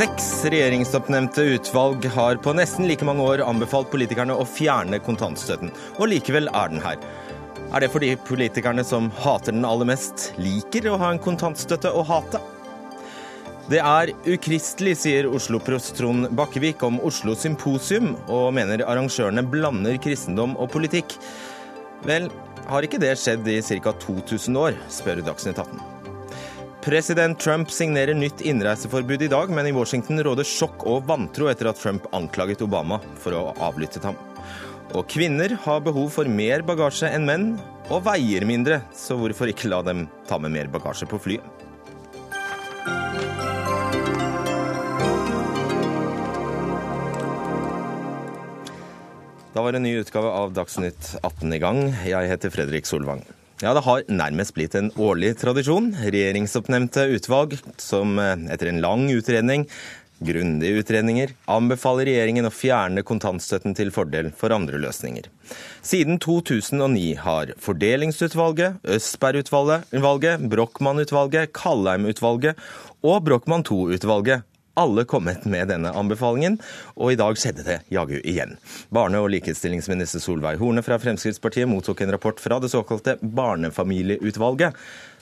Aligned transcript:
Seks 0.00 0.44
regjeringsoppnevnte 0.48 1.42
utvalg 1.56 2.06
har 2.14 2.38
på 2.40 2.54
nesten 2.56 2.86
like 2.88 3.04
mange 3.04 3.20
år 3.20 3.42
anbefalt 3.44 3.90
politikerne 3.92 4.32
å 4.32 4.46
fjerne 4.48 4.96
kontantstøtten, 5.04 5.74
og 5.98 6.08
likevel 6.08 6.48
er 6.56 6.72
den 6.72 6.80
her. 6.80 6.96
Er 7.70 7.84
det 7.84 7.90
fordi 7.92 8.14
politikerne 8.26 8.82
som 8.86 9.10
hater 9.20 9.52
den 9.52 9.66
aller 9.68 9.90
mest, 9.92 10.30
liker 10.40 10.88
å 10.88 10.96
ha 11.02 11.10
en 11.12 11.20
kontantstøtte 11.22 11.92
å 11.92 12.06
hate? 12.08 12.40
Det 13.70 13.78
er 13.78 14.10
ukristelig, 14.26 14.96
sier 14.98 15.28
Oslo-prost 15.30 15.92
Trond 15.94 16.26
Bakkevik 16.34 16.80
om 16.82 16.96
Oslo 17.06 17.36
Symposium, 17.38 18.16
og 18.26 18.48
mener 18.56 18.82
arrangørene 18.82 19.44
blander 19.46 20.00
kristendom 20.02 20.56
og 20.56 20.72
politikk. 20.72 21.14
Vel, 22.06 22.30
har 22.70 22.86
ikke 22.86 23.00
det 23.02 23.12
skjedd 23.20 23.48
i 23.50 23.60
ca. 23.60 23.92
2000 24.04 24.56
år, 24.56 24.76
spør 24.92 25.20
Dagsnytt 25.26 25.58
18. 25.60 25.80
President 26.80 27.36
Trump 27.36 27.68
signerer 27.68 28.16
nytt 28.16 28.40
innreiseforbud 28.40 29.26
i 29.26 29.28
dag, 29.28 29.50
men 29.52 29.68
i 29.68 29.74
Washington 29.76 30.22
råder 30.24 30.48
sjokk 30.48 30.86
og 30.88 31.04
vantro 31.10 31.50
etter 31.50 31.68
at 31.68 31.80
Trump 31.80 32.06
anklaget 32.16 32.64
Obama 32.64 33.02
for 33.20 33.36
å 33.36 33.42
ha 33.50 33.68
avlyttet 33.68 34.06
ham. 34.08 34.16
Og 34.96 35.04
kvinner 35.12 35.52
har 35.66 35.84
behov 35.84 36.08
for 36.16 36.30
mer 36.40 36.64
bagasje 36.66 37.12
enn 37.12 37.28
menn, 37.28 37.50
og 37.92 38.06
veier 38.08 38.46
mindre, 38.48 38.80
så 38.96 39.18
hvorfor 39.18 39.52
ikke 39.52 39.68
la 39.68 39.82
dem 39.86 40.06
ta 40.30 40.40
med 40.40 40.56
mer 40.56 40.72
bagasje 40.72 41.08
på 41.10 41.20
flyet? 41.20 41.59
Da 49.50 49.62
var 49.62 49.74
en 49.74 49.82
ny 49.82 49.96
utgave 49.98 50.28
av 50.30 50.52
Dagsnytt 50.54 51.16
18 51.26 51.52
i 51.56 51.58
gang. 51.58 51.80
Jeg 52.06 52.28
heter 52.30 52.52
Fredrik 52.54 52.86
Solvang. 52.86 53.24
Ja, 53.60 53.74
Det 53.74 53.82
har 53.82 54.04
nærmest 54.06 54.54
blitt 54.54 54.76
en 54.78 54.92
årlig 54.94 55.34
tradisjon. 55.40 55.90
Regjeringsoppnevnte 55.98 57.08
utvalg 57.16 57.56
som 57.76 58.14
eh, 58.22 58.46
etter 58.54 58.70
en 58.70 58.78
lang 58.80 59.08
utredning, 59.10 59.66
grundige 60.22 60.84
utredninger, 60.84 61.34
anbefaler 61.50 62.06
regjeringen 62.06 62.46
å 62.46 62.52
fjerne 62.54 63.02
kontantstøtten 63.02 63.74
til 63.74 63.90
fordel 63.90 64.30
for 64.38 64.54
andre 64.54 64.78
løsninger. 64.78 65.26
Siden 65.82 66.20
2009 66.22 67.18
har 67.24 67.50
Fordelingsutvalget, 67.58 68.78
Østberg-utvalget, 68.86 70.46
Brochmann-utvalget, 70.52 71.50
Kallheim-utvalget 71.58 72.60
og 73.02 73.24
Brochmann 73.26 73.66
II-utvalget 73.66 74.46
alle 74.80 75.04
kommet 75.08 75.44
med 75.50 75.68
denne 75.70 75.92
anbefalingen, 75.96 76.56
og 76.96 77.12
i 77.12 77.18
dag 77.20 77.36
skjedde 77.38 77.66
det 77.66 77.78
jaggu 77.92 78.16
igjen. 78.20 78.56
Barne- 78.94 79.20
og 79.20 79.30
likestillingsminister 79.34 80.22
Solveig 80.24 80.60
Horne 80.60 80.84
fra 80.86 80.98
Fremskrittspartiet 81.02 81.68
mottok 81.68 82.00
en 82.04 82.14
rapport 82.16 82.40
fra 82.40 82.60
det 82.62 82.72
såkalte 82.72 83.18
Barnefamilieutvalget, 83.20 84.76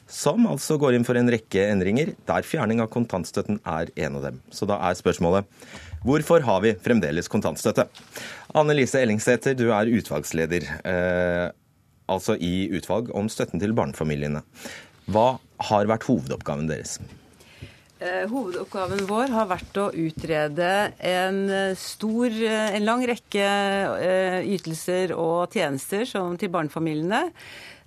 som 0.09 0.47
altså 0.49 0.79
går 0.81 0.97
inn 0.97 1.05
for 1.05 1.19
en 1.21 1.29
rekke 1.29 1.67
endringer, 1.69 2.15
der 2.29 2.47
fjerning 2.47 2.81
av 2.81 2.89
kontantstøtten 2.95 3.61
er 3.69 3.91
en 4.07 4.17
av 4.17 4.25
dem. 4.31 4.41
Så 4.49 4.69
da 4.69 4.79
er 4.89 4.97
spørsmålet 4.97 5.49
hvorfor 6.07 6.45
har 6.47 6.63
vi 6.65 6.73
fremdeles 6.81 7.29
kontantstøtte? 7.29 7.89
Anne 8.57 8.77
Lise 8.79 9.03
Ellingsæter, 9.03 9.59
du 9.59 9.69
er 9.75 9.91
utvalgsleder, 9.99 10.65
eh, 10.89 11.47
altså 12.09 12.39
i 12.41 12.71
utvalg 12.73 13.13
om 13.13 13.29
støtten 13.29 13.61
til 13.61 13.77
barnefamiliene. 13.77 14.45
Hva 15.13 15.35
har 15.69 15.89
vært 15.91 16.09
hovedoppgaven 16.09 16.71
deres? 16.71 16.97
Eh, 17.99 18.29
hovedoppgaven 18.31 19.01
vår 19.09 19.33
har 19.35 19.49
vært 19.51 19.79
å 19.83 19.89
utrede 19.91 20.69
en 21.03 21.39
eh, 21.51 21.73
stor, 21.75 22.31
eh, 22.31 22.77
en 22.77 22.85
lang 22.87 23.03
rekke 23.11 23.49
ytelser 24.47 25.17
og 25.17 25.51
tjenester 25.51 26.07
til 26.07 26.53
barnefamiliene. 26.55 27.25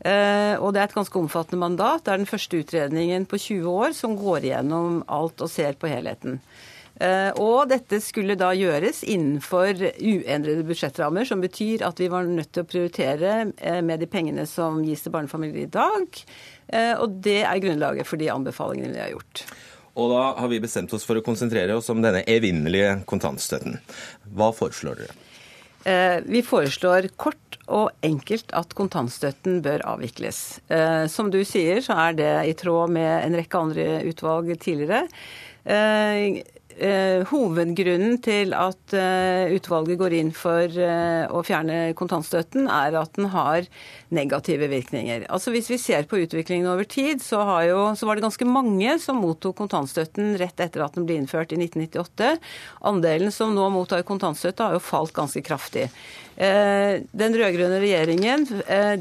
Og 0.01 0.71
det 0.73 0.79
er 0.81 0.87
et 0.87 0.95
ganske 0.97 1.19
omfattende 1.19 1.61
mandat. 1.61 2.01
Det 2.03 2.11
er 2.11 2.19
den 2.23 2.29
første 2.29 2.57
utredningen 2.57 3.27
på 3.29 3.37
20 3.37 3.67
år 3.69 3.91
som 3.93 4.15
går 4.17 4.47
igjennom 4.47 5.03
alt 5.05 5.43
og 5.45 5.51
ser 5.53 5.77
på 5.77 5.91
helheten. 5.91 6.39
Og 7.37 7.69
dette 7.69 7.99
skulle 8.01 8.33
da 8.33 8.49
gjøres 8.57 9.03
innenfor 9.05 9.77
uendrede 10.01 10.65
budsjettrammer, 10.65 11.29
som 11.29 11.45
betyr 11.45 11.85
at 11.85 12.01
vi 12.01 12.09
var 12.09 12.25
nødt 12.25 12.49
til 12.49 12.65
å 12.65 12.71
prioritere 12.71 13.35
med 13.85 14.01
de 14.01 14.09
pengene 14.09 14.47
som 14.49 14.81
gis 14.81 15.05
til 15.05 15.13
barnefamilier 15.13 15.69
i 15.69 15.73
dag. 15.77 16.23
Og 16.97 17.19
det 17.21 17.43
er 17.45 17.61
grunnlaget 17.61 18.09
for 18.09 18.17
de 18.17 18.33
anbefalingene 18.33 18.97
vi 18.97 19.05
har 19.05 19.13
gjort. 19.13 19.45
Og 19.99 20.11
da 20.13 20.23
har 20.39 20.51
vi 20.51 20.61
bestemt 20.63 20.93
oss 20.95 21.05
for 21.07 21.19
å 21.19 21.25
konsentrere 21.25 21.75
oss 21.75 21.89
om 21.91 22.01
denne 22.03 22.23
evinnelige 22.29 23.01
kontantstøtten. 23.09 23.79
Hva 24.31 24.51
foreslår 24.55 25.03
dere? 25.03 25.17
Eh, 25.83 26.19
vi 26.29 26.43
foreslår 26.45 27.09
kort 27.17 27.57
og 27.71 27.89
enkelt 28.05 28.51
at 28.57 28.75
kontantstøtten 28.77 29.61
bør 29.65 29.83
avvikles. 29.95 30.61
Eh, 30.69 31.05
som 31.11 31.31
du 31.33 31.41
sier, 31.47 31.81
så 31.83 31.97
er 32.07 32.17
det 32.19 32.31
i 32.51 32.55
tråd 32.57 32.93
med 32.93 33.11
en 33.25 33.37
rekke 33.39 33.61
andre 33.65 33.87
utvalg 34.07 34.53
tidligere. 34.61 35.07
Eh, 36.77 37.01
Eh, 37.21 37.27
hovedgrunnen 37.29 38.17
til 38.23 38.53
at 38.57 38.93
eh, 38.97 39.51
utvalget 39.55 39.99
går 39.99 40.15
inn 40.17 40.31
for 40.35 40.65
eh, 40.65 41.23
å 41.29 41.41
fjerne 41.45 41.93
kontantstøtten, 41.97 42.67
er 42.71 42.97
at 42.99 43.13
den 43.17 43.29
har 43.33 43.67
negative 44.13 44.69
virkninger. 44.71 45.25
Altså 45.31 45.53
Hvis 45.53 45.69
vi 45.71 45.79
ser 45.81 46.07
på 46.09 46.19
utviklingen 46.23 46.69
over 46.71 46.87
tid, 46.87 47.21
så, 47.23 47.43
jo, 47.67 47.83
så, 47.97 48.07
var 48.07 48.17
det 48.17 48.25
ganske 48.25 48.47
mange 48.49 48.97
som 49.03 49.21
mottok 49.21 49.59
kontantstøtten 49.61 50.35
rett 50.41 50.63
etter 50.63 50.85
at 50.85 50.97
den 50.97 51.07
ble 51.09 51.19
innført 51.21 51.53
i 51.53 51.59
1998. 51.61 52.33
Andelen 52.91 53.35
som 53.35 53.55
nå 53.55 53.69
mottar 53.73 54.05
kontantstøtte, 54.07 54.65
har 54.65 54.77
jo 54.77 54.83
falt 54.83 55.15
ganske 55.15 55.43
kraftig. 55.45 55.89
Den 56.41 57.35
rød-grønne 57.37 57.81
regjeringen 57.83 58.47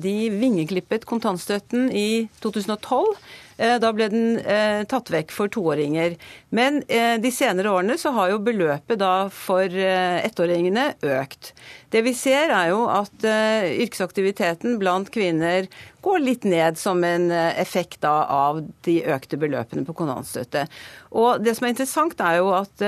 de 0.02 0.14
vingeklippet 0.34 1.06
kontantstøtten 1.08 1.86
i 1.94 2.26
2012. 2.42 3.14
Eh, 3.60 3.76
da 3.76 3.90
ble 3.92 4.06
den 4.08 4.38
eh, 4.40 4.82
tatt 4.88 5.10
vekk 5.12 5.34
for 5.34 5.52
toåringer. 5.52 6.16
Men 6.56 6.80
eh, 6.88 7.18
de 7.20 7.32
senere 7.34 7.72
årene 7.74 7.98
så 8.00 8.14
har 8.16 8.32
jo 8.32 8.40
beløpet 8.46 9.00
da 9.02 9.28
for 9.34 9.68
ettåringene 9.68 10.94
økt. 11.04 11.52
Det 11.92 12.00
vi 12.06 12.14
ser 12.16 12.52
er 12.54 12.70
jo 12.70 12.84
at 12.88 13.24
yrkesaktiviteten 13.26 14.78
blant 14.80 15.10
kvinner 15.12 15.66
går 16.04 16.22
litt 16.22 16.46
ned 16.48 16.78
som 16.80 17.02
en 17.04 17.30
effekt 17.32 18.00
da 18.04 18.24
av 18.30 18.62
de 18.86 18.96
økte 19.12 19.38
beløpene 19.40 19.86
på 19.86 19.94
kontantstøtte. 19.98 20.66
Og 21.10 21.42
det 21.44 21.56
som 21.56 21.66
er 21.66 21.74
interessant, 21.74 22.20
er 22.22 22.38
jo 22.38 22.52
at 22.54 22.84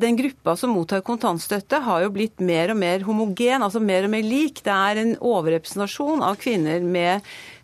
den 0.00 0.16
gruppa 0.18 0.54
som 0.56 0.72
mottar 0.74 1.04
kontantstøtte, 1.04 1.82
har 1.84 2.04
jo 2.04 2.12
blitt 2.14 2.40
mer 2.40 2.72
og 2.72 2.80
mer 2.80 3.04
homogen, 3.06 3.62
altså 3.62 3.82
mer 3.84 4.08
og 4.08 4.12
mer 4.14 4.24
lik. 4.26 4.62
Det 4.64 4.72
er 4.74 5.00
en 5.02 5.14
overrepresentasjon 5.20 6.24
av 6.24 6.38
kvinner 6.40 6.80
med 6.84 7.20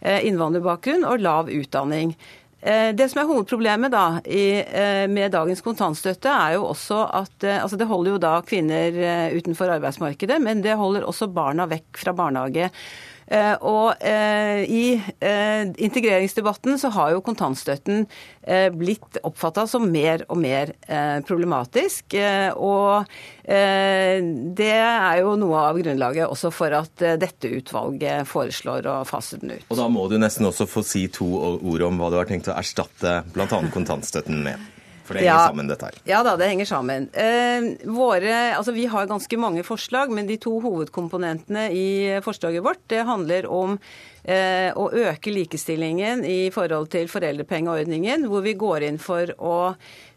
Eh, 0.07 0.27
innvandrerbakgrunn 0.29 1.07
og 1.09 1.23
lav 1.25 1.49
utdanning. 1.51 2.13
Eh, 2.61 2.93
det 2.95 3.09
som 3.11 3.23
er 3.23 3.29
hovedproblemet 3.31 3.91
da, 3.91 4.05
i, 4.23 4.63
med 5.11 5.33
dagens 5.35 5.63
kontantstøtte, 5.65 6.31
er 6.31 6.57
jo 6.57 6.69
også 6.69 7.01
at 7.17 7.47
altså 7.57 7.79
det 7.81 7.89
holder 7.91 8.15
jo 8.15 8.23
da 8.23 8.37
kvinner 8.47 9.01
utenfor 9.35 9.73
arbeidsmarkedet, 9.77 10.39
men 10.43 10.63
det 10.63 10.77
holder 10.79 11.07
også 11.07 11.31
barna 11.33 11.67
vekk 11.71 12.03
fra 12.03 12.15
barnehage. 12.17 12.71
Eh, 13.27 13.55
og 13.67 13.99
eh, 14.07 14.63
i 14.71 14.85
eh, 14.95 15.67
integreringsdebatten 15.67 16.79
så 16.79 16.93
har 16.95 17.15
jo 17.17 17.25
kontantstøtten 17.27 18.07
blitt 18.79 19.19
oppfatta 19.27 19.65
som 19.67 19.89
mer 19.91 20.23
og 20.31 20.39
mer 20.39 20.71
problematisk. 21.27 22.15
Og 22.15 23.09
det 23.43 24.69
er 24.71 25.17
jo 25.19 25.33
noe 25.41 25.65
av 25.73 25.81
grunnlaget 25.83 26.31
også 26.31 26.53
for 26.55 26.77
at 26.79 27.03
dette 27.19 27.51
utvalget 27.59 28.31
foreslår 28.31 28.87
å 28.87 28.95
fase 29.09 29.41
den 29.43 29.57
ut. 29.57 29.67
Og 29.67 29.83
da 29.83 29.89
må 29.91 30.07
du 30.07 30.15
nesten 30.23 30.47
også 30.47 30.69
få 30.71 30.87
si 30.87 31.09
to 31.11 31.27
ord 31.59 31.89
om 31.89 31.99
hva 31.99 32.13
du 32.15 32.21
har 32.21 32.31
tenkt 32.31 32.53
å 32.53 32.55
erstatte 32.55 33.19
bl.a. 33.35 33.51
kontantstøtten 33.75 34.47
med. 34.47 34.76
For 35.07 35.15
det 35.15 35.23
henger 35.23 35.33
ja, 35.33 35.47
sammen, 35.47 35.71
dette 35.71 35.91
her. 35.91 36.01
Ja 36.09 36.23
da, 36.27 36.35
det 36.41 36.51
henger 36.51 36.69
sammen. 36.69 37.09
Eh, 37.15 37.71
våre, 37.87 38.35
altså 38.57 38.75
Vi 38.77 38.89
har 38.91 39.07
ganske 39.07 39.39
mange 39.41 39.63
forslag, 39.67 40.11
men 40.13 40.29
de 40.29 40.39
to 40.43 40.57
hovedkomponentene 40.65 41.69
i 41.73 41.89
forslaget 42.25 42.65
vårt 42.67 42.83
det 42.91 43.07
handler 43.07 43.47
om 43.51 43.79
eh, 44.27 44.75
å 44.75 44.89
øke 44.91 45.33
likestillingen 45.33 46.25
i 46.27 46.51
forhold 46.55 46.91
til 46.95 47.09
foreldrepengeordningen, 47.11 48.27
hvor 48.31 48.45
vi 48.47 48.57
går 48.59 48.89
inn 48.89 49.01
for 49.03 49.31
å 49.39 49.57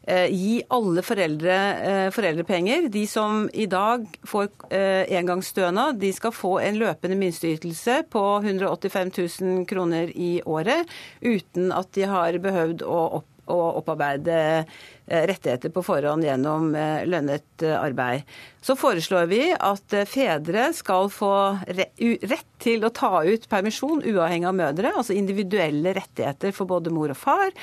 eh, 0.10 0.28
gi 0.34 0.60
alle 0.74 1.04
foreldre 1.06 1.58
eh, 1.92 2.10
foreldrepenger. 2.16 2.90
De 2.94 3.06
som 3.10 3.46
i 3.54 3.70
dag 3.70 4.06
får 4.28 4.50
eh, 4.74 5.06
engangsstønad, 5.20 6.00
de 6.02 6.12
skal 6.16 6.36
få 6.36 6.58
en 6.66 6.80
løpende 6.82 7.20
minsteytelse 7.20 8.04
på 8.12 8.26
185 8.42 9.14
000 9.18 9.66
kroner 9.70 10.14
i 10.16 10.40
året, 10.46 10.90
uten 11.22 11.74
at 11.76 11.94
de 11.98 12.10
har 12.10 12.42
behøvd 12.42 12.86
å 12.88 13.24
å 13.50 13.58
opparbeide 13.80 14.38
eh, 14.60 15.26
rettigheter 15.30 15.74
på 15.74 15.84
forhånd 15.86 16.26
gjennom 16.26 16.72
eh, 16.78 17.06
lønnet 17.10 17.66
eh, 17.66 17.76
arbeid. 17.76 18.28
Så 18.62 18.76
foreslår 18.80 19.30
vi 19.32 19.44
at 19.54 19.96
fedre 20.10 20.70
skal 20.76 21.10
få 21.14 21.34
rett 21.68 22.50
til 22.60 22.84
å 22.84 22.94
ta 22.94 23.24
ut 23.24 23.48
permisjon 23.52 24.04
uavhengig 24.04 24.50
av 24.50 24.58
mødre, 24.58 24.94
altså 25.00 25.16
individuelle 25.16 25.96
rettigheter 25.96 26.54
for 26.56 26.70
både 26.70 26.94
mor 26.94 27.16
og 27.16 27.20
far. 27.20 27.56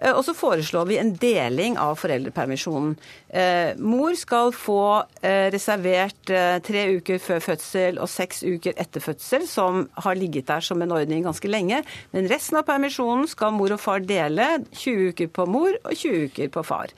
Eh, 0.00 0.14
og 0.14 0.24
så 0.24 0.34
foreslår 0.36 0.88
vi 0.88 0.98
en 1.00 1.12
deling 1.20 1.76
av 1.80 1.98
foreldrepermisjonen. 2.00 2.96
Eh, 3.28 3.76
mor 3.76 4.16
skal 4.18 4.52
få 4.56 4.82
eh, 5.20 5.48
reservert 5.52 6.34
tre 6.66 6.84
uker 6.96 7.20
før 7.22 7.42
fødsel 7.44 8.00
og 8.00 8.10
seks 8.10 8.44
uker 8.46 8.76
etter 8.80 9.04
fødsel, 9.04 9.46
som 9.48 9.86
har 10.04 10.18
ligget 10.18 10.48
der 10.50 10.64
som 10.64 10.82
en 10.82 10.94
ordning 10.96 11.24
ganske 11.26 11.50
lenge. 11.50 11.82
Men 12.14 12.30
resten 12.30 12.60
av 12.60 12.68
permisjonen 12.68 13.28
skal 13.30 13.54
mor 13.56 13.76
og 13.76 13.82
far 13.82 14.04
dele. 14.04 14.60
20 14.72 15.12
uker 15.12 15.32
på 15.34 15.48
mor 15.50 15.74
og 15.82 15.92
20 15.92 16.30
uker 16.30 16.52
på 16.54 16.64
far. 16.66 16.94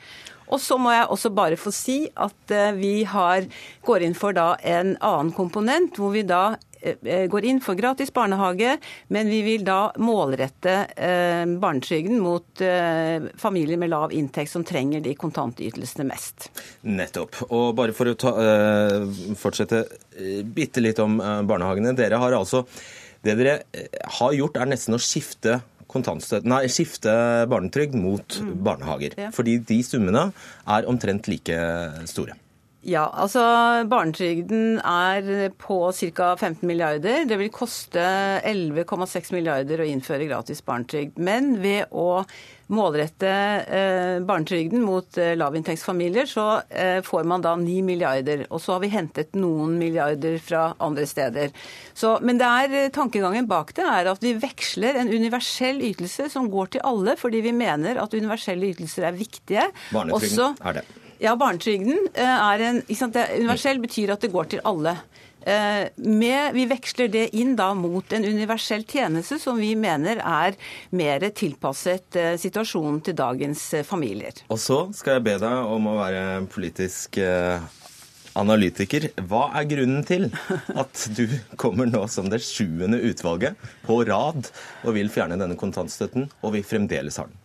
Og 0.52 0.60
så 0.60 0.76
må 0.76 0.92
jeg 0.92 1.08
også 1.08 1.30
bare 1.32 1.56
få 1.56 1.70
si 1.72 2.02
at 2.20 2.52
vi 2.76 3.06
har, 3.08 3.46
går 3.86 4.04
inn 4.04 4.16
for 4.18 4.36
en 4.36 4.92
annen 4.98 5.30
komponent, 5.32 5.96
hvor 5.96 6.12
vi 6.12 6.26
da 6.28 6.58
går 7.32 7.46
inn 7.48 7.60
for 7.64 7.78
gratis 7.78 8.12
barnehage, 8.14 8.76
men 9.14 9.30
vi 9.30 9.40
vil 9.46 9.64
da 9.66 9.92
målrette 10.02 10.76
eh, 10.96 11.44
barnetrygden 11.62 12.20
mot 12.22 12.62
eh, 12.64 13.28
familier 13.40 13.80
med 13.80 13.92
lav 13.92 14.14
inntekt 14.16 14.52
som 14.52 14.64
trenger 14.66 15.04
de 15.04 15.14
kontantytelsene 15.18 16.06
mest. 16.08 16.50
Nettopp. 16.82 17.42
Og 17.50 17.72
bare 17.78 17.94
for 17.96 18.10
å 18.10 18.16
ta, 18.18 18.32
fortsette 19.38 19.84
bitte 20.54 20.82
litt 20.82 21.00
om 21.02 21.18
barnehagene. 21.48 21.94
Dere 21.96 22.20
har 22.20 22.34
altså 22.36 22.64
Det 23.22 23.36
dere 23.38 23.60
har 24.18 24.32
gjort, 24.34 24.56
er 24.58 24.66
nesten 24.72 24.96
å 24.96 25.02
skifte 25.02 25.60
Nei, 25.92 26.68
skifte 26.72 27.12
barnetrygd 27.52 27.94
mot 28.00 28.38
mm. 28.40 28.52
barnehager. 28.64 29.12
Ja. 29.18 29.30
Fordi 29.34 29.58
de 29.58 29.82
summene 29.84 30.30
er 30.64 30.88
omtrent 30.88 31.28
like 31.28 31.58
store. 32.08 32.38
Ja, 32.82 33.04
altså 33.14 33.42
Barnetrygden 33.86 34.80
er 34.82 35.52
på 35.54 35.76
ca. 35.94 36.32
15 36.34 36.66
milliarder. 36.66 37.22
Det 37.30 37.36
vil 37.38 37.52
koste 37.54 38.02
11,6 38.42 39.30
milliarder 39.36 39.84
å 39.84 39.86
innføre 39.86 40.26
gratis 40.26 40.64
barnetrygd. 40.66 41.20
Men 41.22 41.54
ved 41.62 41.94
å 41.94 42.24
målrette 42.72 43.30
eh, 43.30 44.16
barnetrygden 44.26 44.82
mot 44.82 45.18
eh, 45.20 45.34
lavinntektsfamilier, 45.38 46.26
så 46.26 46.46
eh, 46.70 46.98
får 47.06 47.28
man 47.28 47.44
da 47.44 47.52
9 47.60 47.84
milliarder. 47.86 48.46
Og 48.50 48.62
så 48.64 48.74
har 48.74 48.82
vi 48.82 48.90
hentet 48.90 49.38
noen 49.38 49.76
milliarder 49.78 50.40
fra 50.42 50.64
andre 50.82 51.06
steder. 51.06 51.52
Så, 51.94 52.16
men 52.24 52.40
det 52.40 52.48
er, 52.48 52.76
eh, 52.80 52.90
tankegangen 52.94 53.46
bak 53.50 53.70
det 53.78 53.86
er 53.86 54.10
at 54.10 54.26
vi 54.26 54.34
veksler 54.42 54.98
en 55.04 55.12
universell 55.12 55.78
ytelse 55.92 56.26
som 56.32 56.50
går 56.50 56.74
til 56.74 56.86
alle, 56.88 57.14
fordi 57.20 57.44
vi 57.46 57.54
mener 57.54 58.02
at 58.02 58.18
universelle 58.18 58.72
ytelser 58.74 59.06
er 59.12 59.20
viktige. 59.22 59.68
Barnetrygden 59.92 60.48
Også, 60.48 60.50
er 60.66 60.80
det. 60.80 60.86
Ja, 61.22 61.36
barnetrygden 61.38 62.08
eh, 62.18 62.26
er 62.26 62.62
en 62.66 62.80
sant, 62.98 63.14
Universell 63.14 63.78
betyr 63.82 64.10
at 64.16 64.24
det 64.24 64.32
går 64.32 64.48
til 64.50 64.62
alle. 64.66 64.96
Eh, 65.46 65.84
med, 66.02 66.54
vi 66.56 66.64
veksler 66.70 67.10
det 67.12 67.28
inn 67.38 67.52
da 67.58 67.68
mot 67.78 68.14
en 68.14 68.26
universell 68.26 68.82
tjeneste 68.86 69.38
som 69.42 69.58
vi 69.58 69.72
mener 69.78 70.18
er 70.18 70.58
mer 70.98 71.28
tilpasset 71.30 72.18
eh, 72.18 72.32
situasjonen 72.42 72.98
til 73.06 73.14
dagens 73.18 73.62
familier. 73.86 74.42
Og 74.50 74.58
så 74.58 74.80
skal 74.98 75.20
jeg 75.20 75.26
be 75.28 75.36
deg 75.44 75.70
om 75.76 75.86
å 75.92 75.94
være 76.00 76.24
politisk 76.50 77.20
analytiker. 78.38 79.12
Hva 79.28 79.44
er 79.60 79.68
grunnen 79.70 80.02
til 80.08 80.26
at 80.82 81.06
du 81.14 81.28
kommer 81.60 81.86
nå 81.86 82.02
som 82.10 82.32
det 82.32 82.42
sjuende 82.42 82.98
utvalget 82.98 83.62
på 83.86 84.00
rad 84.10 84.50
og 84.82 84.98
vil 84.98 85.12
fjerne 85.12 85.38
denne 85.38 85.58
kontantstøtten, 85.60 86.26
og 86.42 86.56
vi 86.56 86.66
fremdeles 86.66 87.22
har 87.22 87.30
den? 87.30 87.41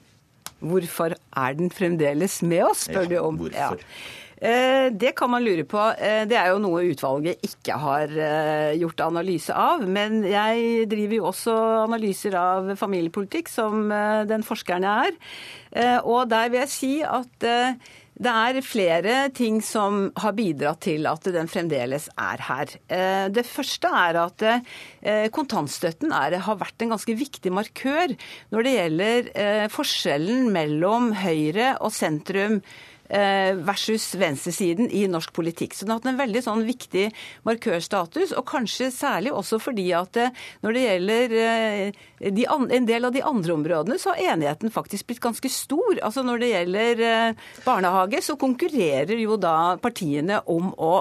Hvorfor 0.60 1.14
er 1.18 1.58
den 1.58 1.70
fremdeles 1.74 2.42
med 2.42 2.64
oss, 2.70 2.88
spør 2.88 3.06
ja, 3.06 3.10
du 3.12 3.18
om. 3.22 3.38
Hvorfor? 3.44 3.84
Ja. 3.84 4.26
Eh, 4.38 4.92
det 4.94 5.16
kan 5.18 5.32
man 5.34 5.42
lure 5.42 5.64
på. 5.66 5.82
Eh, 5.98 6.24
det 6.30 6.38
er 6.38 6.52
jo 6.52 6.62
noe 6.62 6.84
utvalget 6.92 7.42
ikke 7.46 7.78
har 7.82 8.12
eh, 8.14 8.78
gjort 8.78 9.02
analyse 9.08 9.54
av. 9.54 9.86
Men 9.90 10.22
jeg 10.28 10.86
driver 10.92 11.18
jo 11.18 11.30
også 11.32 11.56
analyser 11.88 12.38
av 12.38 12.74
familiepolitikk, 12.78 13.50
som 13.50 13.90
den 14.30 14.46
forskeren 14.46 14.86
jeg 14.86 15.14
er. 15.14 16.02
Og 16.06 16.30
der 16.30 16.52
vil 16.52 16.62
jeg 16.64 16.74
si 16.74 16.94
at 17.06 17.48
det 18.18 18.34
er 18.34 18.58
flere 18.66 19.16
ting 19.36 19.60
som 19.62 20.08
har 20.18 20.34
bidratt 20.38 20.82
til 20.88 21.06
at 21.10 21.28
den 21.34 21.50
fremdeles 21.52 22.08
er 22.18 22.42
her. 22.48 22.74
Eh, 22.90 23.28
det 23.34 23.46
første 23.46 23.92
er 23.94 24.18
at 24.24 24.46
eh, 24.48 25.28
kontantstøtten 25.34 26.14
er, 26.16 26.40
har 26.48 26.58
vært 26.58 26.82
en 26.82 26.96
ganske 26.96 27.18
viktig 27.18 27.54
markør 27.54 28.16
når 28.54 28.66
det 28.66 28.76
gjelder 28.78 29.32
eh, 29.38 29.66
forskjellen 29.74 30.50
mellom 30.54 31.12
høyre 31.22 31.76
og 31.78 31.94
sentrum 31.94 32.62
versus 33.08 34.10
venstresiden 34.20 34.90
i 34.92 35.06
norsk 35.08 35.32
politikk. 35.34 35.76
Så 35.76 35.86
den 35.86 35.94
har 35.94 36.02
hatt 36.02 36.10
en 36.12 36.20
veldig 36.20 36.42
sånn 36.44 36.64
viktig 36.68 37.08
markørstatus, 37.48 38.34
og 38.38 38.46
kanskje 38.50 38.90
særlig 38.94 39.34
også 39.36 39.60
fordi 39.62 39.88
at 39.96 40.20
eh, 40.20 40.34
når 40.66 40.76
det 40.76 40.84
gjelder 40.84 41.36
eh, 41.42 42.02
de, 42.34 42.46
en 42.48 42.90
del 42.90 43.08
av 43.08 43.16
de 43.16 43.24
andre 43.26 43.56
områdene, 43.56 44.00
så 44.02 44.14
har 44.14 44.34
enigheten 44.34 44.74
faktisk 44.74 45.08
blitt 45.10 45.24
ganske 45.24 45.52
stor. 45.52 46.00
Altså 46.02 46.24
Når 46.26 46.42
det 46.42 46.52
gjelder 46.52 47.04
barnehage, 47.66 48.22
så 48.26 48.38
konkurrerer 48.40 49.16
jo 49.22 49.38
da 49.40 49.78
partiene 49.82 50.42
om 50.50 50.72
å, 50.74 50.92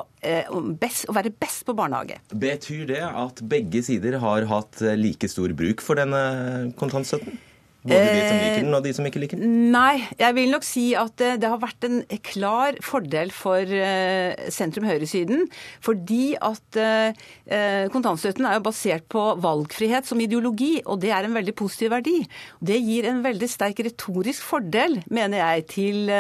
om 0.53 0.71
best, 0.79 1.07
å 1.11 1.17
være 1.17 1.33
best 1.33 1.65
på 1.67 1.75
barnehage. 1.77 2.21
Betyr 2.31 2.87
det 2.91 3.03
at 3.07 3.43
begge 3.49 3.83
sider 3.87 4.19
har 4.23 4.47
hatt 4.51 4.83
like 4.99 5.31
stor 5.33 5.53
bruk 5.57 5.85
for 5.85 5.99
denne 5.99 6.73
kontantstøtten? 6.79 7.41
Både 7.87 8.07
de 8.11 8.23
som 8.27 8.39
liker 8.41 8.65
den 8.65 8.77
og 8.77 8.85
de 8.85 8.93
som 8.97 9.07
ikke 9.07 9.21
liker 9.23 9.41
den? 9.41 9.55
Nei, 9.73 10.01
jeg 10.19 10.37
vil 10.37 10.53
nok 10.53 10.67
si 10.67 10.87
at 10.99 11.23
eh, 11.23 11.37
det 11.41 11.51
har 11.51 11.61
vært 11.63 11.87
en 11.87 12.01
klar 12.27 12.79
fordel 12.85 13.31
for 13.35 13.63
eh, 13.63 14.49
sentrum-høyresiden. 14.53 15.47
Fordi 15.85 16.35
at 16.43 16.79
eh, 16.81 17.87
kontantstøtten 17.93 18.49
er 18.49 18.59
jo 18.59 18.65
basert 18.67 19.07
på 19.13 19.25
valgfrihet 19.43 20.09
som 20.09 20.21
ideologi, 20.23 20.81
og 20.85 21.01
det 21.05 21.13
er 21.15 21.29
en 21.29 21.37
veldig 21.37 21.55
positiv 21.59 21.93
verdi. 21.95 22.17
Det 22.59 22.79
gir 22.83 23.09
en 23.11 23.23
veldig 23.25 23.51
sterk 23.51 23.85
retorisk 23.87 24.45
fordel, 24.47 24.99
mener 25.13 25.43
jeg, 25.43 25.67
til 25.77 26.11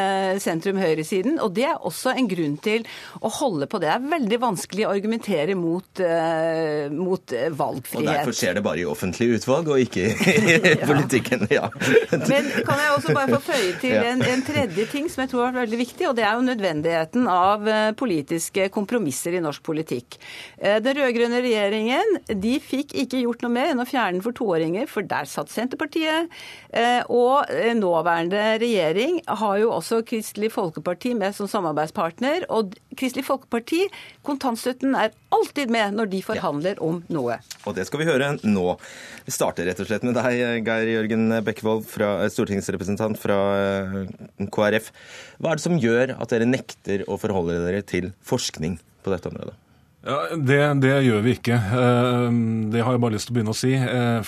sentrum-høyresiden. 0.42 1.40
Og 1.42 1.54
det 1.56 1.66
er 1.70 1.82
også 1.86 2.14
en 2.14 2.30
grunn 2.30 2.56
til 2.62 2.86
å 3.20 3.32
holde 3.40 3.68
på 3.70 3.80
det. 3.82 3.90
Det 3.90 3.94
er 3.94 4.08
veldig 4.16 4.38
vanskelig 4.42 4.86
å 4.86 4.92
argumentere 4.94 5.54
mot, 5.58 6.00
mot 6.92 7.34
valgfrihet. 7.58 8.00
Og 8.02 8.08
derfor 8.10 8.34
skjer 8.36 8.58
det 8.58 8.64
bare 8.66 8.82
i 8.82 8.86
offentlige 8.88 9.38
utvalg, 9.38 9.70
og 9.70 9.82
ikke 9.82 10.08
i 10.10 10.74
politikken? 10.90 11.46
Ja. 11.56 11.70
Men 12.30 12.48
kan 12.66 12.80
jeg 12.82 12.92
også 12.94 13.14
bare 13.16 13.36
få 13.36 13.40
føye 13.50 13.74
til 13.82 13.96
en, 13.96 14.22
en, 14.24 14.44
tredje 14.46 14.86
ting 14.92 15.08
som 15.12 15.24
jeg 15.24 15.32
tror 15.32 15.48
er 15.48 15.56
veldig 15.62 15.80
viktig, 15.80 16.08
og 16.10 16.16
det 16.18 16.26
er 16.26 16.36
jo 16.36 16.44
nødvendigheten 16.46 17.28
av 17.30 17.66
eh, 17.70 17.90
politiske 17.98 18.68
kompromisser 18.74 19.36
i 19.36 19.42
norsk 19.44 19.64
politikk. 19.66 20.18
Eh, 20.58 20.78
den 20.84 21.00
rød-grønne 21.00 21.42
regjeringen 21.44 22.18
de 22.42 22.56
fikk 22.62 22.94
ikke 23.04 23.22
gjort 23.24 23.44
noe 23.44 23.54
mer 23.56 23.72
enn 23.72 23.82
å 23.82 23.88
fjerne 23.88 24.18
den 24.18 24.24
for 24.24 24.36
toåringer, 24.36 24.88
for 24.90 25.06
der 25.06 25.28
satt 25.30 25.52
Senterpartiet. 25.52 26.32
Eh, 26.70 27.02
og 27.12 27.50
nåværende 27.76 28.56
regjering 28.62 29.20
har 29.26 29.60
jo 29.62 29.72
også 29.74 30.02
Kristelig 30.06 30.52
Folkeparti 30.54 31.14
med 31.18 31.34
som 31.36 31.50
samarbeidspartner. 31.50 32.46
Og 32.54 32.76
Kristelig 32.96 33.26
Folkeparti, 33.26 33.86
kontantstøtten 34.26 34.96
er 34.98 35.14
alltid 35.36 35.72
med 35.72 35.96
når 35.96 36.10
de 36.12 36.22
forhandler 36.24 36.80
om 36.84 37.02
noe. 37.12 37.38
Og 37.66 37.76
det 37.76 37.86
skal 37.88 38.02
vi 38.02 38.08
høre 38.08 38.32
nå. 38.42 38.66
Vi 39.26 39.34
starter 39.34 39.68
rett 39.68 39.80
og 39.82 39.88
slett 39.88 40.06
med 40.06 40.16
deg, 40.18 40.64
Geir 40.66 40.92
Jørgen 40.92 41.28
Bekkevold, 41.46 41.84
fra, 41.90 42.12
eh, 42.22 42.32
stortingsrepresentant 42.32 43.20
fra 43.20 43.38
eh, 43.58 44.49
KrF. 44.52 44.90
Hva 45.40 45.52
er 45.52 45.61
det 45.61 45.66
som 45.66 45.78
gjør 45.80 46.16
at 46.16 46.32
dere 46.32 46.49
nekter 46.49 47.06
å 47.11 47.18
forholde 47.20 47.58
dere 47.64 47.84
til 47.87 48.12
forskning 48.26 48.78
på 49.04 49.14
dette 49.14 49.32
området? 49.32 49.56
Ja, 50.06 50.20
det, 50.38 50.61
det, 50.84 50.92
gjør 51.02 51.25
vi 51.25 51.34
ikke. 51.34 51.56
Eh, 51.58 52.28
det 52.72 52.84
har 52.87 52.94
jeg 52.94 53.02
bare 53.02 53.16
lyst 53.16 53.30
til 53.30 53.34
å 53.34 53.38
begynne 53.40 53.56
å 53.56 53.58
si. 53.58 53.75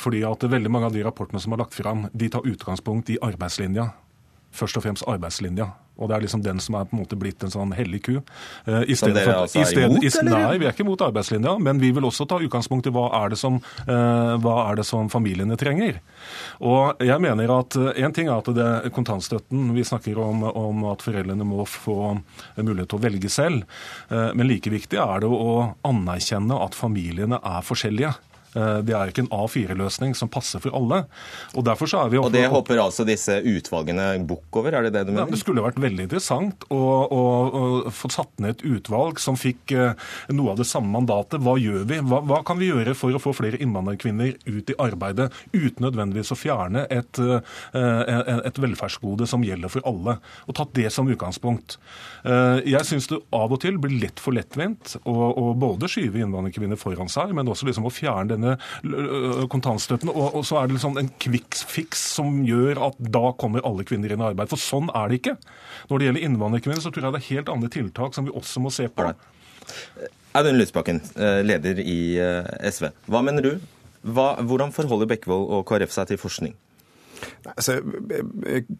Fordi 0.00 0.24
at 0.26 0.50
veldig 0.56 0.74
mange 0.74 0.90
av 0.90 0.96
de 0.96 1.06
rapportene 1.06 1.42
som 1.42 1.54
er 1.54 1.62
lagt 1.62 1.78
fram, 1.78 2.08
de 2.12 2.30
tar 2.32 2.46
utgangspunkt 2.46 3.14
i 3.14 3.20
arbeidslinja. 3.22 3.92
Først 4.54 4.78
og 4.80 4.86
fremst 4.86 5.06
arbeidslinja. 5.08 5.72
Og 5.98 6.06
det 6.08 6.14
er 6.14 6.24
liksom 6.24 6.42
den 6.44 6.60
som 6.62 6.76
er 6.78 6.86
på 6.86 6.94
en 6.94 7.02
måte 7.02 7.18
blitt 7.18 7.42
en 7.42 7.52
sånn 7.52 7.72
hellig 7.74 8.04
ku. 8.06 8.12
Uh, 8.68 8.84
som 8.94 9.10
dere 9.14 9.34
altså 9.42 9.64
er 9.64 9.88
imot, 9.88 10.04
eller? 10.06 10.44
Nei, 10.44 10.58
vi 10.62 10.68
er 10.68 10.74
ikke 10.74 10.84
imot 10.86 11.02
arbeidslinja, 11.08 11.56
men 11.62 11.82
vi 11.82 11.90
vil 11.94 12.06
også 12.06 12.26
ta 12.30 12.38
utgangspunkt 12.44 12.86
i 12.86 12.92
hva 12.94 13.08
er 13.18 13.34
det 13.34 13.40
som, 13.40 13.58
uh, 13.88 14.36
hva 14.38 14.54
er 14.68 14.78
det 14.78 14.86
som 14.86 15.10
familiene 15.10 15.58
trenger. 15.58 15.98
Og 16.62 17.02
jeg 17.02 17.22
mener 17.22 17.50
at 17.54 17.78
uh, 17.78 17.90
En 17.98 18.14
ting 18.14 18.28
er 18.28 18.38
at 18.38 18.48
det 18.54 18.64
er 18.64 18.92
kontantstøtten 18.94 19.72
Vi 19.74 19.82
snakker 19.86 20.18
om, 20.22 20.44
om, 20.46 20.84
at 20.92 21.02
foreldrene 21.02 21.44
må 21.46 21.64
få 21.66 22.14
mulighet 22.56 22.90
til 22.92 22.98
å 22.98 23.02
velge 23.02 23.30
selv. 23.32 23.64
Men 24.08 24.46
like 24.46 24.70
viktig 24.70 24.98
er 25.00 25.24
det 25.24 25.28
å 25.28 25.72
anerkjenne 25.86 26.56
at 26.62 26.76
familiene 26.78 27.40
er 27.42 27.64
forskjellige. 27.66 28.12
Eh, 28.56 28.78
det 28.86 28.94
er 28.96 29.10
ikke 29.10 29.24
en 29.26 29.32
A4-løsning 29.34 30.14
som 30.16 30.30
passer 30.32 30.62
for 30.62 30.74
alle. 30.76 31.02
Og 31.54 31.66
derfor 31.66 31.90
så 31.90 32.02
er 32.04 32.12
vi... 32.12 32.20
Og 32.20 32.32
det 32.34 32.46
hopper 32.52 32.80
altså 32.82 33.06
disse 33.08 33.38
utvalgene 33.44 34.10
bukk 34.28 34.60
over, 34.60 34.78
er 34.78 34.88
det 34.88 34.94
det 34.96 35.04
du 35.08 35.12
mener? 35.12 35.26
Ja, 35.26 35.34
det 35.34 35.42
skulle 35.42 35.64
vært 35.64 35.80
veldig 35.82 36.06
interessant 36.06 36.64
å, 36.72 36.80
å, 37.04 37.22
å 37.60 37.92
få 37.94 38.10
satt 38.12 38.32
ned 38.42 38.56
et 38.58 38.64
utvalg 38.68 39.20
som 39.22 39.36
fikk 39.38 39.74
eh, 39.76 40.08
noe 40.32 40.54
av 40.54 40.62
det 40.62 40.68
samme 40.68 40.92
mandatet. 40.94 41.42
Hva 41.44 41.58
gjør 41.60 41.84
vi? 41.90 42.00
Hva, 42.08 42.22
hva 42.28 42.42
kan 42.46 42.60
vi 42.60 42.70
gjøre 42.70 42.96
for 42.98 43.14
å 43.14 43.22
få 43.22 43.34
flere 43.36 43.60
innvandrerkvinner 43.62 44.38
ut 44.48 44.72
i 44.72 44.78
arbeidet, 44.80 45.30
uten 45.52 45.84
nødvendigvis 45.84 46.32
å 46.34 46.38
fjerne 46.38 46.86
et, 46.92 47.20
eh, 47.20 48.14
et 48.48 48.62
velferdsgode 48.62 49.28
som 49.28 49.44
gjelder 49.44 49.72
for 49.72 49.84
alle? 49.88 50.18
Og 50.48 50.56
tatt 50.56 50.74
det 50.76 50.88
som 50.94 51.08
utgangspunkt. 51.08 51.76
Jeg 52.24 52.86
syns 52.86 53.08
det 53.10 53.18
av 53.34 53.52
og 53.54 53.60
til 53.62 53.78
blir 53.80 54.00
lett 54.02 54.20
for 54.20 54.34
lettvint 54.36 54.96
å, 55.08 55.52
både 55.58 55.88
skyve 55.90 56.20
innvandrerkvinner 56.22 56.78
foran 56.80 57.10
seg, 57.10 57.32
men 57.36 57.48
også 57.50 57.68
liksom 57.68 57.86
å 57.88 57.92
fjerne 57.92 58.37
denne 58.38 59.48
kontantstøtten, 59.52 60.12
og, 60.12 60.38
og 60.38 60.46
så 60.46 60.60
er 60.60 60.68
det 60.68 60.78
liksom 60.78 60.98
en 61.00 61.10
fix 61.68 62.04
som 62.14 62.42
gjør 62.46 62.80
at 62.88 63.00
da 63.12 63.32
kommer 63.40 63.64
alle 63.66 63.86
kvinner 63.88 64.14
inn 64.14 64.22
i 64.22 64.28
arbeid. 64.30 64.50
For 64.52 64.60
sånn 64.60 64.92
er 64.94 65.10
det 65.10 65.20
ikke. 65.20 65.36
Når 65.90 65.98
det 65.98 66.08
gjelder 66.08 66.28
innvandrerkvinner, 66.28 66.82
så 66.84 66.92
tror 66.94 67.08
jeg 67.08 67.16
det 67.16 67.22
er 67.22 67.32
helt 67.32 67.52
andre 67.56 67.72
tiltak 67.74 68.16
som 68.16 68.28
vi 68.28 68.36
også 68.36 68.62
må 68.64 68.72
se 68.74 68.88
på. 68.88 69.10
Audun 70.38 70.60
Lysbakken, 70.60 71.02
leder 71.44 71.82
i 71.82 71.98
SV. 72.70 72.90
Hva 73.10 73.24
mener 73.26 73.44
du? 73.44 73.52
Hva, 74.06 74.36
hvordan 74.46 74.72
forholder 74.72 75.10
Bekkevold 75.10 75.48
og 75.56 75.64
KrF 75.68 75.92
seg 75.94 76.12
til 76.12 76.20
forskning? 76.20 76.54
Altså, 77.48 77.78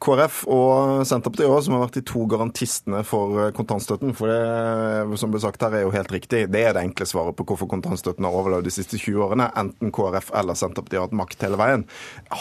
KrF 0.03 0.43
og 0.53 1.05
Senterpartiet 1.09 1.49
også, 1.49 1.67
som 1.69 1.77
har 1.77 1.85
vært 1.87 1.99
de 1.99 2.05
to 2.09 2.25
garantistene 2.31 3.03
for 3.07 3.41
eh, 3.43 3.53
kontantstøtten. 3.57 4.15
For 4.19 4.31
det 4.31 5.19
som 5.21 5.33
ble 5.33 5.43
sagt 5.43 5.65
her 5.65 5.77
er 5.79 5.87
jo 5.87 5.95
helt 5.95 6.13
riktig. 6.15 6.45
Det 6.53 6.65
er 6.65 6.77
det 6.77 6.85
enkle 6.85 7.09
svaret 7.09 7.39
på 7.39 7.47
hvorfor 7.49 7.71
kontantstøtten 7.71 8.27
har 8.27 8.37
overlevd 8.37 8.69
de 8.69 8.75
siste 8.75 9.01
20 9.01 9.25
årene. 9.29 9.49
Enten 9.59 9.93
KrF 9.95 10.33
eller 10.39 10.59
Senterpartiet 10.59 11.01
har 11.01 11.09
hatt 11.09 11.19
makt 11.21 11.47
hele 11.47 11.61
veien. 11.61 11.87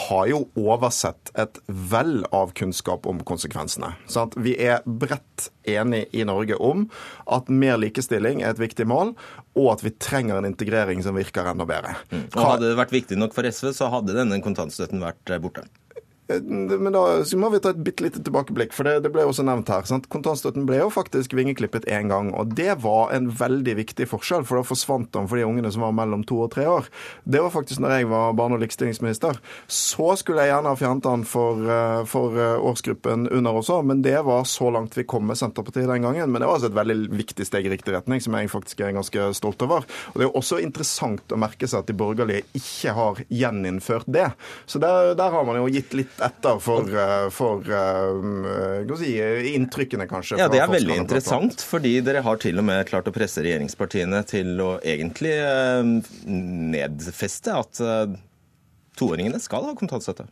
Har 0.08 0.28
jo 0.30 0.44
oversett 0.58 1.32
et 1.38 1.60
vell 1.68 2.20
av 2.34 2.54
kunnskap 2.58 3.08
om 3.08 3.22
konsekvensene. 3.26 3.94
Sånn 4.10 4.34
vi 4.42 4.54
er 4.60 4.82
bredt 4.84 5.48
enige 5.68 6.08
i 6.12 6.24
Norge 6.26 6.56
om 6.60 6.86
at 7.30 7.50
mer 7.52 7.78
likestilling 7.80 8.42
er 8.42 8.54
et 8.54 8.62
viktig 8.62 8.86
mål, 8.88 9.14
og 9.58 9.72
at 9.74 9.84
vi 9.84 9.94
trenger 10.00 10.38
en 10.38 10.48
integrering 10.48 11.02
som 11.04 11.18
virker 11.18 11.48
enda 11.50 11.66
bedre. 11.68 11.96
Mm. 12.12 12.24
Og 12.34 12.40
Hadde 12.44 12.70
det 12.70 12.78
vært 12.78 12.94
viktig 12.94 13.18
nok 13.20 13.36
for 13.36 13.48
SV, 13.48 13.72
så 13.76 13.90
hadde 13.92 14.16
denne 14.16 14.40
kontantstøtten 14.44 15.02
vært 15.02 15.36
borte. 15.42 15.66
Eh, 16.28 16.42
men 16.42 16.92
da 16.92 17.02
må 17.40 17.50
vi 17.52 17.60
ta 17.62 17.72
et 17.72 17.80
bitte 17.84 18.04
lite 18.04 18.22
tilbakeblikk, 18.24 18.74
for 18.76 18.88
det, 18.88 18.98
det, 19.04 19.12
ble 19.14 19.24
også 19.28 19.44
nevnt 19.48 19.70
her. 19.72 19.86
Sant? 19.88 20.08
Kontantstøtten 20.12 20.66
ble 20.68 20.80
jo 20.82 20.90
faktisk 20.92 21.34
vingeklippet 21.38 21.88
én 21.88 22.10
gang, 22.12 22.30
og 22.36 22.52
det 22.58 22.74
var 22.84 23.14
en 23.16 23.30
veldig 23.32 23.78
viktig 23.80 24.08
forskjell, 24.10 24.44
for 24.48 24.60
da 24.60 24.66
forsvant 24.68 25.10
den 25.16 25.28
for 25.30 25.40
de 25.40 25.46
ungene 25.48 25.72
som 25.72 25.86
var 25.86 25.96
mellom 25.96 26.24
to 26.28 26.42
og 26.44 26.52
tre 26.54 26.66
år. 26.68 26.88
Det 27.24 27.42
var 27.44 27.54
faktisk 27.54 27.82
når 27.84 27.96
jeg 27.96 28.10
var 28.12 28.36
barne- 28.38 28.58
og 28.58 28.64
likestillingsminister. 28.64 29.40
Så 29.66 30.10
skulle 30.20 30.44
jeg 30.44 30.52
gjerne 30.52 30.72
ha 30.72 30.78
fjernet 30.78 31.08
den 31.08 31.24
for, 31.28 31.64
eh, 31.64 32.04
for, 32.08 32.36
eh, 32.36 32.60
årsgruppen 32.68 33.28
under 33.32 33.62
også, 33.62 33.80
men 33.84 34.02
det 34.02 34.18
var 34.24 34.44
så 34.44 34.72
langt 34.72 34.94
vi 34.98 35.04
kom 35.04 35.26
med 35.26 35.36
Senterpartiet 35.36 35.88
den 35.88 36.02
gangen. 36.02 36.30
Men 36.30 36.42
det 36.42 36.48
var 36.48 36.58
altså 36.58 36.68
et 36.72 36.78
veldig 36.78 36.98
viktig 37.16 37.46
steg 37.46 37.66
i 37.66 37.72
riktig 37.72 37.94
retning, 37.94 38.20
som 38.20 38.34
jeg 38.34 38.50
faktisk 38.50 38.80
er 38.80 38.92
ganske 38.92 39.34
stolt 39.34 39.62
over. 39.62 39.84
Og 40.12 40.14
Det 40.18 40.26
er 40.26 40.30
jo 40.30 40.40
også 40.40 40.62
interessant 40.62 41.28
å 41.28 41.38
merke 41.38 41.68
seg 41.68 41.80
at 41.80 41.86
de 41.86 41.94
borgerlige 41.94 42.44
ikke 42.54 42.92
har 42.94 43.14
gjeninnført 43.30 44.04
det. 44.10 44.32
Så 44.66 44.80
der, 44.80 45.14
der 45.14 45.30
har 45.30 45.44
man 45.44 45.56
jo 45.56 45.68
gitt 45.72 45.94
litt 45.94 46.17
etter 46.24 46.60
for, 46.62 46.88
eh, 46.90 47.26
for 47.34 47.64
uh, 47.70 48.94
si, 49.00 49.12
inntrykkene, 49.54 50.08
kanskje. 50.10 50.38
Ja, 50.40 50.48
Det 50.52 50.60
er 50.62 50.70
veldig 50.72 50.96
interessant, 51.04 51.62
fordi 51.64 51.98
dere 52.04 52.22
har 52.26 52.40
til 52.42 52.58
og 52.60 52.66
med 52.68 52.86
klart 52.90 53.10
å 53.10 53.14
presse 53.14 53.44
regjeringspartiene 53.44 54.22
til 54.28 54.54
å 54.64 54.70
egentlig 54.82 55.34
nedfeste 56.28 57.54
at 57.54 57.82
toåringene 58.98 59.40
skal 59.42 59.68
ha 59.68 59.76
kontantstøtte. 59.78 60.26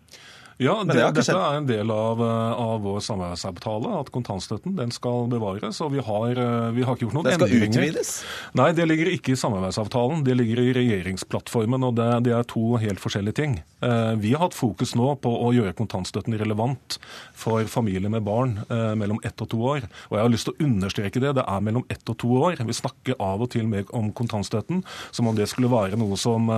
Ja, 0.56 0.78
det, 0.80 0.94
det 0.96 1.08
dette 1.18 1.34
er 1.36 1.58
en 1.58 1.66
del 1.68 1.90
av, 1.92 2.20
eh, 2.24 2.60
av 2.64 2.80
vår 2.80 3.02
samarbeidsavtale, 3.04 3.90
at 4.00 4.08
kontantstøtten 4.12 4.72
den 4.78 4.92
skal 4.94 5.26
bevares. 5.28 5.82
og 5.84 5.92
Vi 5.92 6.00
har, 6.00 6.30
eh, 6.32 6.70
vi 6.72 6.82
har 6.82 6.96
ikke 6.96 7.04
gjort 7.04 7.16
noen 7.18 7.28
endringer. 7.28 7.60
Det 7.60 7.72
skal 7.74 7.84
utvides? 7.84 8.12
Nei, 8.56 8.70
det 8.72 8.86
ligger 8.88 9.10
ikke 9.12 9.34
i 9.34 9.36
samarbeidsavtalen. 9.36 10.24
Det 10.24 10.36
ligger 10.38 10.62
i 10.64 10.72
regjeringsplattformen, 10.78 11.84
og 11.84 11.96
det, 12.00 12.08
det, 12.24 12.32
er 12.32 12.48
to 12.48 12.78
helt 12.80 13.02
forskjellige 13.04 13.36
ting. 13.36 13.58
Eh, 13.84 14.14
vi 14.16 14.32
har 14.32 14.46
hatt 14.46 14.56
fokus 14.56 14.94
nå 14.96 15.10
på 15.20 15.28
å 15.28 15.52
gjøre 15.52 15.76
kontantstøtten 15.76 16.38
relevant 16.40 16.96
for 17.36 17.68
familier 17.68 18.08
med 18.08 18.24
barn 18.24 18.56
mellom 18.96 19.20
ett 19.24 19.40
og 19.42 19.50
to 19.52 19.58
år. 19.60 19.84
Og 20.08 20.16
jeg 20.16 20.24
har 20.24 20.32
lyst 20.32 20.48
til 20.48 20.54
å 20.56 20.64
understreke 20.64 21.20
det. 21.20 21.34
Det 21.36 21.44
er 21.44 21.60
mellom 21.60 21.84
ett 21.92 22.08
og 22.08 22.16
to 22.16 22.28
år. 22.32 22.56
Vi 22.64 22.72
snakker 22.72 23.20
av 23.20 23.44
og 23.44 23.50
til 23.52 23.68
mer 23.68 23.84
om 23.92 24.08
kontantstøtten 24.10 24.82
som 25.12 25.28
om 25.28 25.36
det 25.36 25.48
skulle 25.50 25.68
være 25.68 25.98
noe 26.00 26.16
som, 26.16 26.48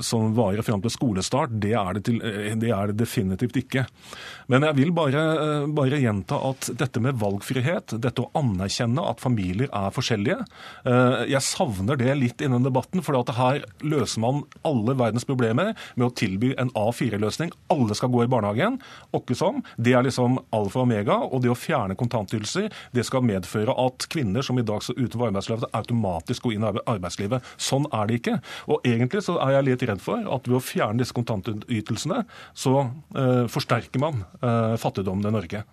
som 0.00 0.32
varer 0.34 0.64
fram 0.64 0.82
til 0.82 0.94
skolestart. 0.94 1.52
Det 1.60 1.74
er 1.76 1.98
det, 1.98 2.04
til, 2.08 2.20
det 2.60 2.72
er 2.72 2.86
det 2.88 2.93
definitivt 2.96 3.58
ikke. 3.60 3.86
Men 4.50 4.66
jeg 4.68 4.76
vil 4.78 4.92
bare, 4.92 5.22
eh, 5.44 5.66
bare, 5.66 6.00
gjenta 6.00 6.38
at 6.50 6.70
dette 6.76 7.00
med 7.00 7.18
valgfrihet, 7.20 7.96
dette 8.00 8.22
å 8.22 8.30
anerkjenne 8.34 9.02
at 9.08 9.22
familier 9.22 9.68
er 9.72 9.94
forskjellige, 9.94 10.40
eh, 10.84 11.24
jeg 11.30 11.40
savner 11.40 11.96
det 11.96 12.16
litt 12.18 12.42
i 12.42 12.48
den 12.48 12.62
debatten. 12.64 13.02
For 13.02 13.14
her 13.14 13.64
løser 13.80 14.20
man 14.20 14.42
alle 14.64 14.94
verdens 14.94 15.24
problemer 15.24 15.74
med 15.96 16.06
å 16.06 16.14
tilby 16.14 16.54
en 16.58 16.70
A4-løsning. 16.70 17.52
Alle 17.70 17.94
skal 17.94 18.10
gå 18.10 18.24
i 18.24 18.26
barnehagen. 18.26 18.80
Åkke 19.12 19.36
som. 19.36 19.62
Det 19.80 19.94
er 19.94 20.02
liksom 20.02 20.38
alfa 20.52 20.80
og 20.80 20.88
omega. 20.88 21.16
Og 21.32 21.42
det 21.42 21.50
å 21.50 21.58
fjerne 21.58 21.96
kontantytelser, 21.96 22.70
det 22.92 23.04
skal 23.04 23.22
medføre 23.22 23.74
at 23.78 24.08
kvinner 24.08 24.42
som 24.42 24.58
i 24.58 24.62
dag 24.62 24.82
står 24.82 24.98
utenfor 24.98 25.30
arbeidslivet, 25.30 25.70
automatisk 25.72 26.42
går 26.42 26.54
inn 26.54 26.64
i 26.64 26.72
arbeidslivet. 26.86 27.42
Sånn 27.56 27.86
er 27.92 28.06
det 28.06 28.20
ikke. 28.20 28.38
Og 28.68 28.84
egentlig 28.84 29.24
så 29.24 29.38
er 29.40 29.56
jeg 29.56 29.68
litt 29.70 29.86
redd 29.88 30.02
for 30.04 30.18
at 30.18 30.48
ved 30.48 30.58
å 30.58 30.64
fjerne 30.64 31.00
disse 31.00 31.16
kontantytelsene, 31.16 32.24
så 32.54 32.83
forsterker 33.50 34.02
man 34.02 34.24
eh, 34.40 34.76
fattigdommen 34.80 35.26
i 35.28 35.34
Norge. 35.34 35.64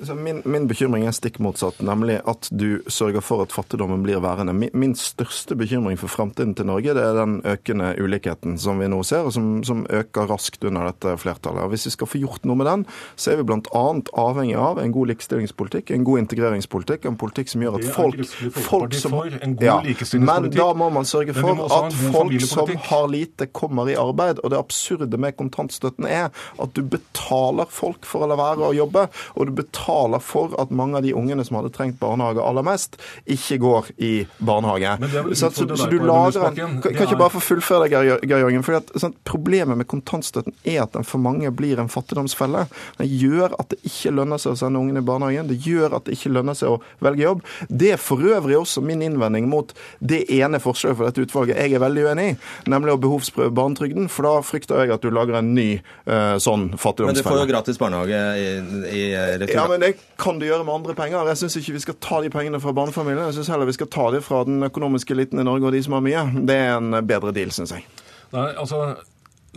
Min, 0.00 0.40
min, 0.44 0.66
bekymring 0.68 1.04
er 1.04 1.12
stikk 1.12 1.36
motsatt, 1.44 1.82
nemlig 1.84 2.20
at 2.28 2.48
du 2.56 2.80
sørger 2.88 3.20
for 3.24 3.44
at 3.44 3.52
fattigdommen 3.52 4.00
blir 4.04 4.22
værende. 4.24 4.54
Min, 4.56 4.94
største 4.96 5.56
bekymring 5.58 5.98
for 6.00 6.08
framtiden 6.08 6.54
til 6.56 6.66
Norge 6.70 6.94
det 6.96 7.02
er 7.04 7.18
den 7.18 7.34
økende 7.44 7.92
ulikheten 8.00 8.56
som 8.60 8.80
vi 8.80 8.88
nå 8.88 9.02
ser, 9.06 9.28
og 9.28 9.34
som, 9.36 9.50
som 9.66 9.82
øker 9.92 10.28
raskt 10.30 10.64
under 10.64 10.88
dette 10.88 11.12
flertallet. 11.20 11.66
Og 11.66 11.74
Hvis 11.74 11.86
vi 11.90 11.92
skal 11.96 12.08
få 12.08 12.20
gjort 12.22 12.48
noe 12.48 12.56
med 12.56 12.68
den, 12.70 12.84
så 13.20 13.34
er 13.34 13.40
vi 13.40 13.46
bl.a. 13.50 13.84
avhengig 14.24 14.56
av 14.56 14.80
en 14.80 14.94
god 14.94 15.12
likestillingspolitikk, 15.12 15.92
en 15.92 16.06
god 16.08 16.22
integreringspolitikk, 16.24 17.04
en 17.10 17.20
politikk 17.20 17.52
som 17.52 17.66
gjør 17.66 17.78
at 17.80 17.90
folk, 17.92 18.24
folk 18.56 18.96
som 18.96 19.18
ja, 19.60 19.78
Men 20.16 20.48
da 20.54 20.70
må 20.76 20.88
man 20.94 21.08
sørge 21.08 21.36
for 21.36 21.60
at 21.68 22.00
folk 22.14 22.48
som 22.48 22.72
har 22.88 23.06
lite, 23.12 23.50
kommer 23.52 23.90
i 23.92 23.98
arbeid. 24.00 24.40
Og 24.40 24.54
det 24.54 24.60
absurde 24.60 25.20
med 25.20 25.36
kontantstøtten 25.36 26.08
er 26.08 26.30
at 26.32 26.76
du 26.76 26.82
betaler 26.86 27.68
folk 27.68 28.08
for 28.08 28.24
å 28.24 28.30
la 28.30 28.40
være 28.40 28.70
å 28.70 28.74
jobbe, 28.76 29.06
og 29.36 29.50
du 29.50 29.56
betaler 29.60 29.89
betaler 29.90 30.18
for 30.18 30.54
at 30.60 30.70
mange 30.70 30.96
av 30.96 31.02
de 31.02 31.14
ungene 31.14 31.44
som 31.44 31.56
hadde 31.56 31.70
trengt 31.74 31.98
barnehage 32.00 32.40
aller 32.42 32.62
mest, 32.62 32.96
ikke 33.26 33.58
går 33.58 33.86
i 33.98 34.26
barnehage. 34.38 34.96
Så, 35.34 35.50
så, 35.50 35.76
så, 35.76 35.86
du 35.90 35.98
lager 35.98 36.46
en 36.46 36.56
Kan, 36.60 36.80
kan 36.82 37.06
ikke 37.06 37.18
bare 37.18 37.30
få 37.30 37.40
fullføre 37.40 37.88
det, 37.88 37.90
Geir 38.26 38.44
Jørgen. 38.44 38.64
For 38.66 38.78
at, 38.80 38.90
sånn, 39.00 39.14
Problemet 39.26 39.78
med 39.78 39.88
kontantstøtten 39.90 40.54
er 40.68 40.82
at 40.84 40.94
den 40.94 41.06
for 41.06 41.22
mange 41.22 41.50
blir 41.54 41.80
en 41.80 41.90
fattigdomsfelle. 41.90 42.66
Den 42.98 43.10
gjør 43.10 43.54
at 43.58 43.72
det 43.72 43.80
ikke 43.86 44.12
lønner 44.14 44.40
seg 44.40 44.54
å 44.54 44.58
sende 44.60 44.80
ungene 44.80 45.02
i 45.02 45.06
barnehagen. 45.06 45.50
Det 45.50 45.58
gjør 45.66 45.96
at 45.98 46.08
det 46.08 46.16
ikke 46.18 46.32
lønner 46.34 46.58
seg 46.58 46.74
å 46.74 46.80
velge 47.04 47.24
jobb. 47.24 47.44
Det 47.68 47.92
er 47.94 48.00
for 48.02 48.22
øvrig 48.24 48.58
også 48.58 48.82
min 48.84 49.04
innvending 49.06 49.48
mot 49.50 49.72
det 49.98 50.24
ene 50.34 50.60
forslaget 50.62 50.98
for 50.98 51.08
dette 51.08 51.26
utvalget 51.26 51.60
jeg 51.60 51.76
er 51.76 51.82
veldig 51.82 52.06
uenig 52.08 52.26
i, 52.30 52.36
nemlig 52.70 52.94
å 52.94 53.00
behovsprøve 53.02 53.52
barnetrygden. 53.56 54.10
For 54.12 54.28
da 54.28 54.34
frykter 54.46 54.84
jeg 54.84 54.94
at 54.96 55.04
du 55.04 55.10
lager 55.14 55.40
en 55.40 55.52
ny 55.56 55.68
uh, 55.78 56.36
sånn 56.42 56.70
fattigdomsfelle. 56.74 57.14
Men 57.14 57.20
du 57.20 57.26
får 57.26 57.40
jo 57.42 57.48
gratis 57.50 57.80
barnehage 57.80 58.20
i, 58.40 58.48
i 58.90 59.04
retur. 59.40 59.54
Ja, 59.54 59.66
men 59.70 59.79
men 59.80 59.88
det 59.88 59.96
kan 60.20 60.38
du 60.38 60.44
gjøre 60.44 60.64
med 60.64 60.74
andre 60.74 60.94
penger. 60.94 61.28
Jeg 61.32 61.40
syns 61.40 61.54
ikke 61.56 61.72
vi 61.72 61.80
skal 61.86 61.96
ta 62.04 62.18
de 62.20 62.30
pengene 62.32 62.60
fra 62.60 62.72
barnefamiliene. 62.76 63.30
Jeg 63.30 63.38
syns 63.38 63.48
heller 63.48 63.68
vi 63.68 63.76
skal 63.78 63.88
ta 63.88 64.10
de 64.12 64.20
fra 64.20 64.42
den 64.44 64.60
økonomiske 64.66 65.14
eliten 65.16 65.40
i 65.40 65.44
Norge 65.46 65.70
og 65.70 65.72
de 65.72 65.80
som 65.86 65.96
har 65.96 66.04
mye. 66.04 66.24
Det 66.44 66.56
er 66.66 66.74
en 66.76 66.98
bedre 67.08 67.32
deal, 67.32 67.52
syns 67.54 67.72
jeg. 67.72 67.86
Nei, 68.34 68.50
altså 68.60 68.82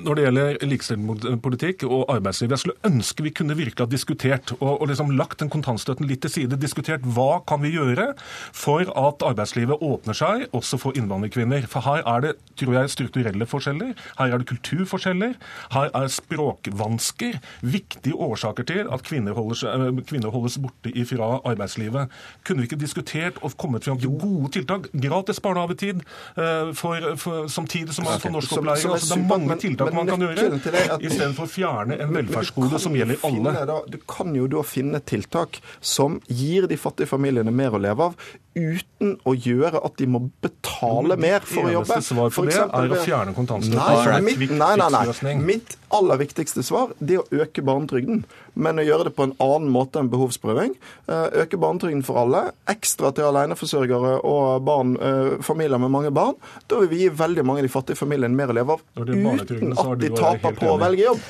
når 0.02 0.18
det 0.18 0.24
gjelder 0.26 0.58
likestillingspolitikk 0.66 1.84
og 1.86 2.08
arbeidsliv. 2.10 2.54
Jeg 2.54 2.64
skulle 2.64 2.90
ønske 2.90 3.24
vi 3.24 3.34
kunne 3.36 3.58
virkelig 3.58 3.86
ha 3.86 3.90
diskutert 3.90 4.54
og, 4.60 4.82
og 4.82 4.88
liksom 4.90 5.14
lagt 5.18 5.40
den 5.44 5.52
kontantstøtten 5.54 6.08
litt 6.10 6.24
til 6.26 6.34
side. 6.34 6.60
Diskutert 6.62 7.06
hva 7.16 7.44
kan 7.48 7.62
vi 7.62 7.74
gjøre 7.76 8.12
for 8.56 8.90
at 8.90 9.26
arbeidslivet 9.26 9.84
åpner 9.86 10.18
seg 10.18 10.48
også 10.56 10.80
for 10.82 10.98
innvandrerkvinner. 10.98 11.68
For 11.70 11.86
her 11.86 12.02
er 12.10 12.26
det 12.26 12.34
tror 12.60 12.78
jeg, 12.78 12.94
strukturelle 12.94 13.48
forskjeller, 13.50 13.94
her 14.18 14.34
er 14.34 14.42
det 14.42 14.50
kulturforskjeller, 14.50 15.36
her 15.74 15.94
er 15.98 16.10
språkvansker 16.12 17.40
viktige 17.62 18.18
årsaker 18.18 18.68
til 18.70 18.90
at 18.94 19.06
kvinner, 19.06 19.34
holdes, 19.38 19.64
eh, 19.68 19.90
kvinner 20.10 20.34
holdes 20.34 20.58
borte 20.62 20.94
fra 21.10 21.30
arbeidslivet. 21.50 22.10
Kunne 22.46 22.64
vi 22.64 22.70
ikke 22.70 22.82
diskutert 22.82 23.40
og 23.42 23.58
kommet 23.58 23.86
fram 23.86 24.00
til 24.00 24.10
gode 24.10 24.52
tiltak? 24.58 24.90
Gratis 24.94 25.40
barnehagetid 25.44 26.02
uh, 26.38 26.74
for, 26.74 27.16
for, 27.18 27.48
samtidig 27.48 27.94
som 27.94 28.06
man 28.06 28.20
får 28.20 28.30
norskopplæring. 28.30 28.92
Altså, 28.94 29.16
det 29.16 29.24
er 29.24 29.28
mange 29.28 29.58
tiltak 29.60 29.83
tiltak 29.84 29.98
man 29.98 30.12
kan 30.12 30.24
gjøre, 30.24 31.00
istedenfor 31.04 31.48
å 31.48 31.52
fjerne 31.52 31.98
en 32.04 32.14
velferdsgode 32.16 32.80
som 32.82 32.96
gjelder 32.98 33.26
alle. 33.28 33.54
Da, 33.70 33.80
du 33.90 34.00
kan 34.10 34.34
jo 34.38 34.48
da 34.52 34.64
finne 34.68 35.02
tiltak 35.04 35.60
som 35.82 36.20
gir 36.28 36.68
de 36.72 36.78
fattige 36.80 37.10
familiene 37.12 37.54
mer 37.54 37.76
å 37.76 37.82
leve 37.84 38.10
av, 38.10 38.18
uten 38.54 39.16
å 39.26 39.34
gjøre 39.34 39.82
at 39.84 39.98
de 39.98 40.08
må 40.10 40.22
betale 40.44 41.18
mer 41.18 41.46
for 41.48 41.68
å 41.68 41.74
jobbe. 41.74 41.98
Eneste 41.98 42.14
svar 42.14 42.34
på 42.34 42.46
det 42.48 42.60
er 42.62 42.94
å 42.94 43.02
fjerne 43.02 43.34
kontantstøtten. 43.38 44.60
Nei, 44.60 44.78
nei, 44.78 44.90
nei. 44.94 45.36
Mitt 45.44 45.78
aller 45.94 46.22
viktigste 46.22 46.64
svar 46.66 46.94
det 47.00 47.18
er 47.18 47.24
å 47.24 47.44
øke 47.44 47.66
barnetrygden, 47.66 48.24
men 48.54 48.80
å 48.80 48.86
gjøre 48.86 49.08
det 49.10 49.16
på 49.18 49.26
en 49.28 49.34
annen 49.42 49.72
måte 49.74 50.02
enn 50.02 50.10
behovsprøving. 50.12 50.76
Eh, 51.10 51.38
øke 51.44 51.58
barnetrygden 51.62 52.04
for 52.06 52.20
alle, 52.22 52.44
ekstra 52.70 53.12
til 53.16 53.28
aleneforsørgere 53.30 54.16
og 54.30 54.64
barn, 54.68 54.96
eh, 54.98 55.42
familier 55.46 55.82
med 55.82 55.92
mange 55.94 56.12
barn. 56.14 56.38
Da 56.70 56.80
vil 56.82 56.92
vi 56.92 57.02
gi 57.04 57.10
veldig 57.10 57.46
mange 57.46 57.64
av 57.64 57.68
de 57.68 57.74
fattige 57.74 58.00
familiene 58.00 58.36
mer 58.38 58.54
å 58.54 58.58
leve 58.58 58.78
av, 58.78 58.84
uten 58.98 59.74
at 59.74 60.00
de 60.00 60.12
taper 60.14 60.58
på 60.60 60.70
å 60.74 60.78
velge 60.82 61.08
jobb. 61.08 61.24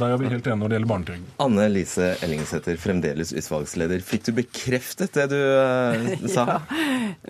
Der 0.00 0.14
er 0.14 0.18
vi 0.18 0.32
helt 0.32 0.46
enige 0.46 0.60
når 0.62 0.68
det 0.68 0.78
gjelder 0.78 0.92
barnetrygden. 0.94 1.26
Anne 1.44 1.68
Lise 1.70 2.10
Ellingsæter, 2.24 2.80
fremdeles 2.80 3.32
utvalgsleder. 3.32 4.02
Fikk 4.04 4.28
du 4.28 4.32
bekreftet 4.40 5.14
det 5.14 5.28
du 5.32 5.38
uh, 5.38 6.28
sa? 6.28 6.44
Ja, 6.54 6.60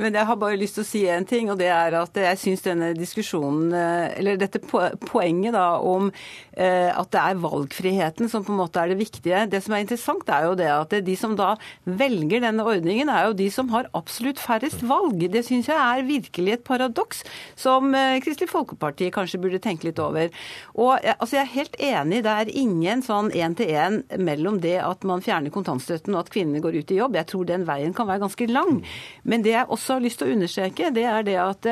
men 0.03 0.17
jeg 0.17 0.27
har 0.27 0.37
bare 0.37 0.59
lyst 0.59 0.77
til 0.77 0.83
å 0.83 0.87
si 0.87 1.01
en 1.09 1.25
ting, 1.29 1.49
og 1.53 1.59
det 1.61 1.69
er 1.73 1.95
at 1.97 2.17
jeg 2.19 2.39
syns 2.41 2.65
denne 2.65 2.91
diskusjonen, 2.97 3.73
eller 3.73 4.37
dette 4.41 4.61
poenget 4.61 5.55
da 5.55 5.79
om 5.81 6.09
uh, 6.11 6.91
at 6.91 7.11
det 7.15 7.23
er 7.23 7.41
valgfriheten 7.41 8.31
som 8.31 8.45
på 8.45 8.53
en 8.53 8.59
måte 8.59 8.83
er 8.83 8.93
det 8.93 8.99
viktige. 9.01 9.34
Det 9.51 9.61
som 9.65 9.75
er 9.75 9.85
interessant, 9.85 10.29
er 10.29 10.49
jo 10.49 10.55
det 10.59 10.69
at 10.71 10.95
de 11.07 11.17
som 11.19 11.35
da 11.39 11.55
velger 11.85 12.43
denne 12.45 12.65
ordningen, 12.67 13.11
er 13.11 13.29
jo 13.29 13.37
de 13.39 13.49
som 13.53 13.71
har 13.75 13.91
absolutt 13.97 14.41
færrest 14.43 14.85
valg. 14.87 15.23
Det 15.33 15.45
syns 15.47 15.69
jeg 15.71 15.79
er 15.79 16.07
virkelig 16.07 16.57
et 16.57 16.65
paradoks 16.67 17.25
som 17.59 17.91
uh, 17.95 18.17
Kristelig 18.25 18.51
Folkeparti 18.53 19.11
kanskje 19.15 19.41
burde 19.43 19.63
tenke 19.63 19.89
litt 19.89 20.01
over. 20.03 20.31
Og 20.75 20.97
altså, 20.99 21.37
Jeg 21.37 21.43
er 21.45 21.55
helt 21.55 21.77
enig, 21.81 22.23
det 22.25 22.33
er 22.33 22.55
ingen 22.55 23.03
sånn 23.05 23.33
én-til-én 23.35 24.03
mellom 24.23 24.61
det 24.63 24.79
at 24.85 25.05
man 25.09 25.25
fjerner 25.25 25.53
kontantstøtten 25.55 26.15
og 26.15 26.25
at 26.25 26.33
kvinnene 26.35 26.63
går 26.65 26.81
ut 26.81 26.95
i 26.95 27.01
jobb. 27.01 27.19
Jeg 27.19 27.31
tror 27.33 27.49
den 27.49 27.67
veien 27.69 27.95
kan 27.97 28.09
være 28.11 28.25
ganske 28.27 28.49
lang. 28.51 28.83
Men 29.25 29.45
det 29.45 29.55
jeg 29.57 29.69
også 29.69 29.99
har 29.99 30.05
lyst 30.05 30.23
til 30.23 30.31
å 30.31 30.37
understreke, 30.37 30.93
det 30.95 31.07
er 31.11 31.27
det 31.27 31.39
at 31.43 31.71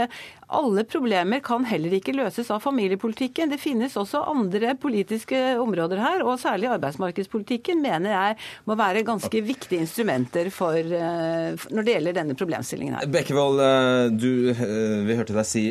alle 0.52 0.84
problemer 0.88 1.42
kan 1.44 1.64
heller 1.68 1.96
ikke 1.96 2.14
løses 2.16 2.50
av 2.52 2.62
familiepolitikken. 2.64 3.52
Det 3.52 3.60
finnes 3.60 3.96
også 3.98 4.22
andre 4.30 4.74
politiske 4.80 5.40
områder 5.60 6.02
her, 6.02 6.24
og 6.26 6.40
særlig 6.42 6.70
arbeidsmarkedspolitikken 6.74 7.82
mener 7.82 8.14
jeg 8.14 8.38
må 8.68 8.76
være 8.78 9.04
ganske 9.06 9.42
viktige 9.44 9.82
instrumenter 9.86 10.50
for, 10.54 10.76
eh, 10.76 11.56
når 11.70 11.86
det 11.86 11.96
gjelder 11.96 12.18
denne 12.20 12.38
problemstillingen 12.38 12.98
her. 12.98 13.10
Bekkevold, 13.12 13.60
eh, 13.60 14.06
du, 14.12 14.32
eh, 14.50 15.02
vi 15.08 15.18
hørte 15.18 15.36
deg 15.36 15.46
si 15.48 15.66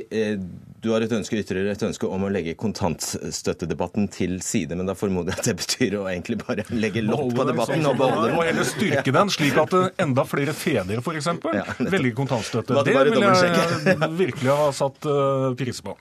du 0.81 0.89
har 0.89 1.03
et 1.05 1.11
ønske, 1.13 1.37
ytterligere 1.37 1.75
et 1.75 1.83
ønske 1.85 2.07
om 2.09 2.23
å 2.25 2.29
legge 2.33 2.55
kontantstøttedebatten 2.57 4.07
til 4.13 4.39
side, 4.41 4.73
men 4.77 4.89
da 4.89 4.95
formoder 4.97 5.35
jeg 5.35 5.41
at 5.43 5.49
det 5.51 5.55
betyr 5.59 5.97
å 5.99 6.05
egentlig 6.09 6.39
bare 6.41 6.65
legge 6.73 7.03
lokk 7.05 7.35
på 7.37 7.45
debatten 7.51 7.85
og 7.85 7.99
beholde 7.99 8.31
den. 8.31 8.37
Og 8.39 8.47
heller 8.49 8.65
styrke 8.65 9.13
den, 9.13 9.33
slik 9.33 9.59
at 9.61 9.75
enda 10.01 10.25
flere 10.25 10.55
fedre 10.57 10.97
f.eks. 11.03 11.29
Ja, 11.53 11.65
velger 11.85 12.15
kontantstøtte. 12.17 12.81
Det 12.87 12.95
vil 12.97 13.21
jeg 13.21 14.09
virkelig 14.23 14.57
ha 14.57 14.71
satt 14.73 15.05
uh, 15.05 15.51
pris 15.59 15.83
på. 15.85 15.93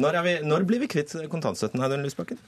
Når, 0.00 0.16
vi, 0.24 0.32
når, 0.42 0.64
blir 0.66 0.80
vi 0.82 0.88
kvitt 0.90 1.12
kontantstøtten, 1.30 1.82
Audun 1.84 2.02
Lysbakken? 2.02 2.40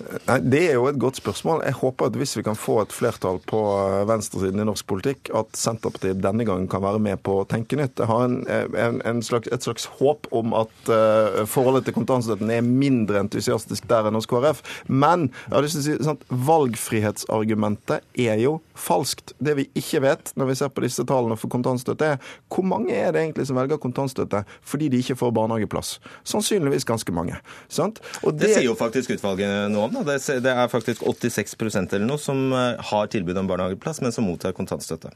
Det 0.43 0.63
er 0.71 0.79
jo 0.79 0.89
et 0.91 0.99
godt 0.99 1.21
spørsmål. 1.21 1.61
Jeg 1.69 1.77
håper 1.79 2.09
at 2.09 2.17
hvis 2.19 2.35
vi 2.41 2.45
kan 2.47 2.59
få 2.59 2.81
et 2.83 2.95
flertall 2.95 3.39
på 3.47 3.61
eh, 3.77 4.01
venstresiden 4.09 4.65
i 4.65 4.67
norsk 4.67 4.89
politikk, 4.91 5.31
at 5.37 5.53
Senterpartiet 5.59 6.19
denne 6.25 6.47
gangen 6.49 6.67
kan 6.73 6.83
være 6.83 7.03
med 7.03 7.21
på 7.27 7.43
å 7.43 7.47
tenke 7.49 7.79
nytt. 7.79 8.01
Jeg 8.01 8.11
har 8.11 8.25
en, 8.27 8.41
en, 8.49 8.99
en 9.07 9.23
slags, 9.23 9.53
et 9.55 9.69
slags 9.69 9.87
håp 10.01 10.27
om 10.35 10.57
at 10.59 10.91
uh, 10.91 11.45
forholdet 11.67 11.89
til 11.89 11.97
kontantstøtten 11.97 12.51
er 12.53 12.63
mindre 12.65 13.21
entusiastisk 13.25 13.87
der 13.91 14.07
enn 14.07 14.19
hos 14.19 14.29
KrF. 14.31 14.63
Men 14.87 15.29
jeg 15.47 15.55
har 15.57 15.65
lyst 15.65 15.79
til 15.79 15.83
å 15.83 15.87
si 15.87 16.07
sånn, 16.07 16.21
valgfrihetsargumentet 16.47 18.07
er 18.27 18.41
jo 18.43 18.57
falskt. 18.79 19.35
Det 19.43 19.57
vi 19.59 19.67
ikke 19.79 20.03
vet 20.05 20.33
når 20.39 20.53
vi 20.53 20.59
ser 20.61 20.73
på 20.73 20.85
disse 20.85 21.07
tallene 21.09 21.39
for 21.41 21.53
kontantstøtte, 21.53 22.13
er 22.15 22.35
hvor 22.53 22.67
mange 22.67 22.95
er 22.95 23.13
det 23.15 23.25
egentlig 23.25 23.49
som 23.49 23.59
velger 23.59 23.81
kontantstøtte 23.83 24.45
fordi 24.67 24.91
de 24.93 25.03
ikke 25.03 25.19
får 25.19 25.35
barnehageplass? 25.37 25.97
Sannsynligvis 26.29 26.87
ganske 26.89 27.15
mange. 27.15 27.39
Det, 27.67 28.37
det, 28.39 28.53
sier 28.53 28.69
jo 28.69 28.77
faktisk 28.79 29.17
utvalget 29.17 29.73
noe 29.73 29.89
om. 29.89 29.99
Da. 29.99 30.19
Det, 30.43 30.53
er 30.53 30.71
faktisk 30.73 31.03
86% 31.07 31.97
eller 31.97 32.07
noe 32.09 32.23
som 32.23 32.47
eh, 32.55 32.77
har 32.91 33.11
tilbud 33.13 33.39
om 33.43 33.51
barnehageplass, 33.51 34.03
men 34.05 34.15
som 34.15 34.29
mottar 34.29 34.55
kontantstøtte. 34.57 35.13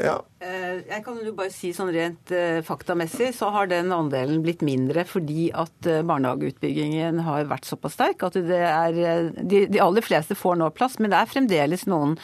Ja. 0.00 0.14
Eh, 0.40 0.80
jeg 0.88 1.02
kan 1.04 1.18
jo 1.20 1.34
bare 1.36 1.52
si 1.52 1.72
sånn 1.76 1.90
rent 1.92 2.32
uh, 2.32 2.62
faktamessig 2.64 3.32
så 3.36 3.50
har 3.52 3.68
den 3.68 3.92
andelen 3.92 4.40
blitt 4.44 4.64
mindre 4.64 5.04
fordi 5.08 5.50
at 5.52 5.88
uh, 5.88 6.00
barnehageutbyggingen 6.08 7.20
har 7.26 7.50
vært 7.50 7.68
såpass 7.68 7.98
sterk 7.98 8.24
at 8.24 8.38
det 8.48 8.62
er 8.64 8.96
de, 9.36 9.66
de, 9.68 9.82
aller 9.84 10.04
fleste 10.04 10.36
får 10.38 10.56
nå 10.58 10.70
plass, 10.72 10.96
men 10.98 11.12
det 11.12 11.20
er 11.20 11.30
fremdeles 11.30 11.84
noen 11.90 12.16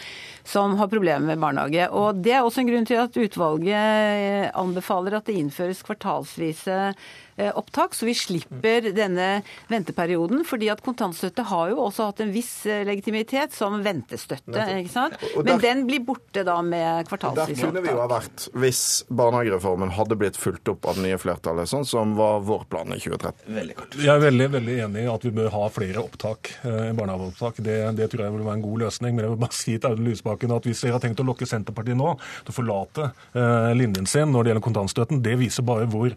som 0.48 0.78
har 0.80 0.88
problemer 0.88 1.28
med 1.28 1.42
barnehage. 1.44 1.90
Og 1.92 2.22
Det 2.25 2.32
er 2.32 2.40
også 2.40 2.62
en 2.62 2.70
grunn 2.70 2.88
til 2.88 3.02
at 3.02 3.16
utvalget 3.20 4.52
anbefaler 4.56 5.18
at 5.18 5.28
det 5.28 5.37
innføres 5.37 5.84
kvartalsvise 5.84 6.78
Eh, 6.78 6.94
opptak, 7.38 7.95
så 7.95 8.09
vi 8.09 8.14
slipper 8.18 8.90
denne 8.97 9.28
venteperioden. 9.71 10.45
fordi 10.49 10.68
at 10.73 10.83
kontantstøtte 10.85 11.45
har 11.50 11.73
jo 11.73 11.83
også 11.85 12.09
hatt 12.11 12.23
en 12.25 12.33
viss 12.35 12.52
eh, 12.66 12.85
legitimitet 12.87 13.54
som 13.54 13.78
ventestøtte. 13.85 14.64
ikke 14.80 14.92
sant? 14.92 15.16
Men 15.45 15.62
den 15.62 15.85
blir 15.88 16.02
borte 16.07 16.45
da 16.47 16.59
med 16.62 17.09
kvartalsvis 17.09 17.45
opptak. 17.45 17.57
Der 17.59 17.68
kunne 17.68 17.85
vi 17.85 17.92
jo 17.92 18.00
ha 18.02 18.09
vært 18.11 18.49
hvis 18.59 18.83
barnehagereformen 19.09 19.95
hadde 19.97 20.18
blitt 20.18 20.38
fulgt 20.40 20.71
opp 20.73 20.88
av 20.88 20.99
det 20.99 21.07
nye 21.07 21.21
flertallet, 21.21 21.71
sånn 21.71 21.87
som 21.88 22.16
var 22.18 22.42
vår 22.47 22.66
plan 22.71 22.95
i 22.95 23.00
2013. 23.00 23.47
Veldig 23.59 23.78
kort. 23.78 23.99
Jeg 23.99 24.12
er 24.14 24.25
veldig, 24.25 24.49
veldig 24.57 24.78
enig 24.87 25.04
i 25.04 25.11
at 25.12 25.26
vi 25.28 25.35
bør 25.38 25.50
ha 25.54 25.64
flere 25.73 26.02
opptak, 26.02 26.52
enn 26.64 26.99
barnehageopptak. 26.99 27.62
Det, 27.64 27.78
det, 27.99 28.11
tror 28.12 28.26
jeg 28.26 28.37
vil 28.37 28.47
være 28.47 28.59
en 28.61 28.66
god 28.66 28.85
løsning. 28.87 29.14
Men 29.16 29.26
jeg 29.26 29.35
vil 29.35 29.42
bare 29.45 29.59
si 29.62 29.76
til 29.76 29.92
Audun 29.92 30.09
Lysbakken 30.09 30.57
at 30.57 30.68
hvis 30.68 30.85
dere 30.85 30.96
har 30.98 31.05
tenkt 31.05 31.22
å 31.22 31.29
lokke 31.29 31.48
Senterpartiet 31.48 31.98
nå 31.98 32.14
til 32.18 32.55
å 32.55 32.57
forlate 32.57 33.11
eh, 33.38 33.70
linjen 33.79 34.09
sin 34.09 34.33
når 34.33 34.44
det 34.44 34.53
gjelder 34.53 34.66
kontantstøtten, 34.68 35.22
det 35.24 35.37
viser 35.40 35.66
bare 35.66 35.88
hvor 35.90 36.14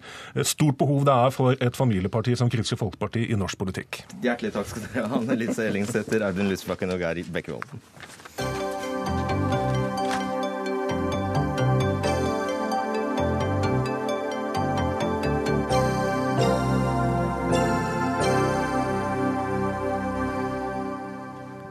stort 0.48 0.78
behov 0.80 1.06
det 1.08 1.11
det 1.12 1.18
er 1.26 1.34
for 1.36 1.58
et 1.60 1.76
familieparti 1.78 2.36
som 2.40 2.50
Kristelig 2.52 2.80
Folkeparti 2.80 3.26
i 3.32 3.38
norsk 3.40 3.60
politikk. 3.60 4.04
Hjertelig 4.24 4.54
takk 4.56 4.70
skal 4.70 4.88
dere 4.88 5.10
ha, 5.12 5.20
Anne 5.20 5.36
Lise 5.40 5.68
Ellingsæter, 5.68 6.24
Audun 6.28 6.52
Lysbakken 6.52 6.94
og 6.94 7.02
Geir 7.04 7.26
Bekkevold. 7.36 7.68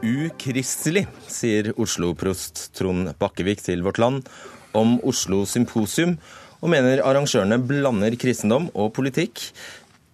Ukristelig, 0.01 1.07
sier 1.29 1.71
Oslo-prost 1.81 2.67
Trond 2.77 3.09
Bakkevik 3.21 3.61
til 3.65 3.81
Vårt 3.85 4.01
Land 4.01 4.29
om 4.77 4.99
Oslo 5.07 5.43
Symposium 5.49 6.17
og 6.61 6.71
mener 6.73 7.03
arrangørene 7.05 7.59
blander 7.65 8.17
kristendom 8.21 8.69
og 8.77 8.93
politikk 8.95 9.49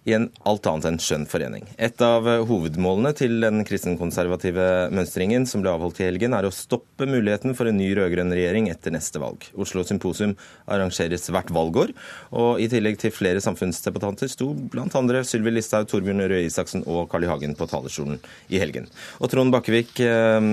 i 0.08 0.14
en 0.16 0.28
alt 0.48 0.66
annet 0.70 0.86
enn 0.88 0.98
skjønn 1.02 1.26
forening. 1.28 1.66
Et 1.76 2.02
av 2.04 2.24
hovedmålene 2.48 3.10
til 3.16 3.34
den 3.42 3.60
kristenkonservative 3.68 4.88
mønstringen 4.94 5.44
som 5.48 5.60
ble 5.64 5.74
avholdt 5.74 6.00
i 6.00 6.06
helgen, 6.06 6.36
er 6.36 6.48
å 6.48 6.54
stoppe 6.54 7.08
muligheten 7.08 7.52
for 7.58 7.68
en 7.68 7.76
ny 7.76 7.90
rød-grønn 7.98 8.32
regjering 8.32 8.70
etter 8.72 8.94
neste 8.94 9.20
valg. 9.20 9.44
Oslo 9.60 9.84
Symposium 9.86 10.32
arrangeres 10.70 11.28
hvert 11.34 11.52
valgår, 11.54 11.92
og 12.32 12.62
i 12.62 12.70
tillegg 12.72 12.96
til 13.02 13.12
flere 13.14 13.42
samfunnsdebattanter 13.44 14.32
sto 14.32 14.54
bl.a. 14.72 14.88
Sylvi 15.28 15.52
Listhaug, 15.52 15.90
Torbjørn 15.90 16.24
Røe 16.24 16.46
Isaksen 16.46 16.86
og 16.88 17.04
Carl 17.12 17.28
I. 17.28 17.32
Hagen 17.34 17.58
på 17.58 17.68
talerstolen 17.68 18.22
i 18.48 18.62
helgen. 18.62 18.88
Og 19.20 19.28
Trond 19.32 19.52
Bakkevik, 19.52 19.92
eh, 20.00 20.52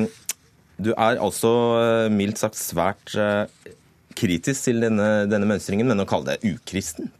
du 0.75 0.91
er 0.91 1.23
altså 1.23 1.55
eh, 1.79 2.11
mildt 2.11 2.41
sagt 2.41 2.59
svært 2.59 3.15
eh, 3.15 3.45
kritisk 4.15 4.69
til 4.69 4.81
denne, 4.83 5.27
denne 5.29 5.47
mønstringen, 5.49 5.87
men 5.91 6.03
å 6.03 6.07
kalle 6.09 6.35
det 6.35 6.55
ukristent? 6.55 7.13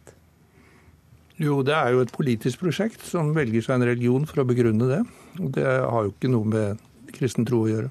Jo, 1.36 1.60
det 1.66 1.74
er 1.76 1.92
jo 1.92 2.00
et 2.00 2.14
politisk 2.16 2.62
prosjekt 2.62 3.02
som 3.04 3.34
velger 3.36 3.64
seg 3.64 3.76
en 3.76 3.88
religion 3.90 4.24
for 4.28 4.40
å 4.40 4.48
begrunne 4.48 4.88
det. 4.88 5.02
Og 5.36 5.50
det 5.52 5.66
har 5.68 6.06
jo 6.06 6.14
ikke 6.14 6.32
noe 6.32 6.48
med 6.48 6.84
kristen 7.12 7.44
tro 7.48 7.66
å 7.66 7.68
gjøre. 7.68 7.90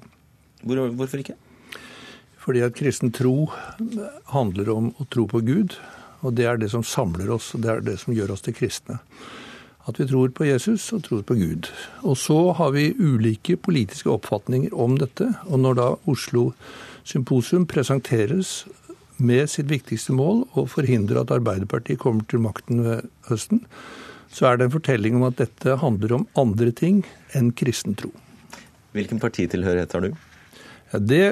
Hvor, 0.66 0.82
hvorfor 0.98 1.22
ikke? 1.22 1.36
Fordi 2.42 2.62
at 2.66 2.74
kristen 2.78 3.14
tro 3.14 3.48
handler 4.32 4.70
om 4.74 4.90
å 4.98 5.06
tro 5.10 5.28
på 5.30 5.44
Gud. 5.46 5.76
Og 6.26 6.34
det 6.34 6.46
er 6.50 6.58
det 6.58 6.72
som 6.72 6.82
samler 6.86 7.30
oss, 7.34 7.52
og 7.54 7.62
det 7.62 7.70
er 7.70 7.86
det 7.86 7.96
som 8.02 8.14
gjør 8.14 8.34
oss 8.34 8.42
til 8.42 8.56
kristne. 8.56 8.98
At 9.86 10.00
vi 10.00 10.08
tror 10.10 10.32
på 10.34 10.48
Jesus 10.48 10.88
og 10.94 11.04
tror 11.06 11.22
på 11.26 11.36
Gud. 11.38 11.70
Og 12.02 12.18
så 12.18 12.38
har 12.58 12.72
vi 12.74 12.88
ulike 12.98 13.54
politiske 13.62 14.10
oppfatninger 14.10 14.74
om 14.74 14.98
dette. 14.98 15.28
Og 15.46 15.62
når 15.62 15.78
da 15.78 15.88
Oslo 16.10 16.48
Symposium 17.06 17.68
presenteres 17.70 18.64
med 19.16 19.48
sitt 19.50 19.70
viktigste 19.70 20.14
mål 20.16 20.44
å 20.58 20.66
forhindre 20.68 21.22
at 21.22 21.32
Arbeiderpartiet 21.34 22.00
kommer 22.02 22.26
til 22.30 22.42
makten 22.44 22.82
ved 22.84 23.08
høsten, 23.30 23.62
så 24.32 24.50
er 24.50 24.58
det 24.58 24.66
en 24.66 24.74
fortelling 24.74 25.16
om 25.18 25.26
at 25.28 25.38
dette 25.40 25.78
handler 25.80 26.18
om 26.18 26.26
andre 26.38 26.72
ting 26.76 27.02
enn 27.36 27.52
kristen 27.56 27.96
tro. 27.96 28.10
Hvilken 28.96 29.20
partitilhørighet 29.22 29.94
har 29.96 30.06
du? 30.06 30.10
Ja, 30.92 31.00
det 31.02 31.22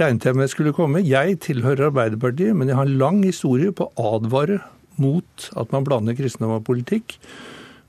regnet 0.00 0.26
jeg 0.26 0.38
med 0.38 0.50
skulle 0.50 0.74
komme. 0.76 1.04
Jeg 1.06 1.38
tilhører 1.44 1.90
Arbeiderpartiet, 1.90 2.54
men 2.56 2.70
jeg 2.70 2.78
har 2.78 2.88
en 2.88 3.00
lang 3.00 3.20
historie 3.24 3.74
på 3.74 3.90
å 3.90 4.14
advare 4.16 4.60
mot 5.00 5.50
at 5.58 5.74
man 5.74 5.86
blander 5.86 6.16
kristendom 6.18 6.56
og 6.58 6.66
politikk. 6.66 7.18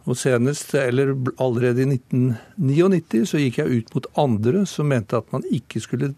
Og 0.06 0.18
senest, 0.20 0.76
eller 0.78 1.16
allerede 1.42 1.82
i 1.82 1.88
1999, 1.96 3.24
så 3.32 3.42
gikk 3.42 3.58
jeg 3.62 3.82
ut 3.82 3.96
mot 3.96 4.10
andre 4.22 4.66
som 4.70 4.90
mente 4.92 5.18
at 5.18 5.32
man 5.34 5.46
ikke 5.50 5.82
skulle 5.82 6.14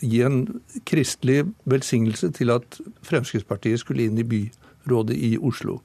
gi 0.00 0.22
en 0.26 0.40
kristelig 0.88 1.44
velsignelse 1.68 2.32
til 2.36 2.52
at 2.54 2.80
Fremskrittspartiet 3.06 3.82
skulle 3.82 4.08
inn 4.08 4.18
i 4.20 4.26
byrådet 4.26 5.16
i 5.16 5.36
Oslo. 5.38 5.80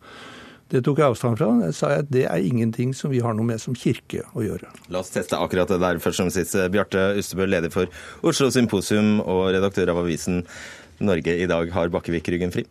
Det 0.71 0.81
tok 0.85 0.97
jeg 0.97 1.13
avstand 1.13 1.37
fra. 1.37 1.51
Jeg 1.67 1.75
sa 1.77 1.91
at 1.99 2.07
det 2.09 2.23
er 2.25 2.41
ingenting 2.41 2.95
som 2.97 3.11
vi 3.13 3.21
har 3.21 3.35
noe 3.37 3.45
med 3.45 3.61
som 3.61 3.75
kirke 3.77 4.23
å 4.33 4.41
gjøre. 4.41 4.71
La 4.89 5.03
oss 5.03 5.13
teste 5.13 5.37
akkurat 5.37 5.69
det 5.69 5.77
der 5.83 6.01
først 6.01 6.23
som 6.23 6.31
sist. 6.33 6.57
Bjarte 6.73 7.11
Ustebø, 7.19 7.45
leder 7.45 7.73
for 7.73 7.91
Oslo 8.25 8.49
Symposium 8.53 9.19
og 9.21 9.51
redaktør 9.53 9.93
av 9.93 10.01
avisen 10.01 10.41
Norge 11.05 11.37
i 11.37 11.45
dag. 11.49 11.69
Har 11.75 11.93
Bakkevik 11.93 12.33
ryggen 12.33 12.55
fri? 12.55 12.65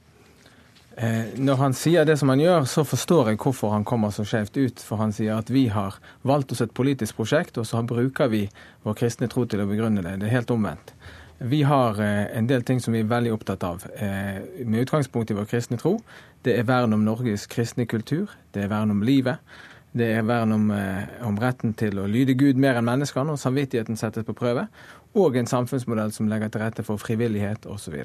Eh, 0.97 1.35
når 1.43 1.59
han 1.59 1.75
sier 1.75 2.07
det 2.07 2.15
som 2.21 2.31
han 2.31 2.43
gjør, 2.43 2.67
så 2.71 2.85
forstår 2.87 3.33
jeg 3.33 3.41
hvorfor 3.43 3.73
han 3.75 3.87
kommer 3.87 4.13
så 4.15 4.23
skjevt 4.27 4.59
ut. 4.59 4.83
For 4.83 4.99
han 4.99 5.15
sier 5.15 5.39
at 5.39 5.51
vi 5.51 5.67
har 5.75 5.99
valgt 6.27 6.55
oss 6.55 6.63
et 6.63 6.75
politisk 6.75 7.19
prosjekt, 7.19 7.59
og 7.59 7.67
så 7.67 7.83
bruker 7.87 8.31
vi 8.31 8.45
vår 8.87 8.99
kristne 9.01 9.31
tro 9.31 9.47
til 9.47 9.65
å 9.65 9.69
begrunne 9.71 10.05
det. 10.07 10.21
Det 10.23 10.29
er 10.31 10.37
helt 10.39 10.55
omvendt. 10.55 10.95
Vi 11.39 11.63
har 11.63 12.01
eh, 12.01 12.37
en 12.39 12.47
del 12.47 12.63
ting 12.63 12.81
som 12.81 12.95
vi 12.95 13.03
er 13.03 13.11
veldig 13.11 13.33
opptatt 13.35 13.65
av. 13.67 13.85
Eh, 13.97 14.43
med 14.65 14.87
utgangspunkt 14.87 15.31
i 15.31 15.37
vår 15.39 15.49
kristne 15.51 15.79
tro. 15.81 15.97
Det 16.47 16.55
er 16.59 16.67
vern 16.69 16.95
om 16.95 17.05
Norges 17.05 17.47
kristne 17.51 17.87
kultur. 17.91 18.31
Det 18.55 18.65
er 18.65 18.71
vern 18.73 18.95
om 18.95 19.03
livet. 19.03 19.43
Det 19.95 20.11
er 20.17 20.23
vern 20.27 20.53
om, 20.53 20.71
eh, 20.71 21.07
om 21.27 21.39
retten 21.39 21.75
til 21.75 21.99
å 21.99 22.07
lyde 22.11 22.35
Gud 22.35 22.57
mer 22.57 22.79
enn 22.79 22.87
menneskene, 22.87 23.35
og 23.35 23.39
samvittigheten 23.39 23.97
settes 23.97 24.27
på 24.27 24.35
prøve. 24.35 24.69
Og 25.15 25.37
en 25.37 25.47
samfunnsmodell 25.47 26.13
som 26.13 26.29
legger 26.29 26.49
til 26.49 26.61
rette 26.61 26.83
for 26.83 26.99
frivillighet 26.99 27.67
osv 27.67 28.03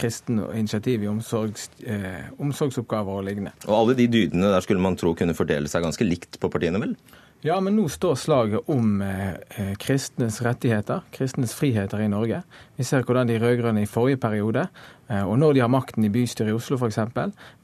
kristen 0.00 0.40
initiativ 0.54 1.02
i 1.04 1.08
omsorgs, 1.08 1.70
eh, 1.86 2.30
omsorgsoppgaver 2.38 3.20
og 3.20 3.24
lignende. 3.24 3.52
Og 3.66 3.74
alle 3.76 3.96
de 3.98 4.06
dydene 4.08 4.52
der 4.52 4.64
skulle 4.64 4.82
man 4.82 4.96
tro 4.96 5.14
kunne 5.14 5.36
fordele 5.36 5.68
seg 5.68 5.84
ganske 5.84 6.06
likt 6.06 6.38
på 6.40 6.50
partiene, 6.52 6.80
vel? 6.80 6.94
Ja, 7.40 7.54
men 7.64 7.72
nå 7.72 7.86
står 7.88 8.18
slaget 8.20 8.66
om 8.68 8.98
eh, 9.00 9.30
eh, 9.56 9.70
kristnes 9.80 10.42
rettigheter, 10.44 11.06
kristnes 11.08 11.54
friheter 11.56 12.02
i 12.04 12.08
Norge. 12.12 12.42
Vi 12.76 12.84
ser 12.84 13.06
hvordan 13.08 13.30
de 13.30 13.38
rød-grønne 13.40 13.80
i 13.80 13.88
forrige 13.88 14.20
periode, 14.20 14.66
eh, 15.08 15.24
og 15.24 15.38
når 15.40 15.56
de 15.56 15.62
har 15.64 15.72
makten 15.72 16.04
i 16.04 16.12
bystyret 16.12 16.52
i 16.52 16.58
Oslo 16.58 16.76
f.eks., 16.76 16.98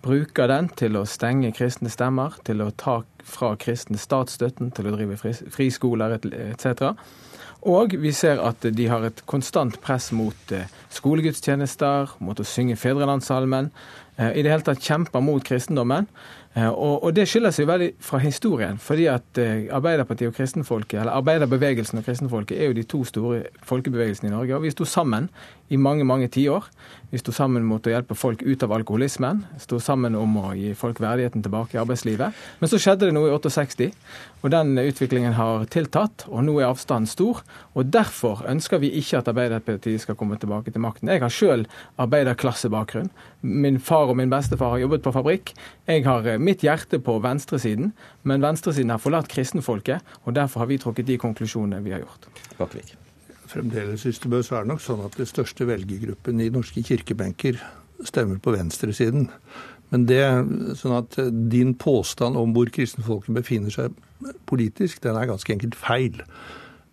bruker 0.01 0.49
den 0.49 0.71
til 0.81 0.97
å 0.97 1.05
stenge 1.05 1.53
kristne 1.53 1.93
stemmer, 1.93 2.39
til 2.49 2.65
å 2.65 2.71
ta 2.73 3.03
fra 3.21 3.53
kristne 3.61 4.01
statsstøtten, 4.01 4.73
til 4.73 4.89
å 4.89 4.97
drive 4.97 5.21
friskoler 5.53 6.17
etc. 6.23 6.95
Og 7.67 7.97
vi 7.99 8.13
ser 8.15 8.41
at 8.47 8.63
de 8.63 8.89
har 8.89 9.05
et 9.05 9.23
konstant 9.27 9.77
press 9.83 10.13
mot 10.15 10.53
eh, 10.55 10.69
skolegudstjenester, 10.95 12.17
mot 12.23 12.39
å 12.39 12.47
synge 12.47 12.77
fedrelandssalmen. 12.79 13.73
Eh, 14.17 14.39
I 14.39 14.45
det 14.45 14.53
hele 14.53 14.67
tatt 14.67 14.85
kjemper 14.85 15.25
mot 15.25 15.45
kristendommen. 15.45 16.07
Eh, 16.57 16.69
og, 16.69 17.05
og, 17.05 17.11
det 17.17 17.27
skiller 17.29 17.53
seg 17.53 17.69
veldig 17.69 17.91
fra 18.01 18.19
historien. 18.23 18.79
fordi 18.79 19.07
at 19.13 19.39
eh, 19.39 19.67
Arbeiderpartiet 19.77 20.31
og 20.31 20.35
kristenfolket, 20.35 21.01
eller 21.01 21.13
Arbeiderbevegelsen 21.13 21.99
og 21.99 22.05
kristenfolket 22.05 22.57
er 22.61 22.71
jo 22.71 22.79
de 22.79 22.83
to 22.83 23.05
store 23.05 23.43
folkebevegelsene 23.63 24.31
i 24.31 24.33
Norge. 24.33 24.57
og 24.57 24.63
Vi 24.63 24.71
sto 24.71 24.85
sammen 24.85 25.29
i 25.69 25.77
mange 25.77 26.05
mange 26.05 26.29
tiår. 26.29 26.65
Vi 27.11 27.19
sto 27.19 27.33
sammen 27.35 27.65
mot 27.67 27.87
å 27.87 27.91
hjelpe 27.91 28.17
folk 28.19 28.43
ut 28.43 28.63
av 28.63 28.73
alkoholismen. 28.77 29.45
Sto 29.63 29.79
sammen 29.83 30.17
om 30.19 30.33
å 30.41 30.53
gi 30.59 30.73
folk 30.79 31.01
verdigheten 31.03 31.43
tilbake 31.43 31.77
i 31.77 31.81
arbeidslivet. 31.83 32.35
Men 32.61 32.71
så 32.71 32.81
skjedde 32.83 33.09
det 33.09 33.15
noe 33.15 33.31
i 33.31 33.51
68, 33.51 33.91
og 34.43 34.53
den 34.55 34.75
utviklingen 34.79 35.37
har 35.39 35.67
tiltatt. 35.71 36.27
Og 36.31 36.45
nå 36.47 36.57
er 36.61 36.69
avstanden 36.69 37.11
stor. 37.11 37.43
Og 37.75 37.91
derfor 37.95 38.45
ønsker 38.51 38.83
vi 38.83 38.93
ikke 39.01 39.21
at 39.21 39.31
Arbeiderpartiet 39.31 40.03
skal 40.03 40.19
komme 40.19 40.39
tilbake 40.39 40.75
til 40.75 40.83
makten. 40.83 41.11
Jeg 41.11 41.23
har 41.23 41.33
sjøl 41.33 41.67
arbeiderklassebakgrunn. 42.03 43.11
Min 43.47 43.79
far 43.83 44.11
og 44.11 44.19
min 44.19 44.31
bestefar 44.31 44.75
har 44.75 44.83
jobbet 44.83 45.07
på 45.07 45.15
fabrikk. 45.15 45.55
Jeg 45.87 46.07
har 46.07 46.27
eh, 46.27 46.43
mitt 46.47 46.63
hjerte 46.65 47.01
på 47.03 47.19
venstresiden, 47.25 47.93
men 48.27 48.45
venstresiden 48.45 48.95
har 48.95 49.03
forlatt 49.03 49.31
kristenfolket, 49.33 50.05
og 50.25 50.37
derfor 50.39 50.65
har 50.65 50.71
vi 50.71 50.79
trukket 50.83 51.09
de 51.09 51.19
konklusjonene 51.21 51.83
vi 51.85 51.95
har 51.95 52.05
gjort. 52.05 52.29
Bakvik. 52.61 52.95
Fremdeles 53.47 54.07
Ystebø, 54.09 54.41
så 54.43 54.59
er 54.59 54.67
det 54.67 54.73
nok 54.73 54.83
sånn 54.83 55.05
at 55.07 55.17
det 55.19 55.29
største 55.31 55.69
velgergruppen 55.69 56.43
i 56.43 56.51
norske 56.55 56.83
kirkebenker 56.87 57.61
stemmer 58.07 58.41
på 58.43 58.55
venstresiden. 58.57 59.29
Men 59.95 60.07
det, 60.11 60.23
sånn 60.81 60.97
at 60.99 61.19
din 61.53 61.75
påstand 61.79 62.39
om 62.39 62.55
hvor 62.57 62.71
kristenfolket 62.75 63.37
befinner 63.37 63.73
seg 63.73 63.95
politisk, 64.51 65.03
den 65.05 65.19
er 65.19 65.29
ganske 65.31 65.53
enkelt 65.55 65.77
feil. 65.79 66.23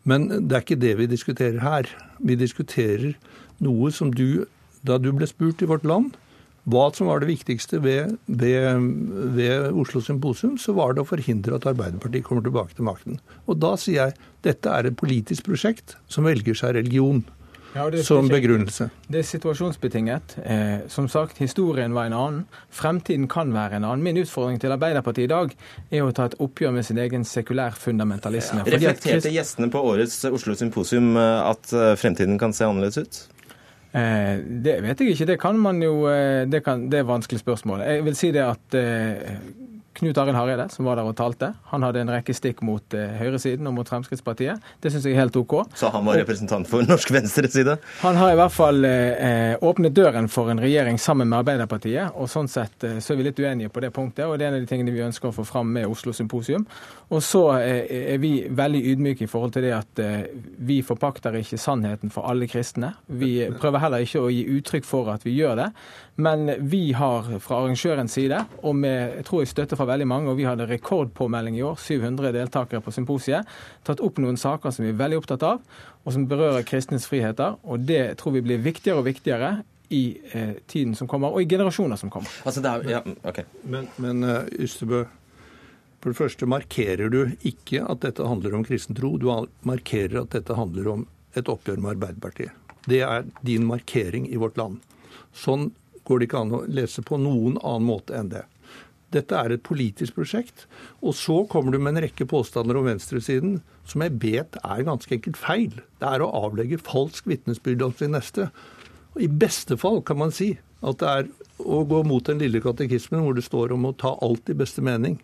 Men 0.08 0.28
det 0.30 0.58
er 0.58 0.66
ikke 0.66 0.82
det 0.82 0.98
vi 1.00 1.10
diskuterer 1.10 1.62
her. 1.64 1.90
Vi 2.22 2.38
diskuterer 2.40 3.16
noe 3.64 3.92
som 3.96 4.12
du, 4.14 4.46
da 4.86 5.00
du 5.02 5.10
ble 5.16 5.28
spurt 5.30 5.64
i 5.64 5.70
Vårt 5.70 5.88
Land, 5.88 6.14
hva 6.64 6.88
som 6.96 7.10
var 7.10 7.20
det 7.20 7.28
viktigste 7.28 7.82
ved, 7.84 8.16
ved, 8.28 8.86
ved, 9.36 9.70
Oslo 9.76 10.00
Symposium, 10.04 10.56
så 10.58 10.76
var 10.78 10.96
det 10.96 11.04
å 11.04 11.10
forhindre 11.10 11.58
at 11.58 11.68
Arbeiderpartiet 11.68 12.24
kommer 12.24 12.46
tilbake 12.46 12.78
til 12.78 12.88
makten. 12.88 13.20
Og 13.52 13.60
da 13.60 13.74
sier 13.80 14.00
jeg 14.00 14.20
dette 14.48 14.72
er 14.72 14.88
et 14.88 15.00
politisk 15.00 15.50
prosjekt 15.50 15.98
som 16.12 16.28
velger 16.28 16.56
seg 16.56 16.78
religion. 16.80 17.24
Ja, 17.74 17.88
som 18.06 18.28
begrunnelse. 18.30 18.92
Det 19.10 19.24
er 19.24 19.26
situasjonsbetinget. 19.26 20.36
Eh, 20.46 20.84
som 20.94 21.08
sagt, 21.10 21.40
historien 21.42 21.96
var 21.98 22.06
en 22.06 22.14
annen. 22.14 22.44
Fremtiden 22.70 23.26
kan 23.28 23.50
være 23.54 23.80
en 23.80 23.88
annen. 23.88 24.04
Min 24.06 24.20
utfordring 24.22 24.60
til 24.62 24.76
Arbeiderpartiet 24.76 25.26
i 25.26 25.32
dag 25.32 25.56
er 25.90 26.06
å 26.06 26.14
ta 26.14 26.28
et 26.30 26.38
oppgjør 26.38 26.76
med 26.78 26.86
sin 26.86 27.02
egen 27.02 27.26
sekulær 27.26 27.74
fundamentalisme. 27.74 28.62
Ja. 28.62 28.76
Reflekterte 28.78 29.34
gjestene 29.34 29.72
på 29.74 29.82
årets 29.90 30.22
Oslo 30.30 30.54
Symposium 30.60 31.16
eh, 31.18 31.40
at 31.50 31.74
eh, 31.74 31.96
fremtiden 31.98 32.38
kan 32.42 32.54
se 32.54 32.70
annerledes 32.70 33.02
ut? 33.02 33.24
Eh, 33.94 34.40
det 34.66 34.80
vet 34.82 35.02
jeg 35.02 35.14
ikke. 35.14 35.28
Det 35.30 35.40
kan 35.42 35.60
man 35.62 35.82
jo 35.84 36.08
eh, 36.10 36.48
Det, 36.50 36.64
kan, 36.66 36.88
det 36.90 36.98
er 36.98 37.06
et 37.06 37.12
vanskelig 37.12 37.44
spørsmål. 37.44 37.86
Jeg 37.86 38.06
vil 38.06 38.18
si 38.18 38.32
det 38.34 38.42
at 38.46 38.78
eh, 38.80 39.38
Knut 39.94 40.18
Arild 40.18 40.38
Hareide, 40.38 40.66
som 40.74 40.88
var 40.88 40.98
der 40.98 41.08
og 41.08 41.16
talte, 41.18 41.52
han 41.70 41.84
hadde 41.86 42.02
en 42.02 42.12
rekke 42.14 42.34
stikk 42.34 42.64
mot 42.66 42.96
eh, 42.98 43.14
høyresiden 43.20 43.68
og 43.70 43.76
mot 43.78 43.90
Fremskrittspartiet. 43.90 44.62
Det 44.82 44.92
syns 44.94 45.06
jeg 45.06 45.14
er 45.14 45.22
helt 45.22 45.38
OK. 45.38 45.60
Så 45.78 45.92
han 45.94 46.06
var 46.08 46.18
representant 46.18 46.70
for 46.70 46.86
norsk 46.90 47.12
venstreside? 47.14 47.78
Han 48.02 48.18
har 48.18 48.34
i 48.34 48.40
hvert 48.40 48.56
fall 48.56 48.88
eh, 48.90 49.54
åpnet 49.62 49.94
døren 49.96 50.30
for 50.32 50.50
en 50.50 50.62
regjering 50.64 50.98
sammen 51.02 51.30
med 51.30 51.44
Arbeiderpartiet, 51.44 52.16
og 52.18 52.32
sånn 52.32 52.50
sett 52.52 52.88
eh, 52.88 52.98
så 53.04 53.14
er 53.14 53.22
vi 53.22 53.28
litt 53.30 53.42
uenige 53.44 53.74
på 53.74 53.84
det 53.84 53.94
punktet. 53.94 54.26
og 54.26 54.40
Det 54.40 54.48
er 54.48 54.54
en 54.54 54.60
av 54.60 54.66
de 54.66 54.72
tingene 54.72 54.96
vi 54.96 55.06
ønsker 55.06 55.30
å 55.30 55.36
få 55.36 55.46
fram 55.48 55.70
med 55.76 55.90
Oslo 55.90 56.14
Symposium. 56.16 56.66
Og 57.14 57.22
så 57.24 57.44
eh, 57.60 58.14
er 58.16 58.22
vi 58.24 58.34
veldig 58.50 58.82
ydmyke 58.94 59.28
i 59.28 59.30
forhold 59.30 59.54
til 59.54 59.68
det 59.68 59.76
at 59.78 60.02
eh, 60.02 60.26
vi 60.66 60.80
forpakter 60.86 61.38
ikke 61.38 61.62
sannheten 61.62 62.14
for 62.14 62.30
alle 62.30 62.48
kristne. 62.50 62.96
Vi 63.08 63.36
prøver 63.60 63.84
heller 63.84 64.06
ikke 64.06 64.24
å 64.24 64.32
gi 64.34 64.48
uttrykk 64.58 64.88
for 64.88 65.14
at 65.14 65.26
vi 65.28 65.36
gjør 65.38 65.60
det. 65.62 65.70
Men 66.16 66.46
vi 66.70 66.92
har 66.94 67.30
fra 67.42 67.62
arrangørens 67.62 68.14
side, 68.14 68.38
og 68.62 68.76
med 68.78 69.18
jeg 69.18 69.26
tror 69.28 69.42
jeg 69.42 69.50
støtte 69.50 69.78
fra 69.78 69.83
veldig 69.90 70.08
mange, 70.10 70.32
og 70.32 70.40
vi 70.40 70.48
hadde 70.48 70.68
rekordpåmelding 70.70 71.58
i 71.60 71.66
år, 71.66 71.78
700 71.80 72.34
deltakere 72.36 72.84
på 72.84 72.94
symposiet, 72.96 73.50
tatt 73.88 74.04
opp 74.04 74.22
noen 74.24 74.40
saker 74.40 74.74
som 74.74 74.86
vi 74.86 74.92
er 74.94 75.00
veldig 75.00 75.22
opptatt 75.22 75.46
av, 75.48 75.62
og 76.04 76.16
som 76.16 76.28
berører 76.30 76.66
kristnes 76.68 77.08
friheter. 77.10 77.58
Og 77.64 77.86
det 77.88 78.18
tror 78.22 78.38
vi 78.38 78.44
blir 78.46 78.64
viktigere 78.64 79.02
og 79.02 79.08
viktigere 79.08 79.56
i 79.94 80.18
eh, 80.32 80.56
tiden 80.68 80.96
som 80.96 81.10
kommer, 81.10 81.34
og 81.34 81.44
i 81.44 81.50
generasjoner 81.50 82.00
som 82.00 82.12
kommer. 82.14 82.32
Altså 82.48 82.64
er, 82.66 82.88
ja, 82.90 83.04
okay. 83.24 83.46
Men, 83.64 83.90
men 84.02 84.24
uh, 84.26 84.42
Ystebø, 84.58 85.04
for 86.02 86.12
det 86.12 86.20
første 86.20 86.50
markerer 86.50 87.12
du 87.14 87.22
ikke 87.48 87.84
at 87.88 88.02
dette 88.04 88.26
handler 88.28 88.58
om 88.58 88.66
kristen 88.68 88.98
tro. 88.98 89.14
Du 89.22 89.30
markerer 89.68 90.24
at 90.24 90.34
dette 90.36 90.58
handler 90.58 90.90
om 90.98 91.06
et 91.38 91.50
oppgjør 91.50 91.80
med 91.80 91.96
Arbeiderpartiet. 91.96 92.52
Det 92.90 93.00
er 93.06 93.24
din 93.46 93.64
markering 93.70 94.28
i 94.28 94.40
vårt 94.40 94.58
land. 94.60 94.82
Sånn 95.32 95.70
går 96.04 96.20
det 96.20 96.28
ikke 96.28 96.42
an 96.44 96.58
å 96.58 96.64
lese 96.68 97.04
på 97.06 97.18
noen 97.22 97.56
annen 97.62 97.88
måte 97.88 98.18
enn 98.18 98.34
det. 98.34 98.44
Dette 99.14 99.38
er 99.38 99.54
et 99.54 99.66
politisk 99.66 100.18
prosjekt. 100.18 100.66
Og 101.02 101.16
så 101.18 101.44
kommer 101.50 101.74
du 101.74 101.80
med 101.80 101.96
en 101.96 102.06
rekke 102.08 102.28
påstander 102.30 102.80
om 102.80 102.88
venstresiden 102.90 103.60
som 103.90 104.04
jeg 104.06 104.16
vet 104.22 104.58
er 104.64 104.86
ganske 104.88 105.14
enkelt 105.16 105.40
feil. 105.40 105.82
Det 106.02 106.10
er 106.10 106.24
å 106.24 106.32
avlegge 106.46 106.82
falsk 106.82 107.28
vitnesbyrd 107.30 107.84
om 107.86 107.96
sin 108.00 108.16
neste. 108.16 108.50
Og 109.14 109.26
I 109.26 109.30
beste 109.30 109.78
fall 109.80 110.02
kan 110.06 110.22
man 110.22 110.34
si 110.36 110.56
at 110.84 111.00
det 111.00 111.12
er 111.12 111.30
å 111.64 111.84
gå 111.88 112.02
mot 112.08 112.26
den 112.28 112.42
lille 112.42 112.62
katekismen 112.64 113.24
hvor 113.24 113.38
det 113.38 113.46
står 113.46 113.76
om 113.76 113.88
å 113.88 113.96
ta 113.96 114.16
alt 114.26 114.50
i 114.52 114.58
beste 114.58 114.84
mening. 114.84 115.20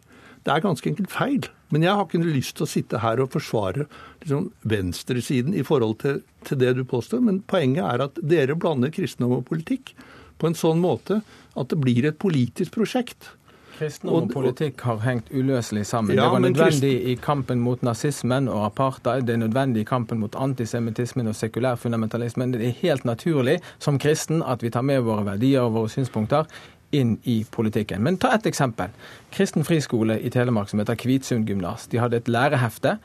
Det 0.45 0.53
er 0.53 0.63
ganske 0.63 0.87
enkelt 0.91 1.11
feil. 1.11 1.47
Men 1.73 1.83
jeg 1.85 1.95
har 1.95 2.05
ikke 2.05 2.21
lyst 2.23 2.55
til 2.57 2.65
å 2.65 2.69
sitte 2.69 3.01
her 3.03 3.19
og 3.21 3.33
forsvare 3.33 3.85
liksom, 4.23 4.49
venstresiden 4.71 5.57
i 5.57 5.65
forhold 5.67 5.99
til, 6.03 6.21
til 6.47 6.61
det 6.61 6.75
du 6.77 6.85
påstår. 6.87 7.21
Men 7.25 7.41
poenget 7.49 7.83
er 7.85 8.05
at 8.07 8.21
dere 8.23 8.55
blander 8.59 8.93
kristendom 8.93 9.39
og 9.41 9.49
politikk 9.49 9.93
på 10.39 10.49
en 10.49 10.57
sånn 10.57 10.79
måte 10.81 11.19
at 11.59 11.73
det 11.73 11.81
blir 11.81 12.07
et 12.07 12.19
politisk 12.21 12.77
prosjekt. 12.77 13.33
Kristendom 13.79 14.25
og 14.25 14.33
politikk 14.33 14.81
har 14.83 14.97
hengt 15.05 15.29
uløselig 15.31 15.85
sammen. 15.87 16.17
Ja, 16.17 16.25
det 16.25 16.31
var 16.33 16.41
nødvendig 16.43 16.93
i 17.07 17.13
kampen 17.15 17.61
mot 17.63 17.83
nazismen 17.85 18.49
og 18.51 18.65
apartheid, 18.65 19.23
det 19.27 19.37
er 19.37 19.45
nødvendig 19.45 19.85
i 19.85 19.87
kampen 19.87 20.19
mot 20.19 20.35
antisemittismen 20.35 21.31
og 21.31 21.37
sekulær 21.39 21.79
fundamentalismen. 21.79 22.57
Det 22.57 22.65
er 22.67 22.75
helt 22.81 23.07
naturlig 23.07 23.59
som 23.79 23.99
kristen 23.99 24.43
at 24.43 24.65
vi 24.65 24.73
tar 24.73 24.83
med 24.83 25.05
våre 25.07 25.23
verdier 25.31 25.63
og 25.63 25.77
våre 25.77 25.93
synspunkter 25.95 26.49
inn 26.91 27.17
i 27.23 27.43
politikken. 27.51 28.03
Men 28.03 28.17
ta 28.17 28.33
et 28.35 28.47
eksempel. 28.49 28.91
Kristen 29.31 29.63
friskole 29.63 30.17
i 30.19 30.31
Telemark 30.33 30.71
som 30.71 30.81
heter 30.81 30.97
Kvitsund 30.99 31.47
gymnas. 31.47 31.87
De 31.87 32.01
hadde 32.01 32.17
et 32.17 32.31
lærehefte 32.31 32.97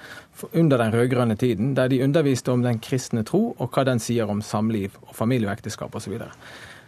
under 0.53 0.81
den 0.81 0.95
rød-grønne 0.95 1.37
tiden 1.37 1.75
der 1.77 1.93
de 1.93 2.03
underviste 2.05 2.53
om 2.53 2.65
den 2.65 2.81
kristne 2.83 3.23
tro 3.29 3.53
og 3.59 3.71
hva 3.71 3.85
den 3.87 4.01
sier 4.03 4.31
om 4.31 4.43
samliv 4.43 4.97
og 5.05 5.15
familie 5.15 5.51
og 5.51 5.59
ekteskap 5.59 5.95
osv. 5.95 6.17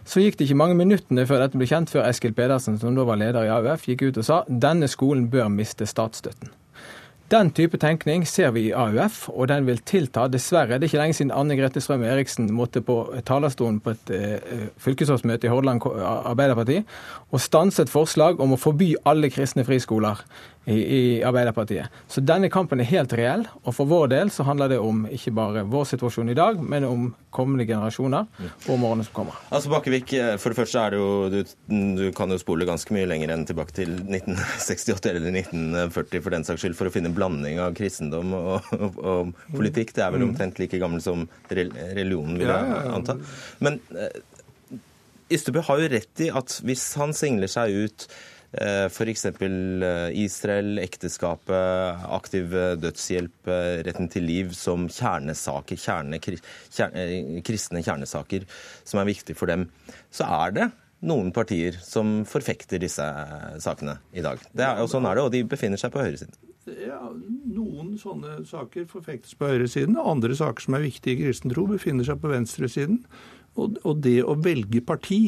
Så 0.07 0.23
gikk 0.23 0.39
det 0.39 0.47
ikke 0.47 0.61
mange 0.61 0.77
minuttene 0.79 1.27
før 1.27 1.43
dette 1.43 1.59
ble 1.59 1.67
kjent, 1.67 1.91
før 1.91 2.07
Eskil 2.07 2.35
Pedersen, 2.37 2.79
som 2.79 2.95
da 2.95 3.03
var 3.09 3.19
leder 3.19 3.49
i 3.49 3.51
AUF, 3.51 3.89
gikk 3.91 4.07
ut 4.07 4.23
og 4.23 4.29
sa 4.29 4.45
denne 4.47 4.87
skolen 4.91 5.27
bør 5.33 5.51
miste 5.51 5.89
statsstøtten. 5.89 6.55
Den 7.27 7.49
type 7.51 7.75
tenkning 7.83 8.23
ser 8.31 8.53
vi 8.55 8.69
i 8.69 8.75
AUF, 8.77 9.25
og 9.35 9.49
den 9.51 9.65
vil 9.67 9.81
tilta. 9.83 10.29
Dessverre. 10.31 10.79
Det 10.79 10.87
er 10.87 10.93
ikke 10.93 11.01
lenge 11.01 11.17
siden 11.19 11.33
Anne 11.35 11.57
Grete 11.59 11.81
Strøm 11.83 12.05
Eriksen 12.07 12.53
måtte 12.55 12.85
på 12.87 13.01
talerstolen 13.27 13.81
på 13.83 13.97
et 13.97 14.13
eh, 14.15 14.69
fylkesårsmøte 14.79 15.49
i 15.49 15.51
Hordaland 15.51 15.83
Arbeiderparti 15.83 16.85
og 17.35 17.41
et 17.67 17.91
forslag 17.91 18.39
om 18.39 18.55
å 18.55 18.61
forby 18.61 18.95
alle 19.05 19.31
kristne 19.31 19.65
friskoler 19.67 20.23
i, 20.67 20.97
i, 20.97 21.23
Arbeiderpartiet. 21.23 21.93
Så 22.11 22.21
denne 22.27 22.51
kampen 22.51 22.81
er 22.83 22.89
helt 22.91 23.13
reell, 23.15 23.45
og 23.63 23.75
for 23.77 23.87
vår 23.87 24.11
del 24.11 24.33
så 24.35 24.47
handler 24.49 24.73
det 24.73 24.81
om 24.83 25.05
ikke 25.07 25.33
bare 25.37 25.63
vår 25.71 25.87
situasjon 25.93 26.33
i 26.33 26.37
dag, 26.37 26.59
men 26.59 26.87
om 26.89 27.07
kommende 27.37 27.67
generasjoner 27.69 28.27
og 28.41 28.73
om 28.75 28.87
årene 28.89 29.07
som 29.07 29.15
kommer. 29.15 29.39
Altså 29.55 29.71
Bakkevik, 29.71 30.17
eh, 30.19 30.35
for 30.43 30.51
det 30.51 30.59
første 30.59 30.83
er 30.83 30.95
det 30.95 31.01
jo 31.01 31.11
du, 31.31 31.39
du, 32.01 32.05
kan 32.17 32.33
jo 32.33 32.41
spole 32.43 32.67
ganske 32.67 32.97
mye 32.97 33.07
lenger 33.07 33.35
enn 33.35 33.47
tilbake 33.47 33.77
til 33.77 33.95
1968 34.01 35.13
eller 35.13 35.31
1940 35.45 36.25
for 36.25 36.35
den 36.35 36.47
saks 36.49 36.65
skyld, 36.65 36.79
for 36.79 36.91
å 36.91 36.95
finne 36.95 37.13
en 37.13 37.19
blanding 37.19 37.63
av 37.63 37.77
kristendom 37.79 38.35
og, 38.35 38.71
og, 38.75 39.03
og 39.03 39.35
politikk. 39.55 39.95
Det 39.95 40.07
er 40.07 40.17
vel 40.17 40.25
mm. 40.25 40.31
omtrent 40.33 40.63
like 40.63 40.83
gammel 40.83 41.05
som 41.05 41.29
religionen, 41.51 42.41
vil 42.41 42.51
jeg 42.51 42.97
anta. 42.97 43.21
Men 43.63 43.79
eh, 43.95 44.25
Ystebø 45.31 45.63
har 45.67 45.81
jo 45.83 45.91
rett 45.91 46.23
i 46.23 46.31
at 46.31 46.61
hvis 46.67 46.89
han 47.01 47.15
singler 47.17 47.51
seg 47.51 47.87
ut 47.87 48.05
F.eks. 48.63 49.27
Eh, 49.27 50.09
Israel, 50.23 50.81
ekteskapet, 50.83 52.07
aktiv 52.17 52.55
eh, 52.57 52.73
dødshjelp, 52.81 53.53
retten 53.87 54.11
til 54.13 54.27
liv 54.29 54.57
som 54.57 54.89
kjernesaker, 54.89 55.79
kjerne, 55.81 56.21
kjerne, 56.23 57.07
kristne 57.47 57.85
kjernesaker 57.85 58.49
som 58.85 59.03
er 59.03 59.09
viktige 59.11 59.39
for 59.39 59.53
dem. 59.53 59.69
Så 60.15 60.29
er 60.29 60.57
det 60.57 60.69
noen 61.07 61.33
partier 61.37 61.77
som 61.85 62.23
forfekter 62.29 62.81
disse 62.83 63.05
sakene 63.63 63.99
i 64.17 64.25
dag. 64.25 64.41
Er, 64.57 64.83
og 64.83 64.91
Sånn 64.91 65.07
er 65.09 65.19
det, 65.19 65.25
og 65.27 65.33
de 65.35 65.45
befinner 65.49 65.81
seg 65.81 65.93
på 65.95 66.03
høyresiden. 66.03 66.37
Ja, 66.67 66.99
Noen 67.47 67.93
sånne 68.01 68.41
saker 68.49 68.89
forfektes 68.91 69.37
på 69.39 69.47
høyresiden. 69.53 69.99
Andre 70.01 70.35
saker 70.35 70.65
som 70.65 70.77
er 70.77 70.87
viktige 70.89 71.15
i 71.15 71.27
kristen 71.29 71.53
tro, 71.53 71.69
befinner 71.71 72.07
seg 72.09 72.19
på 72.23 72.33
venstresiden. 72.33 73.05
Og, 73.57 73.79
og 73.87 74.01
det 74.05 74.19
å 74.27 74.35
velge 74.43 74.83
parti 74.85 75.21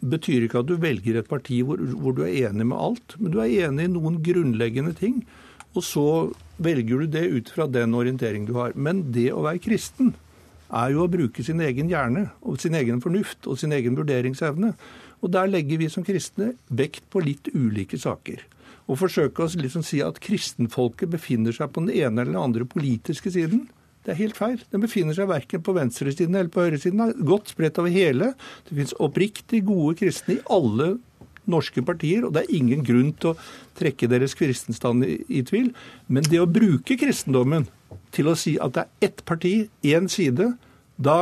betyr 0.00 0.46
ikke 0.46 0.62
at 0.62 0.68
du 0.68 0.76
velger 0.80 1.18
et 1.18 1.28
parti 1.28 1.60
hvor, 1.64 1.80
hvor, 1.80 2.14
du 2.16 2.24
er 2.26 2.48
enig 2.48 2.66
med 2.68 2.78
alt, 2.78 3.16
men 3.18 3.32
du 3.32 3.40
er 3.42 3.68
enig 3.68 3.88
i 3.88 3.92
noen 3.92 4.20
grunnleggende 4.24 4.94
ting. 4.98 5.22
Og 5.76 5.84
så 5.84 6.06
velger 6.62 7.04
du 7.04 7.12
det 7.12 7.26
ut 7.30 7.52
fra 7.54 7.68
den 7.70 7.94
orientering 7.94 8.46
du 8.48 8.54
har. 8.58 8.74
Men 8.74 9.08
det 9.14 9.30
å 9.32 9.44
være 9.44 9.62
kristen 9.62 10.14
er 10.68 10.92
jo 10.92 11.04
å 11.04 11.10
bruke 11.10 11.44
sin 11.44 11.62
egen 11.64 11.88
hjerne 11.88 12.28
og 12.42 12.60
sin 12.60 12.76
egen 12.76 13.00
fornuft 13.04 13.48
og 13.48 13.60
sin 13.60 13.72
egen 13.76 13.96
vurderingsevne. 13.98 14.74
Og 15.22 15.32
der 15.34 15.50
legger 15.50 15.80
vi 15.80 15.90
som 15.92 16.06
kristne 16.06 16.52
vekt 16.68 17.08
på 17.12 17.22
litt 17.24 17.50
ulike 17.54 17.98
saker. 18.00 18.44
Og 18.88 19.00
forsøke 19.02 19.44
å 19.44 19.50
liksom 19.60 19.84
si 19.84 20.00
at 20.04 20.20
kristenfolket 20.24 21.10
befinner 21.12 21.54
seg 21.54 21.72
på 21.72 21.84
den 21.84 21.92
ene 21.96 22.22
eller 22.22 22.32
den 22.32 22.42
andre 22.42 22.68
politiske 22.68 23.32
siden. 23.34 23.66
Det 24.08 24.14
er 24.14 24.22
helt 24.22 24.38
feil. 24.40 24.60
Den 24.72 24.80
befinner 24.80 25.12
seg 25.12 25.26
verken 25.28 25.60
på 25.60 25.74
venstresiden 25.76 26.32
eller 26.32 26.48
på 26.48 26.62
høyresiden. 26.64 26.96
Den 26.96 27.10
er 27.12 27.26
godt 27.28 27.50
spredt 27.52 27.76
over 27.76 27.92
hele. 27.92 28.30
Det 28.64 28.72
finnes 28.72 28.94
oppriktig 29.04 29.60
gode 29.68 29.98
kristne 30.00 30.38
i 30.38 30.44
alle 30.48 30.94
norske 31.44 31.82
partier, 31.84 32.24
og 32.24 32.32
det 32.32 32.46
er 32.46 32.54
ingen 32.56 32.86
grunn 32.88 33.10
til 33.20 33.34
å 33.34 33.38
trekke 33.76 34.08
deres 34.08 34.32
kristenstand 34.38 35.04
i, 35.04 35.18
i 35.28 35.42
tvil. 35.44 35.74
Men 36.08 36.24
det 36.24 36.40
å 36.40 36.48
bruke 36.48 36.96
kristendommen 36.96 37.68
til 38.16 38.32
å 38.32 38.36
si 38.36 38.54
at 38.56 38.78
det 38.78 38.86
er 38.86 39.10
ett 39.10 39.20
parti, 39.28 39.52
én 39.84 40.08
side, 40.08 40.54
da 40.96 41.18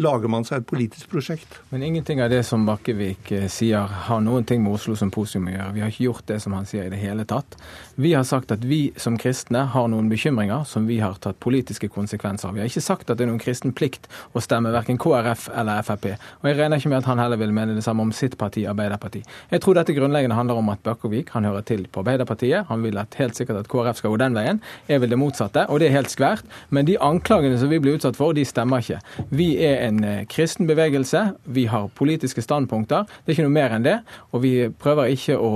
lager 0.00 0.30
man 0.32 0.46
seg 0.48 0.62
et 0.62 0.68
politisk 0.68 1.10
prosjekt. 1.12 1.60
Men 1.70 1.82
ingenting 1.84 2.22
av 2.22 2.30
det 2.32 2.42
som 2.48 2.64
Bakkevik 2.66 3.30
eh, 3.36 3.46
sier 3.52 3.90
har 4.08 4.22
noen 4.24 4.46
ting 4.48 4.62
med 4.64 4.74
Oslo 4.78 4.96
Symposium 4.98 5.48
å 5.50 5.54
gjøre. 5.54 5.74
Vi 5.76 5.82
har 5.84 5.92
ikke 5.92 6.06
gjort 6.06 6.26
det 6.30 6.38
som 6.44 6.56
han 6.56 6.68
sier 6.68 6.88
i 6.88 6.92
det 6.92 7.00
hele 7.00 7.26
tatt. 7.28 7.56
Vi 8.00 8.14
har 8.14 8.24
sagt 8.24 8.52
at 8.54 8.64
vi 8.64 8.80
som 9.00 9.18
kristne 9.20 9.66
har 9.74 9.90
noen 9.92 10.08
bekymringer 10.10 10.64
som 10.68 10.86
vi 10.88 11.00
har 11.02 11.18
tatt 11.20 11.40
politiske 11.42 11.90
konsekvenser 11.92 12.48
av. 12.48 12.56
Vi 12.56 12.64
har 12.64 12.70
ikke 12.70 12.84
sagt 12.84 13.10
at 13.10 13.20
det 13.20 13.26
er 13.26 13.30
noen 13.32 13.42
kristen 13.42 13.74
plikt 13.76 14.08
å 14.32 14.42
stemme 14.44 14.72
verken 14.72 14.98
KrF 15.00 15.50
eller 15.52 15.84
Frp. 15.84 16.06
Og 16.40 16.48
jeg 16.48 16.58
regner 16.58 16.80
ikke 16.80 16.92
med 16.94 17.02
at 17.02 17.10
han 17.10 17.20
heller 17.20 17.40
vil 17.40 17.52
mene 17.56 17.76
det 17.76 17.84
samme 17.84 18.06
om 18.06 18.14
sitt 18.16 18.38
parti, 18.40 18.64
Arbeiderparti. 18.70 19.22
Jeg 19.52 19.64
tror 19.64 19.76
dette 19.76 19.96
grunnleggende 19.96 20.38
handler 20.38 20.60
om 20.62 20.72
at 20.72 20.82
Bakkevik 20.86 21.34
han 21.36 21.48
hører 21.48 21.66
til 21.68 21.84
på 21.90 22.04
Arbeiderpartiet. 22.04 22.70
Han 22.72 22.86
vil 22.86 22.98
at 23.02 23.18
helt 23.20 23.36
sikkert 23.36 23.62
at 23.62 23.70
KrF 23.70 24.00
skal 24.00 24.14
gå 24.14 24.20
den 24.22 24.38
veien. 24.38 24.62
Jeg 24.88 25.04
vil 25.04 25.12
det 25.12 25.20
motsatte, 25.20 25.66
og 25.68 25.82
det 25.82 25.90
er 25.90 25.98
helt 25.98 26.12
skvært. 26.12 26.46
Men 26.70 26.88
de 26.88 26.96
anklagene 27.04 27.58
som 27.60 27.68
vi 27.68 27.82
blir 27.82 27.98
utsatt 27.98 28.18
for, 28.18 28.32
de 28.36 28.46
stemmer 28.48 28.80
ikke. 28.80 29.00
Vi 29.34 29.52
er 29.66 29.84
en 29.88 29.89
eh, 30.04 30.22
kristen 30.30 30.68
bevegelse. 30.68 31.22
Vi 31.44 31.66
har 31.70 31.88
politiske 31.96 32.42
standpunkter. 32.44 33.08
Det 33.08 33.32
er 33.32 33.36
ikke 33.36 33.46
noe 33.48 33.54
mer 33.56 33.74
enn 33.76 33.86
det. 33.86 33.96
Og 34.30 34.44
vi 34.44 34.52
prøver 34.70 35.10
ikke 35.14 35.36
å, 35.40 35.50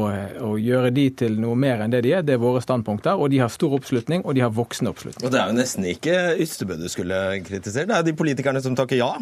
å, 0.48 0.50
gjøre 0.60 0.90
de 0.96 1.06
til 1.22 1.38
noe 1.42 1.58
mer 1.58 1.84
enn 1.84 1.94
det 1.94 2.02
de 2.06 2.16
er. 2.18 2.26
Det 2.26 2.36
er 2.36 2.42
våre 2.42 2.62
standpunkter. 2.64 3.20
Og 3.20 3.30
de 3.32 3.40
har 3.42 3.52
stor 3.52 3.76
oppslutning, 3.78 4.24
og 4.24 4.36
de 4.36 4.44
har 4.44 4.52
voksende 4.54 4.92
oppslutning. 4.94 5.22
Og 5.26 5.34
det 5.34 5.40
er 5.40 5.52
jo 5.52 5.58
nesten 5.60 5.88
ikke 5.92 6.18
Ystebø 6.44 6.78
du 6.80 6.88
skulle 6.92 7.20
kritisere, 7.46 7.88
det 7.90 7.96
er 7.96 8.06
de 8.06 8.16
politikerne 8.18 8.62
som 8.64 8.76
takker 8.78 9.00
ja. 9.00 9.12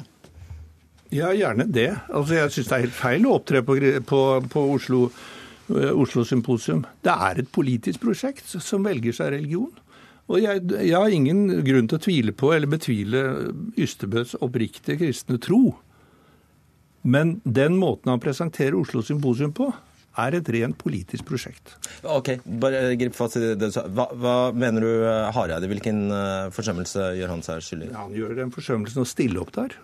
Ja, 1.12 1.28
gjerne 1.36 1.68
det. 1.68 1.90
Altså, 2.08 2.38
jeg 2.38 2.54
syns 2.54 2.70
det 2.70 2.76
er 2.76 2.84
helt 2.86 2.96
feil 2.96 3.28
å 3.28 3.36
opptre 3.36 3.60
på, 3.66 3.76
på, 4.08 4.20
på 4.52 4.64
Oslo, 4.78 5.04
Oslo 5.68 6.24
Symposium. 6.24 6.86
Det 7.04 7.12
er 7.12 7.42
et 7.42 7.52
politisk 7.52 8.00
prosjekt 8.06 8.48
som 8.56 8.88
velger 8.88 9.16
seg 9.18 9.34
religion. 9.36 9.70
Og 10.30 10.38
jeg, 10.38 10.62
jeg, 10.70 10.94
har 10.94 11.12
ingen 11.12 11.48
grunn 11.66 11.88
til 11.90 11.98
å 11.98 12.02
tvile 12.02 12.34
på 12.36 12.52
eller 12.54 12.70
betvile 12.70 13.22
Ystebøs 13.80 14.36
oppriktige 14.40 15.00
kristne 15.00 15.40
tro. 15.42 15.74
Men 17.02 17.40
den 17.42 17.74
måten 17.80 18.12
han 18.12 18.22
presenterer 18.22 18.78
Oslo 18.78 19.02
Symposium 19.02 19.52
på, 19.56 19.72
er 20.22 20.36
et 20.36 20.48
rent 20.54 20.76
politisk 20.78 21.24
prosjekt. 21.28 21.74
Ok, 22.04 22.34
bare 22.44 22.92
grip 23.00 23.16
fatt 23.16 23.38
i 23.40 23.44
det 23.44 23.56
du 23.62 23.78
hva, 23.96 24.06
hva 24.12 24.34
mener 24.54 24.84
du 24.84 24.90
eh, 25.08 25.30
Hareide? 25.32 25.70
Hvilken 25.70 26.02
uh, 26.12 26.50
forsømmelse 26.52 27.14
gjør 27.16 27.32
han 27.32 27.44
seg 27.46 27.64
skyldig 27.64 27.88
i? 27.88 27.92
Ja, 27.94 28.04
han 28.04 28.16
gjør 28.16 28.36
den 28.42 28.52
forsømmelsen 28.54 29.02
å 29.02 29.08
stille 29.08 29.40
opp 29.40 29.54
der. 29.56 29.78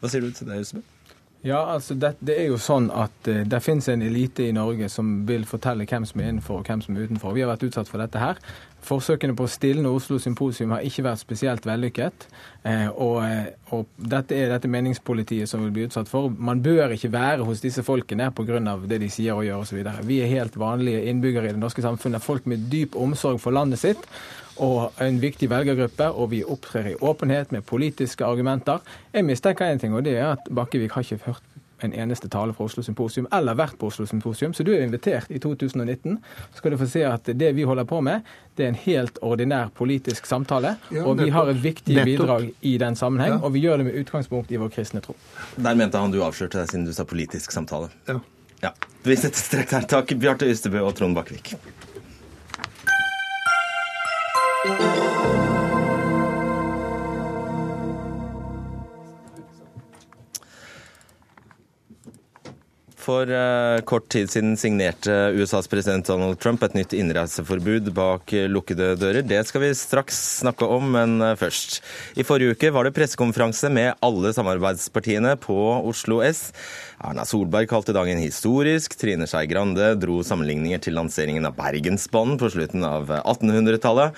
Hva 0.00 0.10
sier 0.10 0.24
du 0.24 0.32
til 0.32 0.48
det, 0.48 0.62
Ystebø? 0.64 0.82
Ja, 1.42 1.72
altså 1.72 1.94
det, 1.94 2.18
det, 2.20 2.34
er 2.36 2.50
jo 2.50 2.58
sånn 2.60 2.90
at 2.92 3.28
uh, 3.30 3.38
det 3.48 3.62
finnes 3.64 3.86
en 3.88 4.02
elite 4.04 4.44
i 4.44 4.52
Norge 4.52 4.90
som 4.92 5.22
vil 5.28 5.46
fortelle 5.48 5.86
hvem 5.88 6.04
som 6.04 6.20
er 6.20 6.34
innenfor 6.34 6.58
og 6.60 6.68
hvem 6.68 6.82
som 6.84 6.96
er 6.96 7.06
utenfor. 7.08 7.32
Vi 7.32 7.40
har 7.40 7.48
vært 7.48 7.64
utsatt 7.64 7.88
for 7.88 8.02
dette 8.02 8.20
her. 8.20 8.36
Forsøkene 8.84 9.32
på 9.36 9.46
å 9.46 9.52
stilne 9.52 9.88
Oslo 9.88 10.18
Symposium 10.20 10.74
har 10.76 10.84
ikke 10.84 11.06
vært 11.06 11.22
spesielt 11.22 11.64
vellykket. 11.64 12.26
Uh, 12.60 12.90
og, 12.92 13.16
uh, 13.24 13.72
og, 13.72 13.88
dette 13.96 14.36
er 14.36 14.52
dette 14.52 14.68
meningspolitiet 14.68 15.48
som 15.48 15.64
vil 15.64 15.72
bli 15.78 15.86
utsatt 15.88 16.12
for. 16.12 16.28
Man 16.28 16.60
bør 16.60 16.92
ikke 16.92 17.12
være 17.14 17.48
hos 17.48 17.64
disse 17.64 17.86
folkene 17.86 18.28
pga. 18.36 18.60
det 18.84 19.00
de 19.00 19.08
sier 19.08 19.32
og 19.32 19.48
gjør 19.48 19.64
osv. 19.64 19.80
Vi 20.04 20.20
er 20.20 20.34
helt 20.34 20.60
vanlige 20.60 21.06
innbyggere 21.08 21.48
i 21.48 21.56
det 21.56 21.62
norske 21.62 21.80
samfunnet. 21.80 22.20
Folk 22.20 22.44
med 22.44 22.68
dyp 22.68 23.00
omsorg 23.00 23.40
for 23.40 23.56
landet 23.56 23.80
sitt 23.80 24.04
og 24.60 25.00
en 25.00 25.20
viktig 25.22 25.48
velgergruppe, 25.50 26.10
og 26.12 26.30
vi 26.34 26.42
opptrer 26.44 26.92
i 26.92 26.96
åpenhet 27.00 27.52
med 27.54 27.64
politiske 27.66 28.24
argumenter. 28.26 28.84
Jeg 29.14 29.24
mistenker 29.24 29.72
én 29.72 29.80
ting, 29.80 29.94
og 29.96 30.04
det 30.04 30.18
er 30.18 30.34
at 30.34 30.50
Bakkevik 30.52 30.92
har 30.92 31.06
ikke 31.06 31.24
hørt 31.26 31.46
en 31.84 31.94
eneste 31.96 32.28
tale 32.28 32.52
fra 32.52 32.64
Oslo 32.64 32.82
Symposium, 32.84 33.26
eller 33.32 33.56
vært 33.56 33.78
på 33.80 33.88
Oslo 33.90 34.06
Symposium. 34.06 34.54
Så 34.54 34.64
du 34.66 34.72
er 34.74 34.82
invitert 34.84 35.30
i 35.32 35.38
2019. 35.40 36.18
Så 36.52 36.60
skal 36.60 36.74
du 36.74 36.78
få 36.80 36.88
se 36.90 37.04
at 37.08 37.30
det 37.40 37.52
vi 37.56 37.64
holder 37.68 37.88
på 37.88 38.00
med, 38.04 38.26
det 38.56 38.66
er 38.66 38.74
en 38.74 38.80
helt 38.82 39.20
ordinær 39.24 39.72
politisk 39.76 40.28
samtale. 40.28 40.74
Ja, 40.92 41.04
og 41.08 41.20
vi 41.22 41.30
har 41.32 41.50
et 41.50 41.62
viktig 41.62 41.96
bidrag 42.04 42.50
i 42.60 42.76
den 42.80 42.96
sammenheng, 42.96 43.38
ja. 43.38 43.40
og 43.40 43.54
vi 43.56 43.64
gjør 43.64 43.80
det 43.80 43.88
med 43.90 44.00
utgangspunkt 44.02 44.52
i 44.52 44.60
vår 44.60 44.72
kristne 44.76 45.00
tro. 45.04 45.16
Der 45.56 45.78
mente 45.78 46.00
han 46.00 46.12
du 46.12 46.20
avslørte 46.24 46.60
deg 46.60 46.72
siden 46.72 46.88
du 46.88 46.92
sa 46.96 47.08
politisk 47.08 47.56
samtale. 47.56 47.88
Ja. 48.08 48.20
ja. 48.66 48.74
Vi 49.06 49.16
setter 49.16 49.40
strek 49.40 49.76
her. 49.78 49.88
Takk, 49.88 50.12
Bjarte 50.20 50.50
Ystebø 50.50 50.84
og 50.84 50.92
Trond 50.98 51.16
Bakkevik. 51.16 51.54
For 54.60 54.68
uh, 63.24 63.80
kort 63.88 64.10
tid 64.12 64.28
siden 64.28 64.58
signerte 64.60 65.14
USAs 65.32 65.64
president 65.72 66.04
Donald 66.04 66.36
Trump 66.42 66.60
et 66.66 66.76
nytt 66.76 66.92
innreiseforbud 66.92 67.88
bak 67.96 68.34
lukkede 68.52 68.90
dører. 69.00 69.24
Det 69.24 69.40
skal 69.48 69.64
vi 69.64 69.70
straks 69.72 70.18
snakke 70.42 70.68
om, 70.68 70.92
men 70.92 71.16
uh, 71.24 71.32
først. 71.40 71.80
I 72.20 72.26
forrige 72.28 72.52
uke 72.52 72.72
var 72.76 72.84
det 72.84 72.92
pressekonferanse 72.98 73.72
med 73.72 73.96
alle 74.04 74.34
samarbeidspartiene 74.36 75.38
på 75.40 75.56
Oslo 75.88 76.20
S. 76.26 76.50
Erna 77.00 77.24
Solberg 77.24 77.72
kalte 77.72 77.96
dagen 77.96 78.20
historisk. 78.20 78.98
Trine 79.00 79.24
Skei 79.24 79.48
Grande 79.48 79.94
dro 79.96 80.20
sammenligninger 80.20 80.84
til 80.84 81.00
lanseringen 81.00 81.48
av 81.48 81.56
Bergensbanen 81.56 82.36
på 82.36 82.52
slutten 82.52 82.84
av 82.84 83.08
1800-tallet. 83.24 84.12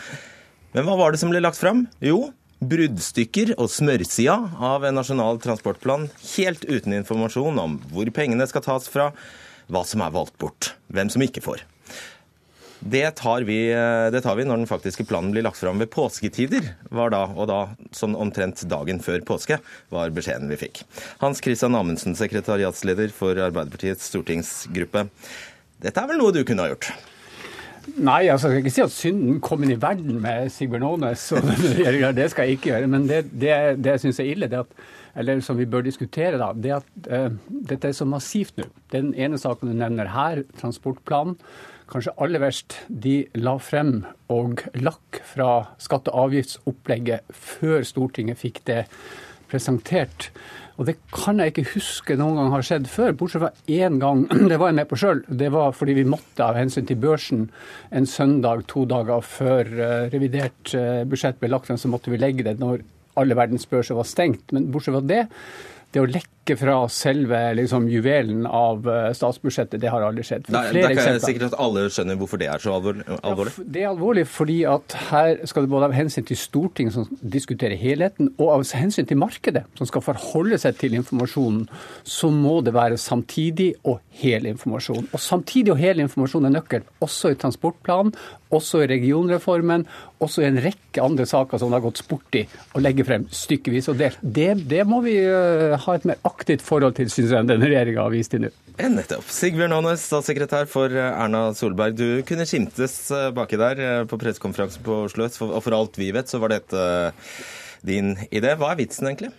Men 0.73 0.87
hva 0.89 0.95
var 0.97 1.13
det 1.13 1.21
som 1.21 1.33
ble 1.33 1.43
lagt 1.43 1.61
fram? 1.61 1.85
Jo, 2.01 2.31
bruddstykker 2.65 3.57
og 3.59 3.69
smørsida 3.69 4.39
av 4.57 4.87
en 4.89 4.97
nasjonal 4.97 5.41
transportplan 5.43 6.07
helt 6.37 6.65
uten 6.65 6.95
informasjon 6.97 7.61
om 7.61 7.77
hvor 7.91 8.09
pengene 8.15 8.47
skal 8.49 8.65
tas 8.65 8.89
fra, 8.89 9.11
hva 9.69 9.83
som 9.89 10.01
er 10.05 10.15
valgt 10.15 10.39
bort, 10.41 10.73
hvem 10.89 11.13
som 11.13 11.25
ikke 11.25 11.45
får. 11.45 11.67
Det 12.83 13.05
tar, 13.21 13.45
vi, 13.47 13.69
det 14.11 14.25
tar 14.25 14.41
vi 14.41 14.49
når 14.49 14.63
den 14.63 14.71
faktiske 14.71 15.05
planen 15.07 15.31
blir 15.35 15.45
lagt 15.45 15.61
fram 15.61 15.79
ved 15.79 15.93
påsketider, 15.93 16.73
var 16.91 17.13
da, 17.15 17.27
og 17.31 17.47
da 17.53 17.61
sånn 17.95 18.17
omtrent 18.19 18.65
dagen 18.67 18.99
før 19.05 19.23
påske, 19.29 19.61
var 19.93 20.17
beskjeden 20.17 20.51
vi 20.51 20.59
fikk. 20.65 20.83
Hans 21.21 21.45
Christian 21.45 21.77
Amundsen, 21.79 22.17
sekretariatsleder 22.19 23.13
for 23.15 23.39
Arbeiderpartiets 23.39 24.09
stortingsgruppe. 24.11 25.05
Dette 25.85 26.01
er 26.01 26.11
vel 26.11 26.25
noe 26.25 26.35
du 26.35 26.43
kunne 26.49 26.65
ha 26.65 26.73
gjort? 26.73 26.91
Nei, 28.03 28.29
altså, 28.31 28.49
jeg 28.49 28.61
skal 28.61 28.63
ikke 28.63 28.75
si 28.75 28.85
at 28.85 28.95
synden 28.95 29.39
kom 29.43 29.65
inn 29.65 29.75
i 29.75 29.81
verden 29.81 30.21
med 30.23 30.51
Sigbjørn 30.55 30.87
Aanes. 30.87 31.25
Det 32.19 32.29
skal 32.31 32.47
jeg 32.47 32.59
ikke 32.59 32.71
gjøre. 32.71 32.91
Men 32.91 33.09
det, 33.11 33.25
det, 33.33 33.57
det 33.83 33.97
jeg 33.97 34.05
syns 34.05 34.21
er 34.23 34.31
ille, 34.31 34.49
at, 34.55 34.77
eller 35.19 35.43
som 35.45 35.59
vi 35.59 35.67
bør 35.69 35.85
diskutere, 35.87 36.39
da, 36.41 36.53
det 36.55 36.77
at 36.79 37.11
uh, 37.11 37.35
dette 37.73 37.91
er 37.91 37.97
så 37.97 38.07
massivt 38.09 38.61
nå. 38.61 38.69
Den 38.95 39.13
ene 39.19 39.41
saken 39.41 39.73
du 39.73 39.77
nevner 39.77 40.13
her, 40.15 40.45
transportplanen, 40.61 41.37
kanskje 41.93 42.15
aller 42.25 42.41
verst, 42.41 42.79
de 42.89 43.27
la 43.37 43.59
frem 43.61 43.99
og 44.33 44.63
lakk 44.79 45.21
fra 45.29 45.51
skatte- 45.83 46.15
og 46.15 46.31
avgiftsopplegget 46.31 47.35
før 47.37 47.85
Stortinget 47.85 48.41
fikk 48.41 48.63
det 48.71 48.87
presentert. 49.53 50.31
Og 50.81 50.89
det 50.89 50.97
kan 51.13 51.41
jeg 51.43 51.53
ikke 51.53 51.67
huske 51.75 52.17
noen 52.19 52.39
gang 52.39 52.53
har 52.55 52.65
skjedd 52.67 52.89
før, 52.91 53.13
bortsett 53.19 53.45
fra 53.45 53.53
én 53.69 53.99
gang. 54.03 54.25
Det 54.51 54.59
var 54.61 54.73
jeg 54.73 54.79
med 54.81 54.89
på 54.91 54.99
sjøl. 55.01 55.23
Det 55.29 55.51
var 55.53 55.75
fordi 55.77 55.99
vi 56.01 56.07
måtte 56.09 56.47
av 56.47 56.59
hensyn 56.59 56.89
til 56.89 57.01
børsen 57.03 57.45
en 57.93 58.09
søndag 58.09 58.65
to 58.73 58.87
dager 58.89 59.25
før 59.27 59.69
eh, 59.69 60.09
revidert 60.15 60.75
eh, 60.79 61.05
budsjett 61.09 61.41
ble 61.43 61.53
lagt 61.53 61.69
frem, 61.69 61.81
så 61.81 61.93
måtte 61.93 62.13
vi 62.13 62.21
legge 62.21 62.47
det 62.47 62.59
når 62.63 62.83
alle 63.21 63.37
verdens 63.37 63.69
børser 63.69 63.99
var 63.99 64.09
stengt. 64.09 64.49
Men 64.57 64.71
bortsett 64.73 64.97
fra 64.97 65.05
det, 65.05 65.23
det 65.93 66.01
å 66.01 66.09
lekke 66.09 66.31
fra 66.51 66.77
selve 66.91 67.39
liksom, 67.55 67.87
juvelen 67.91 68.47
av 68.47 68.83
uh, 68.89 69.13
statsbudsjettet, 69.15 69.79
det 69.81 69.91
har 69.93 70.03
aldri 70.03 70.25
skjedd. 70.27 70.49
Nei, 70.51 70.65
det 70.75 70.83
er 70.83 70.95
ikke 70.97 71.23
sikkert 71.23 71.53
at 71.53 71.57
alle 71.63 71.85
skjønner 71.93 72.19
hvorfor 72.19 72.41
det 72.41 72.49
er 72.51 72.63
så 72.63 72.75
alvorlig. 72.75 73.05
Ja, 73.07 73.67
det 73.77 73.85
er 73.85 73.91
alvorlig 73.93 74.25
fordi 74.27 74.59
at 74.67 74.97
her 75.13 75.39
skal 75.47 75.67
det 75.67 75.73
både 75.73 75.91
av 75.91 75.95
hensyn 75.95 76.27
til 76.27 76.39
Stortinget, 76.41 76.97
som 76.97 77.07
diskuterer 77.23 77.79
helheten, 77.79 78.33
og 78.43 78.57
av 78.57 78.67
hensyn 78.75 79.07
til 79.07 79.21
markedet, 79.23 79.63
som 79.79 79.89
skal 79.89 80.03
forholde 80.03 80.59
seg 80.59 80.81
til 80.83 80.99
informasjonen, 80.99 81.69
så 82.03 82.33
må 82.35 82.59
det 82.67 82.75
være 82.75 82.99
samtidig 82.99 83.73
og 83.87 84.03
hel 84.23 84.51
informasjon. 84.51 85.13
Og 85.13 85.23
samtidig 85.23 85.77
og 85.77 85.81
hel 85.81 86.03
informasjon 86.03 86.51
er 86.51 86.57
nøkkel, 86.59 86.83
også 87.07 87.33
i 87.33 87.39
transportplanen, 87.39 88.17
også 88.53 88.83
i 88.83 88.91
regionreformen, 88.91 89.87
også 90.21 90.43
i 90.43 90.51
en 90.51 90.59
rekke 90.61 91.01
andre 91.03 91.25
saker 91.27 91.59
som 91.59 91.71
det 91.71 91.79
har 91.79 91.87
gått 91.87 92.03
sport 92.03 92.37
i 92.37 92.43
å 92.77 92.83
legge 92.83 93.07
frem 93.07 93.25
stykkevis 93.33 93.89
og 93.89 94.03
delt. 94.03 94.21
Det, 94.21 94.51
det 94.69 94.83
må 94.89 95.01
vi 95.07 95.17
uh, 95.25 95.79
ha 95.81 95.97
et 95.97 96.05
mer 96.09 96.19
aktivt 96.21 96.32
forhold 96.67 96.97
til, 96.99 97.11
syns 97.13 97.35
jeg, 97.35 97.49
denne 97.51 97.69
regjeringa 97.69 98.03
har 98.05 98.15
vist 98.15 98.33
til 98.35 98.47
nå. 98.47 98.53
Nettopp. 98.83 99.29
Sigbjørn 99.29 99.77
Aanes, 99.77 100.07
statssekretær 100.09 100.67
for 100.71 100.91
eh, 100.91 101.13
Erna 101.13 101.51
Solberg. 101.55 101.95
Du 101.99 102.23
kunne 102.29 102.47
skimtes 102.49 102.97
eh, 103.13 103.29
baki 103.37 103.61
der 103.61 104.07
på 104.09 104.19
pressekonferansen 104.19 104.85
på 104.87 105.05
Oslo 105.07 105.29
og 105.29 105.61
for 105.61 105.77
alt 105.77 106.01
vi 106.01 106.11
vet 106.17 106.33
så 106.33 106.41
var 106.43 106.55
dette 106.55 107.13
din 107.87 108.15
idé. 108.31 108.57
Hva 108.57 108.73
er 108.73 108.81
vitsen 108.81 109.11
egentlig? 109.11 109.33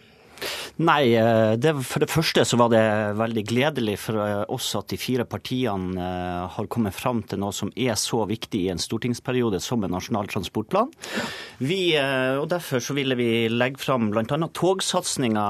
Nei, 0.81 1.13
eh, 1.13 1.53
det, 1.61 1.75
for 1.85 2.01
det 2.01 2.09
første 2.09 2.41
så 2.49 2.57
var 2.57 2.71
det 2.73 2.81
veldig 3.19 3.41
gledelig 3.45 3.93
for 4.07 4.17
eh, 4.23 4.39
oss 4.49 4.71
at 4.79 4.87
de 4.89 4.97
fire 4.97 5.21
partiene 5.29 5.93
eh, 6.01 6.47
har 6.49 6.69
kommet 6.71 6.95
fram 6.97 7.19
til 7.29 7.43
noe 7.43 7.53
som 7.53 7.69
er 7.77 7.93
så 7.99 8.23
viktig 8.25 8.63
i 8.63 8.71
en 8.73 8.81
stortingsperiode 8.81 9.59
som 9.61 9.85
en 9.85 9.93
nasjonal 9.93 10.31
transportplan. 10.31 10.89
Vi, 11.61 11.93
og 11.93 12.47
Derfor 12.49 12.81
så 12.83 12.95
ville 12.97 13.15
vi 13.17 13.45
legge 13.51 13.81
fram 13.81 14.09
bl.a. 14.11 14.25
togsatsinga 14.25 15.45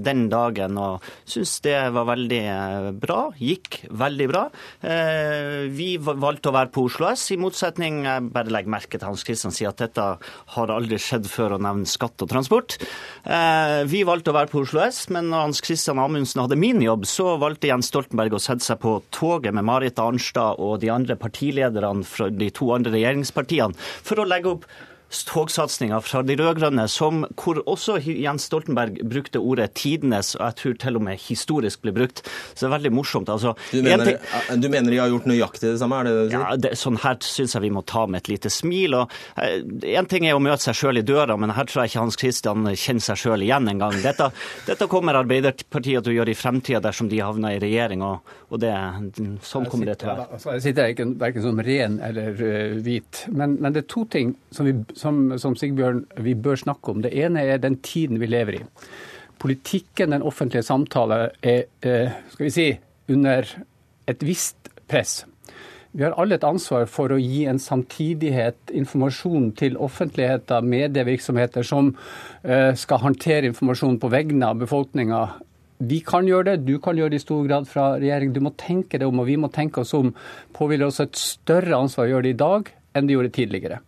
den 0.00 0.24
dagen, 0.32 0.78
og 0.80 1.04
syns 1.28 1.52
det 1.64 1.76
var 1.94 2.08
veldig 2.08 2.42
bra. 3.00 3.18
Gikk 3.38 3.82
veldig 3.92 4.28
bra. 4.30 4.42
Vi 5.72 5.88
valgte 6.02 6.50
å 6.50 6.56
være 6.56 6.72
på 6.74 6.86
Oslo 6.88 7.08
S, 7.12 7.28
i 7.32 7.38
motsetning 7.40 8.02
Jeg 8.04 8.26
bare 8.34 8.52
legger 8.52 8.74
merke 8.74 8.98
til 8.98 9.08
Hans 9.08 9.24
Kristian 9.26 9.54
sier 9.54 9.70
at 9.70 9.80
dette 9.84 10.08
har 10.56 10.74
aldri 10.74 10.98
skjedd 11.00 11.28
før 11.30 11.56
å 11.56 11.62
nevne 11.62 11.88
skatt 11.88 12.24
og 12.24 12.32
transport. 12.32 12.76
Vi 13.92 14.04
valgte 14.08 14.34
å 14.34 14.36
være 14.36 14.52
på 14.52 14.61
Oslo 14.62 14.82
S, 14.84 15.04
men 15.12 15.28
når 15.32 15.46
Hans 15.46 15.60
Christian 15.64 16.00
Amundsen 16.02 16.42
hadde 16.44 16.58
min 16.58 16.82
jobb, 16.84 17.06
så 17.08 17.34
valgte 17.42 17.70
Jens 17.70 17.90
Stoltenberg 17.90 18.36
å 18.36 18.42
sette 18.42 18.64
seg 18.64 18.80
på 18.82 18.96
toget 19.14 19.54
med 19.56 19.66
Marit 19.68 20.00
Arnstad 20.02 20.60
og 20.62 20.80
de 20.82 20.90
andre 20.92 21.16
partilederne 21.18 22.06
fra 22.06 22.30
de 22.30 22.48
to 22.54 22.70
andre 22.74 22.94
regjeringspartiene 22.94 23.76
for 23.76 24.22
å 24.22 24.28
legge 24.28 24.56
opp 24.56 24.66
togsatsinga 25.28 26.00
fra 26.04 26.22
de 26.26 26.36
rød-grønne, 26.40 26.86
hvor 27.36 27.60
også 27.68 27.98
Jens 28.00 28.48
Stoltenberg 28.48 28.98
brukte 29.08 29.40
ordet 29.40 29.74
'tidenes', 29.76 30.34
og 30.38 30.46
jeg 30.46 30.56
tror 30.60 30.78
til 30.80 30.96
og 30.96 31.02
med 31.02 31.20
historisk 31.20 31.82
ble 31.82 31.92
brukt. 31.92 32.22
Så 32.54 32.66
det 32.66 32.68
er 32.70 32.76
veldig 32.78 32.92
morsomt. 32.92 33.28
Altså, 33.28 33.54
du, 33.72 33.82
mener, 33.82 34.16
du, 34.56 34.68
mener, 34.68 34.90
de 34.90 34.98
har 34.98 35.12
gjort 35.12 35.28
nøyaktig 35.28 35.72
det 35.72 35.78
samme? 35.78 36.00
er 36.00 36.08
det 36.08 36.12
det 36.12 36.24
du 36.24 36.30
sier? 36.30 36.40
Ja, 36.40 36.56
det, 36.56 36.72
sånn 36.80 36.98
her 37.02 37.18
syns 37.20 37.56
jeg 37.56 37.64
vi 37.66 37.72
må 37.74 37.82
ta 37.82 38.06
med 38.06 38.22
et 38.22 38.32
lite 38.32 38.50
smil. 38.50 38.94
og 38.94 39.12
Én 39.36 40.04
eh, 40.04 40.08
ting 40.08 40.26
er 40.26 40.38
å 40.38 40.42
møte 40.42 40.64
seg 40.64 40.78
sjøl 40.78 41.02
i 41.02 41.04
døra, 41.06 41.36
men 41.36 41.52
her 41.54 41.68
tror 41.68 41.84
jeg 41.84 41.92
ikke 41.92 42.04
Hans 42.06 42.18
Christian 42.20 42.66
kjenner 42.72 43.06
seg 43.08 43.20
sjøl 43.22 43.44
igjen 43.44 43.68
engang. 43.68 43.98
Dette, 44.02 44.30
dette 44.70 44.88
kommer 44.90 45.20
Arbeiderpartiet 45.20 46.04
til 46.04 46.14
å 46.14 46.16
gjøre 46.20 46.32
i 46.34 46.38
fremtida 46.38 46.82
dersom 46.82 47.10
de 47.12 47.20
havner 47.22 47.58
i 47.58 47.62
regjering, 47.62 48.04
og, 48.06 48.34
og 48.48 48.62
det, 48.62 48.72
sånn 49.44 49.68
kommer 49.70 49.92
det 49.92 50.00
til 50.02 50.12
å 50.12 50.16
være. 50.16 50.28
Altså, 50.38 50.56
jeg 50.56 50.66
sitter 50.68 50.94
ikke 50.94 51.08
verken 51.20 51.46
som 51.46 51.60
ren 51.62 51.98
eller 52.02 52.32
uh, 52.38 52.80
hvit, 52.82 53.24
men, 53.32 53.58
men 53.60 53.74
det 53.74 53.84
er 53.84 53.90
to 53.92 54.06
ting 54.10 54.34
som 54.54 54.68
vi 54.68 54.74
som, 55.02 55.24
som 55.42 55.56
Sigbjørn 55.58 56.04
vi 56.24 56.36
bør 56.38 56.62
snakke 56.62 56.94
om. 56.94 57.02
Det 57.04 57.12
ene 57.12 57.44
er 57.44 57.60
den 57.62 57.80
tiden 57.84 58.22
vi 58.22 58.30
lever 58.30 58.60
i. 58.60 58.62
Politikken, 59.42 60.14
den 60.14 60.22
offentlige 60.22 60.64
samtale, 60.66 61.32
er 61.42 61.66
eh, 61.82 62.14
skal 62.30 62.46
vi 62.46 62.54
si, 62.54 62.68
under 63.10 63.48
et 64.08 64.22
visst 64.24 64.70
press. 64.90 65.22
Vi 65.92 66.04
har 66.06 66.14
alle 66.16 66.38
et 66.38 66.44
ansvar 66.48 66.86
for 66.88 67.12
å 67.12 67.20
gi 67.20 67.42
en 67.50 67.58
samtidighet, 67.60 68.56
informasjon 68.72 69.50
til 69.60 69.74
offentligheter, 69.76 70.64
medievirksomheter 70.64 71.66
som 71.68 71.90
eh, 72.46 72.70
skal 72.80 73.02
håndtere 73.02 73.50
informasjon 73.50 73.98
på 74.00 74.08
vegne 74.14 74.48
av 74.48 74.62
befolkninga. 74.62 75.20
Vi 75.84 75.98
kan 76.06 76.24
gjøre 76.24 76.52
det, 76.52 76.64
du 76.64 76.78
kan 76.80 76.96
gjøre 76.96 77.12
det 77.12 77.20
i 77.20 77.26
stor 77.26 77.44
grad 77.44 77.68
fra 77.68 77.90
regjering. 77.98 78.32
Du 78.32 78.40
må 78.40 78.54
tenke 78.56 79.02
det 79.02 79.08
om, 79.08 79.20
og 79.20 79.28
vi 79.28 79.36
må 79.36 79.52
tenke 79.52 79.82
oss 79.82 79.92
om. 79.98 80.14
Påhviler 80.56 80.88
oss 80.88 81.02
et 81.04 81.18
større 81.18 81.82
ansvar 81.82 82.08
å 82.08 82.14
gjøre 82.14 82.28
det 82.28 82.36
i 82.36 82.40
dag 82.40 82.72
enn 82.96 83.08
det 83.08 83.18
gjorde 83.18 83.36
tidligere. 83.36 83.82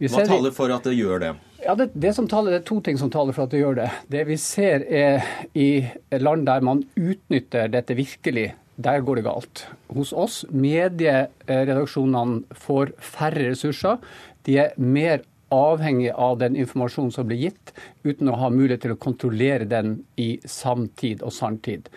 Hva 0.00 0.22
taler 0.24 0.54
for 0.56 0.72
at 0.72 0.86
det 0.88 0.94
gjør 0.96 1.20
det? 1.20 1.34
Ja, 1.60 1.74
det, 1.76 1.90
det, 1.92 2.14
taler, 2.16 2.54
det, 2.54 2.62
er 2.62 2.68
to 2.70 2.78
ting 2.80 2.96
som 2.96 3.10
taler 3.12 3.36
for 3.36 3.44
at 3.44 3.52
det 3.52 3.60
gjør 3.60 3.76
det. 3.82 3.90
Det 4.08 4.22
vi 4.30 4.36
ser 4.40 4.80
er 4.88 5.20
i 5.52 5.84
land 6.16 6.48
der 6.48 6.64
man 6.64 6.80
utnytter 6.96 7.68
dette 7.68 7.92
virkelig, 7.98 8.54
der 8.80 9.04
går 9.04 9.20
det 9.20 9.26
galt. 9.28 9.68
Hos 9.92 10.14
oss, 10.16 10.48
medieredaksjonene 10.48 12.48
får 12.56 12.96
færre 13.04 13.50
ressurser. 13.50 14.00
De 14.48 14.56
er 14.62 14.72
mer 14.80 15.20
avhengig 15.52 16.14
av 16.14 16.38
den 16.40 16.56
informasjonen 16.56 17.12
som 17.12 17.28
blir 17.28 17.36
gitt, 17.44 17.74
uten 18.06 18.30
å 18.30 18.38
ha 18.40 18.48
mulighet 18.54 18.82
til 18.86 18.94
å 18.94 19.02
kontrollere 19.02 19.66
den 19.68 19.98
i 20.16 20.38
samtid 20.48 21.22
og 21.26 21.32
sanntid. 21.34 21.90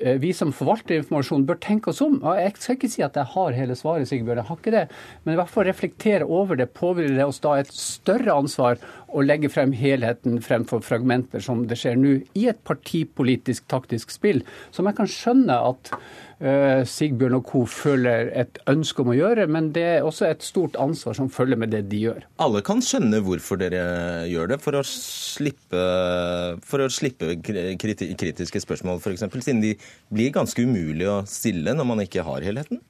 Eh, 0.00 0.16
vi 0.20 0.32
som 0.36 0.52
forvalter 0.54 0.96
informasjon, 0.96 1.44
bør 1.48 1.58
tenke 1.60 1.92
oss 1.92 2.00
om. 2.04 2.18
Jeg 2.38 2.54
skal 2.56 2.78
ikke 2.78 2.90
si 2.92 3.02
at 3.04 3.18
jeg 3.18 3.32
har 3.34 3.56
hele 3.56 3.76
svaret, 3.76 4.08
Sigbjørn, 4.08 4.40
jeg 4.40 4.48
har 4.48 4.60
ikke 4.60 4.74
det. 4.74 4.84
Men 5.24 5.34
i 5.34 5.40
hvert 5.40 5.52
fall 5.52 5.68
reflektere 5.68 6.28
over 6.28 6.56
det. 6.56 6.70
Påhviler 6.76 7.18
det 7.18 7.26
oss 7.28 7.42
da 7.44 7.58
et 7.60 7.72
større 7.74 8.38
ansvar 8.40 8.80
å 9.10 9.24
legge 9.24 9.50
frem 9.52 9.74
helheten 9.76 10.40
fremfor 10.44 10.82
fragmenter, 10.86 11.44
som 11.44 11.66
det 11.68 11.78
skjer 11.80 12.00
nå, 12.00 12.16
i 12.38 12.48
et 12.50 12.64
partipolitisk 12.64 13.68
taktisk 13.70 14.14
spill, 14.14 14.44
som 14.74 14.88
jeg 14.88 15.00
kan 15.00 15.10
skjønne 15.10 15.60
at 15.70 15.92
Sigbjørn 16.40 17.36
og 17.36 17.44
co. 17.44 17.64
føler 17.68 18.30
et 18.40 18.60
ønske 18.70 19.02
om 19.02 19.10
å 19.12 19.16
gjøre, 19.16 19.44
men 19.52 19.70
det 19.76 19.82
er 19.84 20.06
også 20.08 20.24
et 20.30 20.44
stort 20.44 20.78
ansvar 20.80 21.16
som 21.18 21.28
følger 21.28 21.60
med 21.60 21.74
det 21.74 21.82
de 21.90 22.00
gjør. 22.06 22.24
Alle 22.40 22.62
kan 22.64 22.80
skjønne 22.84 23.20
hvorfor 23.26 23.60
dere 23.60 24.24
gjør 24.30 24.54
det, 24.54 24.60
for 24.64 24.78
å 24.78 24.84
slippe, 24.86 25.82
for 26.64 26.80
å 26.80 26.88
slippe 26.88 27.34
kritiske 27.44 28.64
spørsmål 28.64 29.02
f.eks., 29.02 29.26
siden 29.44 29.60
de 29.64 29.74
blir 30.08 30.32
ganske 30.32 30.64
umulig 30.64 31.08
å 31.12 31.20
stille 31.28 31.76
når 31.76 31.92
man 31.92 32.00
ikke 32.06 32.24
har 32.24 32.48
helheten? 32.48 32.80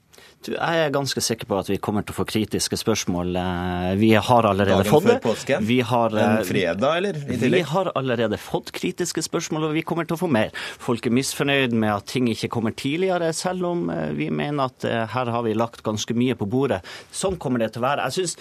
Du, 0.40 0.54
jeg 0.54 0.84
er 0.86 0.92
ganske 0.94 1.20
sikker 1.20 1.44
på 1.50 1.56
at 1.60 1.68
vi 1.68 1.76
kommer 1.84 2.04
til 2.06 2.14
å 2.14 2.16
få 2.16 2.24
kritiske 2.24 2.78
spørsmål. 2.80 3.34
Eh, 3.36 3.88
vi 4.00 4.08
har 4.16 4.46
allerede 4.48 4.78
Dagen 4.78 4.88
fått 4.88 5.04
det. 5.04 5.16
Dagen 5.18 5.20
før 5.20 5.34
påske? 5.34 5.58
Vi 5.68 5.76
har, 5.84 6.14
en 6.16 6.38
eh, 6.38 6.44
fredag, 6.48 6.96
eller? 6.96 7.18
Vi 7.42 7.60
har 7.68 7.90
allerede 7.92 8.38
fått 8.40 8.70
kritiske 8.72 9.20
spørsmål, 9.26 9.66
og 9.68 9.74
vi 9.76 9.82
kommer 9.84 10.08
til 10.08 10.16
å 10.16 10.20
få 10.22 10.30
mer. 10.32 10.54
Folk 10.80 11.04
er 11.04 11.12
misfornøyd 11.12 11.76
med 11.76 11.92
at 11.92 12.08
ting 12.08 12.30
ikke 12.32 12.48
kommer 12.54 12.72
tidligere, 12.72 13.34
selv 13.36 13.68
om 13.68 13.82
eh, 13.92 14.14
vi 14.16 14.30
mener 14.32 14.70
at 14.70 14.86
her 15.12 15.32
har 15.34 15.44
vi 15.44 15.52
lagt 15.52 15.84
ganske 15.84 16.16
mye 16.16 16.38
på 16.40 16.48
bordet. 16.48 16.80
Sånn 17.12 17.36
kommer 17.40 17.60
det 17.60 17.74
til 17.74 17.84
å 17.84 17.88
være. 17.90 18.08
Jeg 18.08 18.32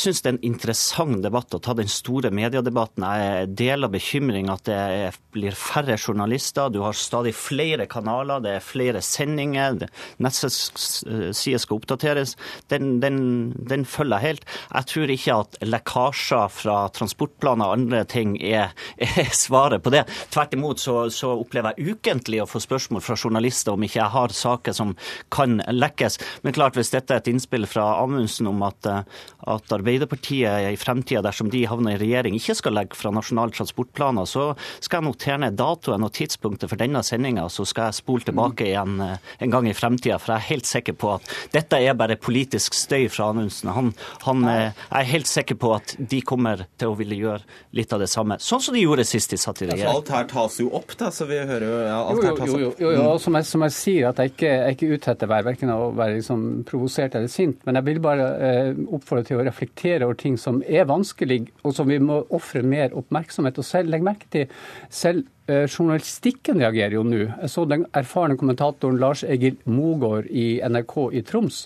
syns, 0.00 0.24
det 0.24 0.32
er 0.32 0.38
en 0.38 0.42
interessant 0.54 1.20
debatt 1.20 1.52
å 1.52 1.60
ta 1.60 1.76
den 1.76 1.92
store 1.92 2.32
mediedebatten. 2.32 3.04
Jeg 3.04 3.52
deler 3.60 3.92
bekymring 3.92 4.48
at 4.48 4.64
det 4.72 5.12
blir 5.36 5.52
færre 5.52 6.00
journalister. 6.00 6.72
Du 6.72 6.80
har 6.86 6.96
stadig 6.96 7.36
flere 7.36 7.84
kanaler, 7.92 8.40
det 8.40 8.56
er 8.56 8.64
flere 8.64 9.04
sendinger. 9.04 9.84
Nettsets 10.24 11.04
sider 11.36 11.60
skal 11.60 11.80
oppdateres, 11.80 12.36
den, 12.68 12.98
den, 13.02 13.52
den, 13.68 13.84
følger 13.88 14.22
helt. 14.22 14.46
Jeg 14.70 14.88
tror 14.90 15.12
ikke 15.12 15.36
at 15.44 15.58
lekkasjer 15.64 16.52
fra 16.52 16.76
transportplaner 16.94 17.70
og 17.70 17.78
andre 17.78 18.02
ting 18.08 18.36
er, 18.38 18.74
er 18.96 19.30
svaret 19.36 19.82
på 19.84 19.92
det. 19.94 20.04
Tvert 20.34 20.54
imot 20.56 20.82
så, 20.82 20.96
så, 21.14 21.32
opplever 21.40 21.76
jeg 21.76 21.96
ukentlig 21.96 22.42
å 22.42 22.48
få 22.50 22.60
spørsmål 22.62 23.04
fra 23.04 23.16
journalister 23.16 23.74
om 23.74 23.86
ikke 23.86 24.00
jeg 24.00 24.14
har 24.14 24.34
saker 24.34 24.76
som 24.76 24.94
kan 25.32 25.60
lekkes. 25.70 26.20
Men 26.44 26.56
klart, 26.56 26.76
hvis 26.78 26.92
dette 26.92 27.14
er 27.14 27.22
et 27.22 27.30
innspill 27.30 27.66
fra 27.70 27.86
Amundsen 28.02 28.50
om 28.50 28.62
at, 28.66 28.86
at 28.90 29.74
Arbeiderpartiet 29.74 30.70
i 30.70 30.78
fremtida, 30.80 31.22
dersom 31.24 31.50
de 31.52 31.64
havner 31.70 31.96
i 31.96 32.02
regjering, 32.02 32.36
ikke 32.38 32.58
skal 32.58 32.76
legge 32.76 32.98
fra 32.98 33.12
nasjonale 33.14 33.54
transportplaner, 33.56 34.28
så 34.28 34.50
skal 34.82 35.00
jeg 35.00 35.08
notere 35.08 35.40
ned 35.46 35.58
datoen 35.60 36.06
og 36.06 36.14
tidspunktet 36.16 36.70
for 36.70 36.80
denne 36.80 37.02
sendinga, 37.06 37.46
så 37.52 37.66
skal 37.68 37.88
jeg 37.90 38.00
spole 38.00 38.26
tilbake 38.26 38.68
igjen 38.68 38.98
en 39.00 39.54
gang 39.54 39.68
i 39.70 39.76
fremtida. 39.76 40.18
For 40.20 40.34
jeg 40.34 40.40
er 40.42 40.48
helt 40.50 40.68
sikker 40.68 40.80
sikker 40.80 40.98
på 41.00 41.14
at 41.16 41.34
dette 41.54 41.80
er 41.80 41.96
bare 41.98 42.18
politisk 42.20 42.76
støy 42.76 43.08
fra 43.12 43.30
Anundsen. 43.32 43.72
Han, 43.74 43.92
han 44.26 44.46
er 44.50 45.08
helt 45.10 45.30
sikker 45.30 45.58
på 45.60 45.74
at 45.78 45.96
de 45.98 46.20
kommer 46.26 46.66
til 46.80 46.92
å 46.92 46.98
ville 46.98 47.18
gjøre 47.18 47.42
litt 47.76 47.92
av 47.94 48.02
det 48.02 48.10
samme, 48.12 48.38
sånn 48.42 48.62
som 48.62 48.76
de 48.76 48.84
gjorde 48.84 49.06
sist 49.08 49.32
de 49.32 49.40
satt 49.40 49.62
i 49.64 49.70
regjering. 49.70 49.90
Alt 49.90 50.12
her 50.14 50.28
tas 50.30 50.60
jo 50.60 50.70
opp, 50.76 50.94
da, 51.00 51.10
så 51.14 51.26
vi 51.30 51.40
hører 51.40 51.66
jo 51.66 51.80
ja, 51.80 51.98
alt 52.00 52.20
jo, 52.20 52.26
her 52.28 52.38
tas 52.38 52.52
jo, 52.52 52.60
jo, 52.60 52.70
opp. 52.72 52.84
jo, 52.84 52.92
jo. 52.98 53.08
Som, 53.20 53.38
jeg, 53.38 53.48
som 53.50 53.66
jeg 53.66 53.76
sier, 53.76 54.10
at 54.10 54.20
jeg 54.22 54.34
ikke 54.34 54.50
jeg 54.50 54.66
er 54.66 54.76
ikke 54.76 54.90
ute 54.94 55.12
etter 55.14 55.28
å 55.28 55.32
være 55.32 55.46
verken 55.50 55.72
å 55.74 55.78
være 55.96 56.16
liksom 56.18 56.46
provosert 56.68 57.16
eller 57.18 57.32
sint, 57.32 57.60
men 57.66 57.78
jeg 57.78 57.86
vil 57.88 58.00
bare 58.04 58.28
eh, 58.46 58.70
oppfordre 58.96 59.26
til 59.28 59.40
å 59.40 59.46
reflektere 59.46 60.06
over 60.06 60.18
ting 60.20 60.38
som 60.40 60.60
er 60.66 60.88
vanskelig, 60.90 61.42
og 61.64 61.76
som 61.76 61.90
vi 61.90 62.00
må 62.02 62.22
ofre 62.36 62.62
mer 62.66 62.96
oppmerksomhet. 62.98 63.60
Og 63.60 63.66
selv, 63.66 63.92
legge 63.92 64.06
merke 64.06 64.30
til, 64.32 64.56
selv 64.92 65.24
eh, 65.24 65.39
journalistikken 65.68 66.60
reagerer 66.62 66.98
jo 66.98 67.06
nå. 67.06 67.22
Jeg 67.28 67.52
så 67.52 67.66
den 67.68 67.86
erfarne 67.96 68.38
kommentatoren 68.40 69.00
Lars 69.00 69.24
Egil 69.26 69.58
Mogård 69.68 70.28
i 70.30 70.60
NRK 70.64 70.96
i 71.16 71.22
Troms. 71.26 71.64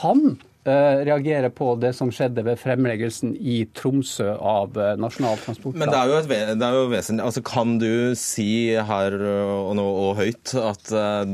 Han 0.00 0.36
eh, 0.64 1.04
reagerer 1.08 1.52
på 1.54 1.74
det 1.80 1.94
som 1.98 2.12
skjedde 2.14 2.44
ved 2.46 2.60
fremleggelsen 2.60 3.34
i 3.36 3.62
Tromsø 3.76 4.34
av 4.34 4.78
eh, 4.80 4.96
Nasjonal 5.00 5.38
transportplan. 5.44 5.84
Men 5.84 5.94
det 5.94 6.00
er 6.00 6.12
jo, 6.12 6.18
et, 6.20 6.58
det 6.60 6.68
er 6.68 6.78
jo 6.78 6.90
vesentlig 6.92 7.28
altså, 7.28 7.44
Kan 7.46 7.78
du 7.82 7.92
si 8.18 8.50
her 8.90 9.16
og 9.20 9.72
nå 9.78 9.86
og 10.08 10.20
høyt 10.20 10.56
at 10.60 10.92
eh, 10.92 11.24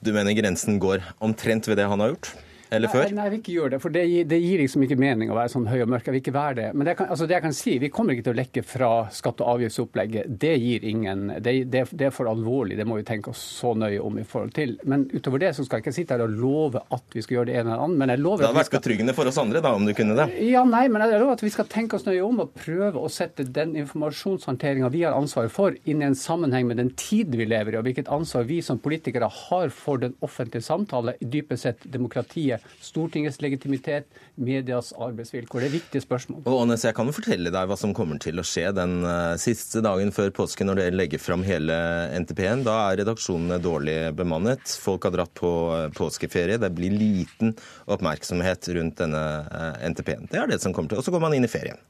du 0.00 0.14
mener 0.16 0.38
grensen 0.38 0.80
går 0.82 1.04
omtrent 1.24 1.70
ved 1.70 1.80
det 1.80 1.90
han 1.90 2.04
har 2.04 2.14
gjort? 2.14 2.32
Eller 2.70 2.92
før? 2.92 3.08
Nei, 3.08 3.16
nei, 3.16 3.26
jeg 3.26 3.34
vil 3.34 3.40
ikke 3.40 3.54
gjøre 3.56 3.72
det. 3.74 3.80
For 3.82 3.94
det 3.94 4.04
gir, 4.06 4.26
det 4.30 4.38
gir 4.38 4.62
liksom 4.62 4.84
ikke 4.86 4.98
mening 5.00 5.32
å 5.32 5.36
være 5.38 5.52
sånn 5.52 5.66
høy 5.70 5.80
og 5.82 5.90
mørk. 5.90 6.06
Jeg 6.06 6.14
vil 6.14 6.22
ikke 6.22 6.34
være 6.36 6.56
det. 6.60 6.66
Men 6.76 6.86
det, 6.86 6.94
kan, 7.00 7.08
altså 7.10 7.26
det 7.26 7.36
jeg 7.36 7.44
kan 7.46 7.56
si, 7.56 7.76
vi 7.82 7.90
kommer 7.92 8.14
ikke 8.14 8.28
til 8.28 8.34
å 8.34 8.38
lekke 8.40 8.64
fra 8.66 8.90
skatte- 9.14 9.46
og 9.46 9.56
avgiftsopplegget. 9.56 10.30
Det 10.44 10.52
gir 10.62 10.86
ingen 10.90 11.26
det, 11.42 11.54
det, 11.72 11.84
er 12.06 12.14
for 12.14 12.30
alvorlig. 12.30 12.78
Det 12.78 12.86
må 12.86 13.00
vi 13.00 13.06
tenke 13.08 13.32
oss 13.34 13.42
så 13.58 13.72
nøye 13.78 13.98
om 14.04 14.20
i 14.22 14.26
forhold 14.28 14.54
til. 14.56 14.76
Men 14.90 15.08
utover 15.10 15.42
det 15.42 15.52
så 15.56 15.66
skal 15.66 15.80
jeg 15.80 15.86
ikke 15.88 15.96
sitte 15.98 16.16
her 16.16 16.24
og 16.26 16.36
love 16.36 16.84
at 16.94 17.16
vi 17.16 17.24
skal 17.26 17.40
gjøre 17.40 17.50
det 17.50 17.58
ene 17.58 17.74
eller 17.74 17.86
annet. 17.88 18.02
Men 18.04 18.14
jeg 18.14 18.22
lover 18.22 18.44
Det 18.44 18.50
hadde 18.50 18.60
vært 18.60 18.70
skal 18.70 18.84
betryggende 18.84 19.16
for 19.18 19.32
oss 19.32 19.40
andre 19.42 19.64
da, 19.64 19.74
om 19.74 19.88
du 19.88 19.94
kunne 19.96 20.18
det. 20.18 20.28
ja, 20.50 20.64
nei, 20.68 20.84
men 20.92 21.04
jeg 21.06 21.18
lover 21.18 21.38
at 21.38 21.44
vi 21.44 21.52
skal 21.54 21.68
tenke 21.70 21.98
oss 21.98 22.06
nøye 22.06 22.22
om 22.26 22.44
og 22.44 22.54
prøve 22.54 23.02
å 23.02 23.10
sette 23.10 23.48
den 23.50 23.74
informasjonshåndteringa 23.82 24.92
vi 24.94 25.04
har 25.06 25.18
ansvaret 25.18 25.52
for, 25.54 25.74
inn 25.90 26.04
i 26.04 26.08
en 26.08 26.18
sammenheng 26.18 26.70
med 26.70 26.78
den 26.80 26.94
tid 26.98 27.34
vi 27.34 27.48
lever 27.50 27.74
i, 27.74 27.80
og 27.80 27.88
hvilket 27.88 28.10
ansvar 28.12 28.46
vi 28.48 28.60
som 28.64 28.78
politikere 28.82 29.28
har 29.30 29.74
for 29.74 30.00
den 30.02 30.14
offentlige 30.24 30.64
samtale, 30.64 31.16
dypest 31.20 31.66
sett 31.66 31.84
demokratiet, 31.92 32.59
Stortingets 32.84 33.40
legitimitet, 33.44 34.06
medias 34.40 34.92
arbeidsvilkår. 34.96 35.64
Det 35.64 35.68
er 35.68 35.74
viktige 35.74 36.04
spørsmål. 36.04 36.42
Og 36.44 36.62
Ånes, 36.62 36.84
jeg 36.86 36.96
kan 36.96 37.10
jo 37.10 37.14
fortelle 37.16 37.52
deg 37.52 37.70
hva 37.70 37.78
som 37.78 37.94
kommer 37.96 38.20
til 38.22 38.40
å 38.40 38.46
skje 38.46 38.70
den 38.76 39.00
eh, 39.04 39.34
siste 39.42 39.82
dagen 39.84 40.12
før 40.16 40.32
påske 40.40 40.66
når 40.66 40.82
dere 40.82 40.96
legger 40.96 41.22
fram 41.22 41.44
hele 41.46 41.76
NTP-en. 42.24 42.64
Da 42.66 42.76
er 42.88 43.02
redaksjonene 43.02 43.60
dårlig 43.62 43.98
bemannet. 44.18 44.74
Folk 44.80 45.08
har 45.08 45.14
dratt 45.16 45.34
på 45.38 45.52
eh, 45.76 45.86
påskeferie. 45.96 46.60
Det 46.60 46.72
blir 46.76 46.96
liten 46.96 47.54
oppmerksomhet 47.90 48.72
rundt 48.76 49.00
denne 49.02 49.24
eh, 49.44 49.86
NTP-en. 49.92 50.28
Det 50.32 50.42
er 50.42 50.50
det 50.54 50.60
som 50.64 50.76
kommer 50.76 50.94
til. 50.94 51.02
Og 51.02 51.06
så 51.06 51.14
går 51.14 51.24
man 51.26 51.36
inn 51.36 51.48
i 51.48 51.52
ferien. 51.52 51.80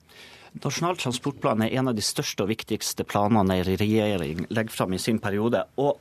Nasjonal 0.60 0.98
transportplan 0.98 1.62
er 1.62 1.76
en 1.78 1.92
av 1.92 1.94
de 1.94 2.02
største 2.02 2.42
og 2.42 2.50
viktigste 2.50 3.06
planene 3.06 3.60
en 3.60 3.76
regjering 3.78 4.46
legger 4.50 4.74
fram 4.74 4.96
i 4.96 4.98
sin 4.98 5.20
periode. 5.22 5.62
og 5.78 5.98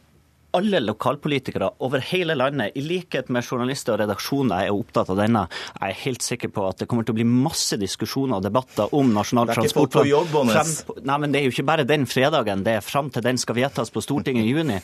alle 0.58 0.80
lokalpolitikere 0.84 1.70
over 1.86 2.02
hele 2.10 2.36
landet, 2.38 2.76
i 2.78 2.82
likhet 2.82 3.30
med 3.34 3.46
journalister 3.46 3.96
og 3.96 4.02
redaksjoner, 4.04 4.66
er 4.66 4.76
opptatt 4.76 5.12
av 5.14 5.20
denne. 5.20 5.46
Jeg 5.76 5.94
er 5.94 6.00
helt 6.04 6.26
sikker 6.26 6.52
på 6.54 6.66
at 6.70 6.82
det 6.82 6.88
kommer 6.90 7.06
til 7.08 7.16
å 7.16 7.20
bli 7.20 7.28
masse 7.30 7.78
diskusjoner 7.80 8.40
og 8.40 8.46
debatter 8.48 8.94
om 8.98 9.12
Nasjonal 9.14 9.52
transportplan. 9.54 10.54
Nei, 11.06 11.20
men 11.22 11.34
det 11.34 11.42
er 11.42 11.48
jo 11.48 11.54
ikke 11.54 11.68
bare 11.70 11.88
den 11.90 12.08
fredagen. 12.10 12.64
Det 12.66 12.78
er 12.80 12.86
fram 12.86 13.12
til 13.14 13.26
den 13.26 13.42
skal 13.42 13.60
vedtas 13.60 13.94
på 13.94 14.04
Stortinget 14.04 14.48
i 14.48 14.54
juni. 14.54 14.80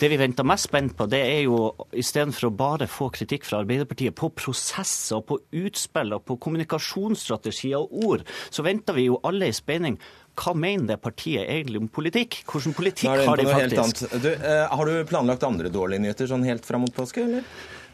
Det 0.00 0.10
vi 0.12 0.20
venter 0.20 0.46
mest 0.48 0.70
spent 0.70 0.96
på, 0.96 1.08
det 1.10 1.20
er 1.26 1.44
jo 1.44 1.60
istedenfor 1.92 2.48
å 2.48 2.54
bare 2.62 2.88
få 2.90 3.10
kritikk 3.14 3.46
fra 3.48 3.60
Arbeiderpartiet 3.64 4.16
på 4.16 4.32
prosesser, 4.36 5.20
på 5.26 5.40
utspill 5.60 6.16
og 6.16 6.24
på 6.28 6.38
kommunikasjonsstrategier 6.46 7.80
og 7.80 8.08
ord, 8.10 8.26
så 8.50 8.64
venter 8.66 8.96
vi 8.96 9.10
jo 9.10 9.20
alle 9.26 9.50
i 9.50 9.56
spenning. 9.56 10.00
Hva 10.40 10.54
mener 10.56 10.86
det 10.94 11.00
partiet 11.04 11.44
egentlig 11.48 11.80
om 11.82 11.88
politikk? 11.92 12.38
Hvilken 12.48 12.72
politikk 12.76 13.10
har 13.26 13.36
de 13.36 13.44
faktisk? 13.50 14.06
Du, 14.22 14.30
eh, 14.32 14.64
har 14.70 14.88
du 14.88 15.04
planlagt 15.10 15.44
andre 15.44 15.68
dårlige 15.72 16.00
nyheter 16.06 16.30
sånn 16.30 16.46
helt 16.48 16.64
fram 16.64 16.86
mot 16.86 16.94
påske, 16.96 17.26
eller? 17.26 17.44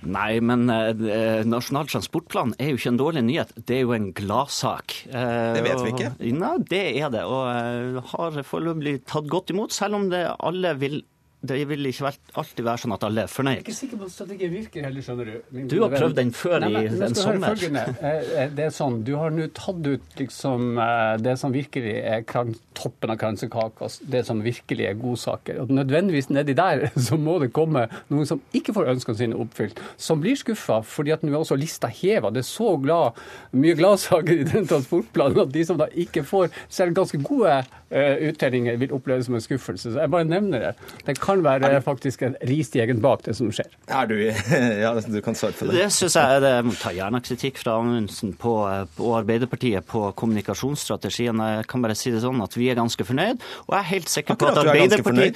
Nei, 0.06 0.38
men 0.44 0.68
eh, 0.70 1.40
Nasjonal 1.48 1.88
transportplan 1.90 2.52
er 2.60 2.68
jo 2.70 2.76
ikke 2.78 2.92
en 2.92 2.98
dårlig 3.00 3.22
nyhet. 3.24 3.50
Det 3.66 3.78
er 3.78 3.82
jo 3.86 3.94
en 3.96 4.10
gladsak. 4.14 4.94
Eh, 5.08 5.54
Det 5.56 5.62
vet 5.64 5.80
vi 5.82 5.92
ikke. 5.94 6.10
og- 6.12 6.38
Nei, 6.44 6.52
det 6.68 6.82
er 7.00 7.10
det. 7.10 7.24
Og 7.24 7.48
eh, 7.50 8.00
har 8.12 8.42
foreløpig 8.44 9.00
tatt 9.08 9.26
godt 9.32 9.50
imot, 9.50 9.72
selv 9.72 9.94
om 9.98 10.08
det 10.12 10.22
alle 10.38 10.74
vil 10.78 11.02
det 11.48 11.58
vil 11.70 11.88
ikke 11.90 12.12
alltid 12.34 12.64
være 12.66 12.82
sånn 12.82 12.94
at 12.96 13.06
alle 13.08 13.24
er 13.26 13.30
Jeg 13.30 13.46
er 13.46 13.62
ikke 13.64 13.76
sikker 13.76 14.00
på 14.00 14.08
at 14.08 14.14
strategien 14.14 14.52
virker 14.52 14.86
heller, 14.86 15.04
skjønner 15.06 15.30
du. 15.30 15.36
min 15.56 15.68
Du 15.68 15.76
har 15.82 15.94
prøvd 15.94 16.16
den 16.18 16.32
før 16.36 16.60
Nei, 16.60 16.70
i 16.70 16.72
men 16.74 16.98
nå 16.98 17.08
en 17.08 17.14
skal 17.14 17.38
du 17.38 17.46
høre 17.46 17.56
sommer. 17.62 17.94
Eh, 18.00 18.30
eh, 18.42 18.50
Det 18.56 18.64
er 18.66 18.74
sånn, 18.74 19.02
Du 19.04 19.14
har 19.16 19.30
nå 19.30 19.48
tatt 19.54 19.86
ut 19.86 20.20
liksom 20.20 20.78
eh, 20.78 21.16
det 21.22 21.36
som 21.38 21.52
virkelig 21.54 21.94
er 22.02 22.22
kran- 22.22 22.54
toppen 22.76 23.10
av 23.10 23.16
kransekaka, 23.20 23.88
det 24.12 24.24
som 24.26 24.42
virkelig 24.44 24.86
er 24.90 24.98
godsaker. 25.00 25.60
Og 25.62 25.72
nødvendigvis 25.72 26.28
nedi 26.30 26.54
der 26.56 26.88
så 27.08 27.18
må 27.20 27.38
det 27.42 27.52
komme 27.56 27.86
noen 28.12 28.28
som 28.28 28.42
ikke 28.56 28.74
får 28.76 28.92
ønskene 28.94 29.20
sine 29.20 29.40
oppfylt, 29.40 29.80
som 29.96 30.20
blir 30.22 30.36
skuffa 30.38 30.82
fordi 30.86 31.14
at 31.14 31.24
nå 31.24 31.32
er 31.32 31.40
også 31.40 31.58
lista 31.58 31.90
heva. 31.90 32.30
Det 32.34 32.44
er 32.44 32.48
så 32.48 32.74
glad, 32.82 33.16
mye 33.56 33.76
gladsaker 33.78 34.42
i 34.42 34.48
den 34.48 34.68
transportplanen 34.68 35.46
at 35.46 35.54
de 35.54 35.64
som 35.66 35.80
da 35.80 35.88
ikke 35.94 36.24
får 36.26 36.52
selv 36.68 36.96
ganske 36.96 37.20
gode 37.24 37.56
uh, 37.92 38.16
uttellinger, 38.28 38.78
vil 38.80 38.94
oppleve 38.96 39.22
det 39.22 39.28
som 39.28 39.36
en 39.38 39.44
skuffelse. 39.44 39.92
Så 39.92 40.02
jeg 40.02 40.12
bare 40.12 40.28
nevner 40.28 40.68
det. 40.68 40.72
Det 41.06 41.16
kan 41.20 41.35
være 41.44 41.80
faktisk 41.84 42.22
en 42.26 42.36
risstjegen 42.46 43.00
bak 43.04 43.24
det 43.26 43.36
som 43.38 43.50
skjer. 43.52 43.68
Er 43.88 44.08
du 44.10 44.16
Ja, 44.84 44.92
du 44.96 45.20
kan 45.24 45.36
svare 45.38 45.56
på 45.56 45.68
det. 45.68 45.76
Det 45.78 45.88
syns 45.94 46.16
jeg 46.18 46.42
det 46.44 46.54
må 46.66 46.74
ta 46.78 46.92
gjerne 46.94 47.20
kritikk 47.24 47.60
fra 47.62 47.78
Amundsen 47.80 48.34
og 48.46 49.12
Arbeiderpartiet 49.20 49.86
på 49.88 50.08
kommunikasjonsstrategien. 50.18 51.40
Jeg 51.58 51.66
kan 51.70 51.84
bare 51.84 51.96
si 51.98 52.12
det 52.14 52.22
sånn 52.24 52.42
at 52.44 52.56
vi 52.56 52.70
er 52.72 52.78
ganske 52.78 53.06
fornøyd. 53.06 53.42
Og 53.66 53.74
jeg 53.76 53.80
er 53.80 53.90
helt 53.92 54.12
sikker 54.12 54.38
på 54.38 54.50
at 54.50 54.58
du 54.58 54.62
er 54.64 54.72
Arbeiderparti, 54.74 55.30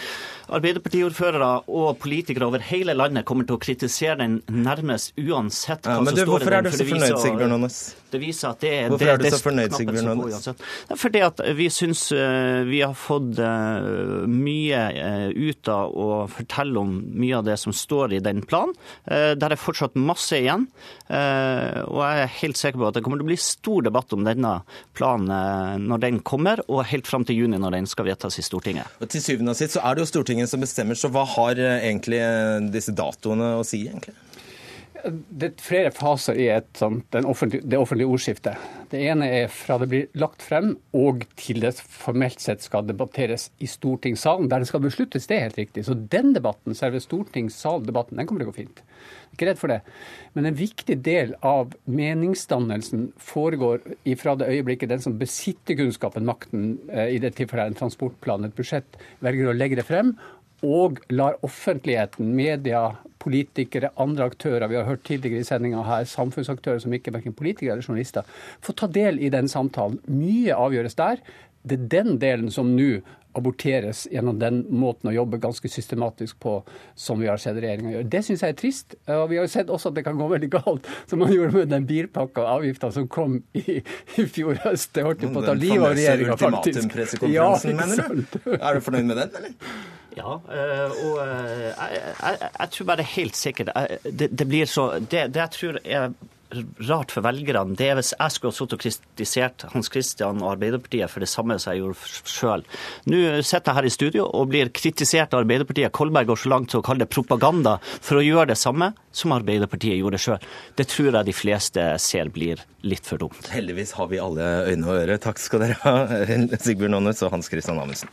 Arbeiderpartiordførere 0.50 1.50
og 1.70 1.98
politikere 2.02 2.46
over 2.48 2.62
hele 2.66 2.94
landet 2.96 3.24
kommer 3.28 3.46
til 3.46 3.54
å 3.58 3.62
kritisere 3.62 4.18
den 4.20 4.40
nærmest 4.50 5.14
uansett 5.20 5.86
hva 5.86 6.00
Ja, 6.00 6.04
som 6.04 6.10
du, 6.10 6.10
står 6.10 6.20
i 6.20 6.24
den. 6.24 6.30
hvorfor 6.32 6.56
er 6.56 6.62
du 6.66 6.70
så 6.74 6.86
fornøyd, 6.88 7.16
Sigbjørn 7.22 7.54
Aanes? 7.56 7.78
Det 8.10 8.18
viser 8.18 8.48
at 8.50 8.64
det, 8.64 8.72
Hvorfor 8.90 9.04
det, 9.04 9.12
er 9.12 9.20
du 9.20 9.24
det 9.24 9.32
så 9.36 9.42
fornøyd, 9.44 9.76
Sigbjørn 9.78 10.10
Aanes? 10.14 10.48
Det 10.50 10.96
er 10.96 11.00
fordi 11.00 11.22
at 11.28 11.42
vi 11.60 11.68
syns 11.70 12.02
eh, 12.16 12.62
vi 12.66 12.80
har 12.82 12.96
fått 12.98 13.38
eh, 13.38 14.26
mye 14.26 14.82
eh, 14.90 15.28
ut 15.50 15.70
av 15.70 15.89
å 15.90 16.26
fortelle 16.30 16.78
om 16.80 16.94
mye 17.20 17.36
av 17.40 17.44
det 17.48 17.56
som 17.60 17.72
står 17.74 18.14
i 18.16 18.20
den 18.24 18.42
planen. 18.46 18.74
Eh, 19.06 19.34
Der 19.34 19.52
er 19.52 19.60
fortsatt 19.60 19.94
masse 19.98 20.38
igjen. 20.38 20.66
eh, 21.08 21.82
Og 21.86 22.00
jeg 22.04 22.22
er 22.24 22.34
helt 22.40 22.56
sikker 22.56 22.78
på 22.78 22.88
at 22.88 22.94
det 22.94 23.02
kommer 23.04 23.18
til 23.20 23.26
å 23.26 23.30
bli 23.32 23.36
stor 23.36 23.82
debatt 23.82 24.12
om 24.12 24.24
denne 24.24 24.62
planen 24.94 25.30
eh, 25.30 25.78
når 25.82 26.00
den 26.06 26.20
kommer, 26.20 26.60
og 26.68 26.84
helt 26.86 27.06
fram 27.10 27.24
til 27.24 27.36
juni 27.42 27.58
når 27.58 27.72
den 27.78 27.86
skal 27.90 28.06
vedtas 28.06 28.38
i 28.38 28.42
Stortinget. 28.46 28.86
Og 29.00 29.08
Til 29.10 29.20
syvende 29.20 29.50
og 29.54 29.56
sist 29.60 29.76
så 29.76 29.84
er 29.84 29.94
det 29.94 30.04
jo 30.06 30.10
Stortinget 30.12 30.48
som 30.52 30.60
bestemmer, 30.62 30.94
så 30.98 31.10
hva 31.10 31.26
har 31.26 31.54
egentlig 31.56 32.20
disse 32.72 32.92
datoene 32.94 33.56
å 33.58 33.64
si, 33.66 33.84
egentlig? 33.88 34.14
Det 35.04 35.48
er 35.48 35.62
flere 35.62 35.90
faser 35.94 36.38
i 36.40 36.46
et, 36.52 36.68
sånt, 36.78 37.06
den 37.14 37.26
offentlige, 37.28 37.64
det 37.70 37.78
offentlige 37.80 38.10
ordskiftet. 38.10 38.68
Det 38.90 39.00
ene 39.10 39.28
er 39.40 39.50
fra 39.52 39.78
det 39.80 39.88
blir 39.90 40.08
lagt 40.18 40.42
frem 40.44 40.72
og 40.96 41.24
til 41.40 41.62
det 41.64 41.74
formelt 41.80 42.42
sett 42.42 42.64
skal 42.64 42.86
debatteres 42.88 43.48
i 43.62 43.68
stortingssalen, 43.70 44.48
der 44.50 44.62
det 44.62 44.70
skal 44.70 44.84
besluttes. 44.84 45.28
Det 45.30 45.36
er 45.36 45.46
helt 45.48 45.60
riktig. 45.60 45.84
Så 45.86 45.96
den 45.96 46.34
debatten, 46.36 46.76
selve 46.78 47.02
stortingssaldebatten, 47.04 48.18
den 48.18 48.28
kommer 48.28 48.44
til 48.44 48.50
å 48.50 48.52
gå 48.52 48.60
fint. 48.62 48.82
Ikke 49.34 49.46
redd 49.46 49.60
for 49.60 49.70
det. 49.70 49.80
Men 50.34 50.48
en 50.50 50.58
viktig 50.58 50.98
del 51.06 51.36
av 51.46 51.76
meningsdannelsen 51.90 53.10
foregår 53.20 53.84
ifra 54.10 54.34
det 54.38 54.50
øyeblikket 54.50 54.90
den 54.90 55.04
som 55.04 55.16
besitter 55.20 55.78
kunnskapen, 55.78 56.26
makten, 56.26 56.74
eh, 56.90 57.14
i 57.14 57.22
det 57.22 57.36
tilfellet 57.38 57.70
en 57.70 57.80
transportplan, 57.84 58.44
et 58.44 58.58
budsjett, 58.58 59.00
velger 59.22 59.52
å 59.52 59.56
legge 59.56 59.78
det 59.78 59.86
frem 59.88 60.16
og 60.66 61.00
lar 61.08 61.38
offentligheten, 61.46 62.34
media, 62.36 62.90
politikere, 63.20 63.92
andre 64.00 64.30
aktører, 64.30 64.68
vi 64.70 64.78
har 64.78 64.88
hørt 64.88 65.04
tidligere 65.06 65.44
i 65.44 65.48
sendinga 65.48 65.84
her, 65.86 66.08
samfunnsaktører 66.08 66.82
som 66.82 66.94
ikke 66.96 67.12
er 67.12 67.18
verken 67.20 67.36
politikere 67.36 67.76
eller 67.76 67.86
journalister, 67.86 68.26
få 68.64 68.74
ta 68.76 68.88
del 68.90 69.20
i 69.20 69.30
den 69.32 69.50
samtalen. 69.50 70.00
Mye 70.08 70.56
avgjøres 70.56 70.98
der. 70.98 71.22
Det 71.60 71.76
er 71.76 71.88
den 71.92 72.20
delen 72.22 72.48
som 72.52 72.72
nå 72.72 73.02
aborteres 73.36 74.06
gjennom 74.10 74.38
den 74.40 74.62
måten 74.74 75.10
å 75.10 75.12
jobbe 75.14 75.38
ganske 75.42 75.68
systematisk 75.70 76.40
på 76.42 76.56
som 76.98 77.20
vi 77.20 77.28
har 77.30 77.38
sett 77.38 77.60
regjeringa 77.62 77.92
gjøre. 77.92 78.08
Det 78.10 78.22
syns 78.26 78.42
jeg 78.42 78.54
er 78.54 78.58
trist. 78.58 78.96
Og 79.06 79.28
vi 79.30 79.38
har 79.38 79.46
jo 79.46 79.52
sett 79.52 79.70
også 79.70 79.92
at 79.92 80.00
det 80.00 80.04
kan 80.08 80.18
gå 80.18 80.26
veldig 80.32 80.50
galt, 80.50 80.90
som 81.10 81.22
man 81.22 81.30
gjorde 81.34 81.54
med 81.60 81.70
den 81.70 81.86
bilpakka 81.86 82.42
og 82.42 82.50
avgifta 82.56 82.90
som 82.96 83.06
kom 83.12 83.38
i, 83.54 83.78
i 84.18 84.26
fjor 84.26 84.58
høst. 84.64 84.90
Det 84.96 85.06
holdt 85.06 85.22
jo 85.26 85.32
på 85.34 85.44
å 85.44 85.46
ta 85.46 85.54
livet 85.54 85.78
av 85.78 85.86
famøse 85.86 86.00
regjeringa, 86.00 86.36
faktisk. 86.40 86.66
ultimatumpressekonferansen, 86.66 87.70
ikke 87.70 87.80
mener 87.86 88.12
du? 88.18 88.54
Er 88.58 88.78
du 88.80 88.86
fornøyd 88.88 89.10
med 89.12 89.22
den, 89.22 89.40
eller? 89.42 89.98
Ja, 90.18 90.40
eh, 90.50 90.98
og 91.06 91.20
eh, 91.22 91.70
jeg, 91.70 92.02
jeg, 92.02 92.50
jeg 92.58 92.74
tror 92.74 92.90
bare 92.90 93.06
helt 93.14 93.38
sikkert 93.38 93.72
eh, 93.76 94.10
det, 94.10 94.30
det 94.34 94.46
blir 94.50 94.68
så 94.70 94.90
det, 94.98 95.28
det 95.34 95.42
jeg 95.44 95.56
tror 95.56 95.80
er 95.84 96.12
rart 96.88 97.12
for 97.14 97.22
velgerne, 97.24 97.76
det 97.78 97.86
er 97.86 97.98
hvis 97.98 98.12
jeg 98.16 98.34
skulle 98.34 98.50
ha 98.50 98.56
sittet 98.56 98.76
og 98.76 98.82
kritisert 98.82 99.64
Hans 99.70 99.90
Christian 99.92 100.40
og 100.42 100.56
Arbeiderpartiet 100.56 101.12
for 101.12 101.22
det 101.22 101.28
samme 101.30 101.56
som 101.62 101.72
jeg 101.72 101.82
gjorde 101.84 102.30
sjøl. 102.30 102.64
Nå 103.10 103.20
sitter 103.46 103.70
jeg 103.70 103.76
her 103.78 103.86
i 103.86 103.92
studio 103.94 104.26
og 104.26 104.50
blir 104.50 104.72
kritisert 104.74 105.34
av 105.34 105.44
Arbeiderpartiet. 105.44 105.92
Kolberg 105.94 106.32
går 106.32 106.42
så 106.42 106.52
langt 106.52 106.72
til 106.72 106.80
å 106.82 106.86
kalle 106.86 107.04
det 107.04 107.12
propaganda 107.14 107.76
for 107.92 108.18
å 108.18 108.24
gjøre 108.24 108.50
det 108.52 108.58
samme 108.58 108.92
som 109.14 109.36
Arbeiderpartiet 109.36 110.00
gjorde 110.00 110.22
sjøl. 110.22 110.50
Det 110.74 110.88
tror 110.90 111.12
jeg 111.12 111.30
de 111.30 111.36
fleste 111.36 111.86
ser 112.02 112.34
blir 112.34 112.66
litt 112.82 113.06
for 113.06 113.22
dumt. 113.22 113.52
Heldigvis 113.54 113.94
har 113.98 114.10
vi 114.10 114.22
alle 114.22 114.50
øyne 114.66 114.90
og 114.90 115.00
ører. 115.04 115.22
Takk 115.22 115.38
skal 115.42 115.66
dere 115.68 115.80
ha, 115.84 115.96
Sigbjørn 116.66 116.98
Aanes 116.98 117.22
og 117.26 117.34
Hans 117.36 117.52
Christian 117.52 117.78
Amundsen. 117.78 118.10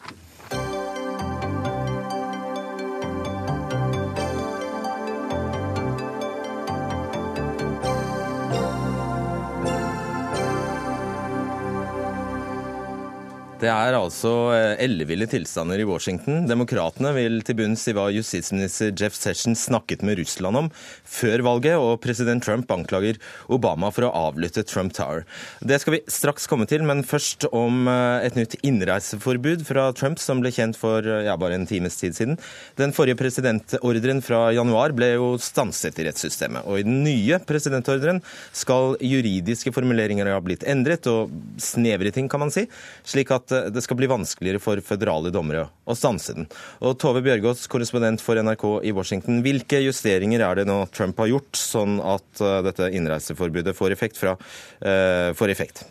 Det 13.68 13.74
er 13.74 13.96
altså 13.98 14.30
eh, 14.56 14.78
elleville 14.86 15.26
tilstander 15.28 15.82
i 15.82 15.86
Washington. 15.88 16.46
Demokratene 16.48 17.10
vil 17.18 17.42
til 17.44 17.58
bunns 17.60 17.82
i 17.90 17.94
hva 17.98 18.06
justisminister 18.16 18.94
Jeff 18.96 19.18
Sessions 19.18 19.66
snakket 19.68 20.06
med 20.08 20.22
Russland 20.22 20.56
om 20.56 20.70
før 21.04 21.44
valget, 21.44 21.76
og 21.76 22.00
president 22.00 22.46
Trump 22.46 22.72
anklager 22.72 23.20
Obama 23.52 23.90
for 23.92 24.08
å 24.08 24.12
avlytte 24.30 24.64
Trump 24.70 24.96
Tower. 24.96 25.26
Det 25.60 25.82
skal 25.84 25.98
vi 25.98 26.00
straks 26.08 26.48
komme 26.48 26.68
til, 26.70 26.86
men 26.88 27.04
først 27.04 27.50
om 27.50 27.90
eh, 27.92 28.30
et 28.30 28.38
nytt 28.40 28.56
innreiseforbud 28.62 29.66
fra 29.68 29.90
Trump 29.98 30.22
som 30.24 30.40
ble 30.40 30.54
kjent 30.56 30.80
for 30.80 31.04
eh, 31.04 31.26
ja, 31.28 31.36
bare 31.36 31.60
en 31.60 31.68
times 31.68 32.00
tid 32.00 32.16
siden. 32.16 32.40
Den 32.80 32.96
forrige 32.96 33.20
presidentordren 33.20 34.24
fra 34.24 34.46
januar 34.56 34.96
ble 34.96 35.12
jo 35.18 35.34
stanset 35.44 36.00
i 36.00 36.08
rettssystemet, 36.08 36.64
og 36.64 36.80
i 36.80 36.88
den 36.88 37.02
nye 37.04 37.42
presidentordren 37.44 38.24
skal 38.56 38.96
juridiske 39.04 39.76
formuleringer 39.76 40.32
ha 40.32 40.40
blitt 40.46 40.64
endret, 40.64 41.12
og 41.12 41.36
snevre 41.60 42.16
ting, 42.16 42.32
kan 42.32 42.46
man 42.46 42.56
si, 42.56 42.70
slik 43.04 43.36
at 43.36 43.57
det 43.74 43.82
skal 43.84 43.98
bli 44.00 44.10
vanskeligere 44.10 44.62
for 44.62 44.82
føderale 44.84 45.32
dommere 45.34 45.68
å 45.88 45.96
stanse 45.98 46.36
den. 46.38 46.48
Og 46.86 46.98
Tove 47.02 47.24
Bjørgaas, 47.26 47.66
korrespondent 47.72 48.24
for 48.24 48.40
NRK 48.40 48.66
i 48.88 48.94
Washington, 48.96 49.42
hvilke 49.46 49.82
justeringer 49.84 50.44
er 50.46 50.62
det 50.62 50.68
nå 50.70 50.80
Trump 50.96 51.20
har 51.24 51.32
gjort, 51.32 51.60
sånn 51.60 52.00
at 52.04 52.44
eh, 52.44 52.60
dette 52.68 52.90
innreiseforbudet 52.98 53.76
får 53.78 53.96
effekt? 53.96 54.18
Fra, 54.18 54.34
uh, 54.38 55.30
får 55.38 55.52
effekt? 55.54 55.84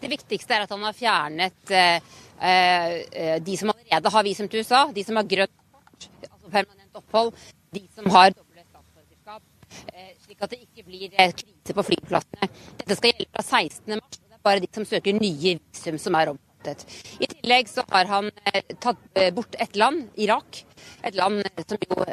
Det 0.00 0.08
viktigste 0.12 0.56
er 0.56 0.64
at 0.64 0.72
han 0.72 0.84
har 0.86 0.96
fjernet 0.96 1.72
uh, 1.74 1.98
de 3.42 3.56
som 3.58 3.72
allerede 3.72 4.12
har 4.12 4.26
visum 4.26 4.48
til 4.52 4.64
USA, 4.64 4.86
de 4.92 5.04
som 5.04 5.18
har 5.20 5.28
grønt 5.28 5.54
kort, 5.72 6.08
altså 6.30 6.52
permanent 6.52 7.00
opphold, 7.00 7.32
de 7.76 7.82
som 7.96 8.08
har 8.14 8.34
doble 8.34 8.64
statsborgerskap, 8.66 9.42
slik 10.24 10.44
at 10.44 10.52
det 10.52 10.62
ikke 10.64 10.86
blir 10.86 11.16
krise 11.16 11.76
på 11.80 11.88
flyplassene. 11.90 12.52
Dette 12.82 12.98
skal 12.98 13.12
gjelde 13.12 13.32
fra 13.32 13.46
16. 13.48 13.96
mars 13.96 14.22
bare 14.46 14.62
de 14.62 14.70
som 14.74 14.86
søker 14.86 15.16
nye 15.18 15.56
visum 15.58 15.98
som 16.00 16.18
er 16.18 16.32
omfattet. 16.32 16.84
I 17.22 17.28
tillegg 17.30 17.70
så 17.70 17.84
har 17.92 18.10
han 18.10 18.30
eh, 18.52 18.62
tatt 18.82 19.02
eh, 19.14 19.32
bort 19.34 19.58
et 19.62 19.78
land, 19.78 20.06
Irak. 20.22 20.62
Et 21.06 21.18
land 21.18 21.42
eh, 21.44 21.64
som 21.66 21.82
jo 21.82 22.06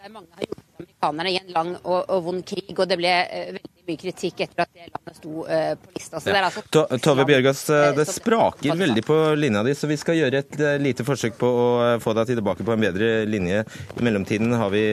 der 0.00 0.12
mange 0.14 0.32
har 0.32 0.46
gjort 0.46 0.80
amerikanerne 0.80 1.30
i 1.30 1.36
en 1.36 1.50
lang 1.52 1.74
og, 1.82 1.98
og, 2.08 2.22
vond 2.24 2.44
krig, 2.48 2.72
og 2.72 2.86
det 2.88 2.96
ble 2.96 3.10
veldig 3.58 3.79
kritikk 4.00 4.44
etter 4.46 4.64
at 4.66 4.72
det 4.76 4.86
landet 4.90 5.18
sto 5.18 5.44
uh, 5.46 5.72
på 5.80 5.94
lista. 5.96 6.22
Ja. 6.30 6.44
Altså 6.46 6.84
Tove 7.02 7.26
Bjørgas, 7.28 7.64
det 7.98 8.06
spraker 8.10 8.78
veldig 8.78 9.04
på 9.06 9.18
linja 9.38 9.64
di, 9.66 9.74
så 9.78 9.90
vi 9.90 9.98
skal 10.00 10.18
gjøre 10.20 10.44
et 10.44 10.56
lite 10.82 11.06
forsøk 11.06 11.38
på 11.40 11.50
å 11.50 11.68
få 12.02 12.14
deg 12.18 12.34
tilbake 12.34 12.66
på 12.66 12.76
en 12.76 12.86
bedre 12.86 13.10
linje. 13.28 13.64
I 13.96 14.06
mellomtiden 14.06 14.54
har 14.60 14.72
vi 14.74 14.84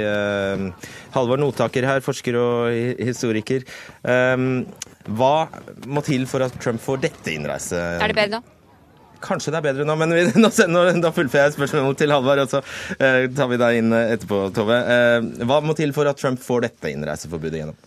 Halvard 1.15 1.43
Notaker 1.43 1.87
her, 1.87 2.03
forsker 2.05 2.37
og 2.39 3.01
historiker. 3.03 3.65
Um, 4.03 4.65
hva 5.07 5.47
må 5.87 6.03
til 6.05 6.27
for 6.29 6.43
at 6.45 6.55
Trump 6.61 6.81
får 6.83 7.03
dette 7.07 7.33
innreise? 7.33 7.79
Er 7.97 8.11
det 8.11 8.17
bedre 8.17 8.39
nå? 8.39 8.53
Kanskje 9.23 9.49
det 9.53 9.59
er 9.59 9.65
bedre 9.65 9.85
nå, 9.87 9.95
men 9.97 10.13
vi, 10.13 10.25
nå, 10.43 10.51
nå, 10.69 10.85
da 11.01 11.11
fullfører 11.15 11.47
jeg 11.47 11.57
spørsmålet 11.57 12.01
til 12.03 12.13
Halvard, 12.13 12.43
og 12.43 12.51
så 12.51 12.61
eh, 12.99 13.25
tar 13.33 13.51
vi 13.51 13.59
deg 13.61 13.81
inn 13.81 13.95
etterpå, 13.97 14.43
Tove. 14.55 14.77
Eh, 14.77 15.45
hva 15.47 15.61
må 15.65 15.77
til 15.77 15.95
for 15.95 16.09
at 16.09 16.19
Trump 16.21 16.41
får 16.43 16.67
dette 16.67 16.93
innreiseforbudet 16.93 17.63
gjennom? 17.63 17.79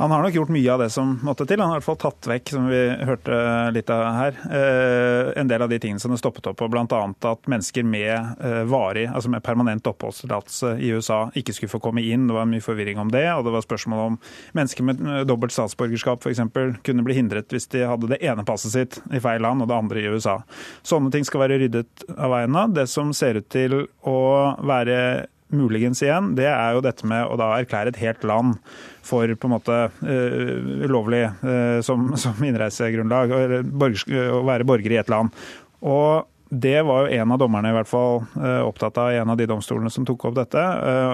Han 0.00 0.10
har 0.10 0.22
nok 0.22 0.34
gjort 0.34 0.48
mye 0.48 0.72
av 0.72 0.80
det 0.80 0.88
som 0.90 1.10
måtte 1.20 1.44
til. 1.44 1.60
Han 1.60 1.68
har 1.68 1.76
i 1.76 1.80
hvert 1.82 1.84
fall 1.90 1.98
tatt 2.00 2.24
vekk, 2.30 2.50
som 2.54 2.68
vi 2.70 2.78
hørte 3.04 3.36
litt 3.76 3.90
av 3.92 4.04
her, 4.16 4.38
eh, 4.48 5.26
en 5.36 5.48
del 5.50 5.60
av 5.60 5.68
de 5.68 5.76
tingene 5.76 6.00
som 6.00 6.14
det 6.14 6.16
stoppet 6.22 6.46
opp 6.48 6.56
på. 6.56 6.68
Bl.a. 6.72 7.00
at 7.28 7.50
mennesker 7.52 7.84
med 7.84 8.40
eh, 8.40 8.62
varig, 8.64 9.10
altså 9.10 9.28
med 9.28 9.44
permanent 9.44 9.90
oppholdstillatelse 9.90 10.70
i 10.80 10.88
USA 10.96 11.18
ikke 11.36 11.52
skulle 11.52 11.74
få 11.74 11.82
komme 11.84 12.00
inn. 12.00 12.24
Det 12.30 12.36
var 12.38 12.48
mye 12.48 12.64
forvirring 12.64 12.96
om 13.02 13.12
det. 13.12 13.26
Og 13.34 13.44
det 13.44 13.52
var 13.52 13.66
spørsmål 13.66 14.00
om 14.06 14.16
mennesker 14.56 14.88
med 14.88 15.02
dobbelt 15.28 15.52
statsborgerskap 15.52 16.24
f.eks. 16.24 16.40
kunne 16.80 17.04
bli 17.04 17.18
hindret 17.18 17.52
hvis 17.52 17.68
de 17.68 17.84
hadde 17.84 18.08
det 18.14 18.22
ene 18.24 18.46
passet 18.48 18.72
sitt 18.72 18.96
i 19.12 19.20
feil 19.20 19.44
land 19.44 19.60
og 19.60 19.68
det 19.68 19.76
andre 19.82 20.00
i 20.00 20.08
USA. 20.08 20.38
Sånne 20.80 21.12
ting 21.12 21.28
skal 21.28 21.44
være 21.44 21.60
ryddet 21.60 22.08
av 22.16 22.32
veien 22.32 22.56
av. 22.56 22.72
Det 22.72 22.88
som 22.88 23.12
ser 23.12 23.42
ut 23.42 23.52
til 23.52 23.82
å 24.08 24.16
være 24.64 25.28
muligens 25.56 26.02
igjen, 26.04 26.34
det 26.38 26.48
er 26.50 26.76
jo 26.76 26.82
dette 26.84 27.06
med 27.08 27.26
å 27.26 27.38
da 27.40 27.52
erklære 27.58 27.94
et 27.94 28.02
helt 28.02 28.26
land 28.26 28.58
for 29.06 29.30
på 29.34 29.48
en 29.48 29.54
måte 29.54 29.78
uh, 29.90 30.84
ulovlig 30.86 31.24
uh, 31.42 31.78
som, 31.84 32.12
som, 32.20 32.36
innreisegrunnlag, 32.44 33.32
å 33.32 34.42
være 34.46 34.68
borger 34.68 34.94
i 34.94 35.00
et 35.00 35.10
land. 35.12 35.32
Og 35.80 36.28
det 36.50 36.80
var 36.82 37.04
jo 37.04 37.18
en 37.22 37.32
av 37.32 37.38
dommerne 37.38 37.70
i 37.70 37.74
hvert 37.76 37.88
fall 37.90 38.24
uh, 38.34 38.62
opptatt 38.66 38.98
av, 38.98 39.12
en 39.14 39.34
av 39.34 39.38
de 39.38 39.46
domstolene 39.50 39.92
som 39.94 40.06
tok 40.06 40.26
opp 40.28 40.38
dette. 40.38 40.64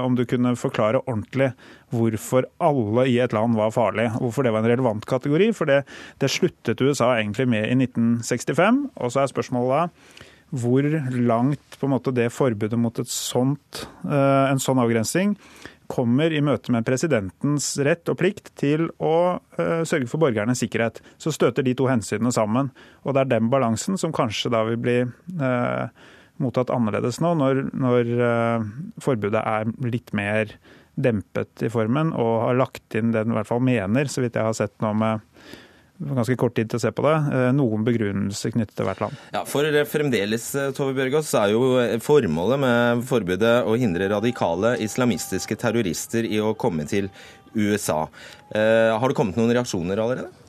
Om 0.01 0.17
du 0.17 0.25
kunne 0.29 0.55
forklare 0.57 1.03
ordentlig 1.05 1.51
hvorfor 1.93 2.49
alle 2.57 3.05
i 3.13 3.19
et 3.23 3.37
land 3.37 3.59
var 3.59 3.75
farlig. 3.75 4.09
Hvorfor 4.17 4.47
det 4.47 4.55
var 4.55 4.65
en 4.65 4.73
relevant 4.73 5.05
kategori. 5.09 5.51
For 5.57 5.69
det, 5.69 5.83
det 6.23 6.33
sluttet 6.33 6.81
USA 6.81 7.13
egentlig 7.19 7.51
med 7.53 7.69
i 7.69 7.77
1965. 7.85 8.87
Og 8.97 9.13
så 9.13 9.23
er 9.23 9.35
spørsmålet 9.35 9.77
da 9.77 10.33
hvor 10.55 10.87
langt 11.13 11.79
måte, 11.87 12.15
det 12.15 12.31
forbudet 12.35 12.79
mot 12.79 12.99
sånt, 13.11 13.87
eh, 14.07 14.45
en 14.51 14.63
sånn 14.63 14.81
avgrensning 14.83 15.35
kommer 15.87 16.33
i 16.35 16.43
møte 16.43 16.73
med 16.75 16.87
presidentens 16.87 17.69
rett 17.87 18.09
og 18.11 18.19
plikt 18.21 18.53
til 18.59 18.89
å 18.99 19.39
uh, 19.39 19.83
sørge 19.87 20.09
for 20.11 20.19
borgernes 20.23 20.59
sikkerhet. 20.63 21.01
Så 21.23 21.33
støter 21.35 21.63
de 21.67 21.77
to 21.79 21.87
hensynene 21.87 22.33
sammen. 22.35 22.73
Og 23.05 23.15
det 23.15 23.25
er 23.25 23.33
den 23.37 23.51
balansen 23.53 23.99
som 24.01 24.15
kanskje 24.15 24.51
da 24.51 24.65
vil 24.67 24.81
bli 24.83 24.97
eh, 25.05 26.07
mottatt 26.43 26.73
annerledes 26.75 27.21
nå, 27.23 27.33
når, 27.39 27.63
når 27.77 28.11
eh, 28.17 28.67
forbudet 29.03 29.43
er 29.43 29.71
litt 29.87 30.13
mer 30.17 30.57
dempet 30.97 31.67
i 31.67 31.71
formen 31.73 32.15
og 32.17 32.33
har 32.47 32.59
lagt 32.59 32.97
inn 32.97 33.13
det 33.13 33.27
den 33.27 33.35
i 33.35 33.39
hvert 33.39 33.51
fall 33.51 33.63
mener, 33.65 34.09
så 34.09 34.25
vidt 34.25 34.39
jeg 34.39 34.49
har 34.49 34.57
sett 34.57 34.75
nå 34.85 34.95
med 34.97 35.25
ganske 35.99 36.37
kort 36.39 36.57
tid 36.57 36.71
til 36.71 36.79
å 36.79 36.83
se 36.83 36.93
på 36.95 37.05
det, 37.07 37.15
eh, 37.33 37.51
noen 37.57 37.85
begrunnelser 37.87 38.53
knyttet 38.55 38.77
til 38.77 38.89
hvert 38.89 39.03
land. 39.05 39.21
Ja, 39.35 39.45
For 39.49 39.65
fremdeles 39.89 40.49
eh, 40.55 40.73
Tove 40.77 40.95
Bjørgaas, 40.97 41.33
er 41.41 41.55
jo 41.55 41.77
eh, 41.81 41.97
formålet 42.03 42.63
med 42.63 43.05
forbudet 43.09 43.57
å 43.67 43.77
hindre 43.81 44.11
radikale 44.13 44.77
islamistiske 44.85 45.57
terrorister 45.57 46.29
i 46.29 46.41
å 46.41 46.55
komme 46.59 46.87
til 46.89 47.11
USA. 47.57 48.03
Har 48.53 49.09
det 49.09 49.17
kommet 49.17 49.39
noen 49.39 49.55
reaksjoner 49.55 49.97
allerede? 49.97 50.46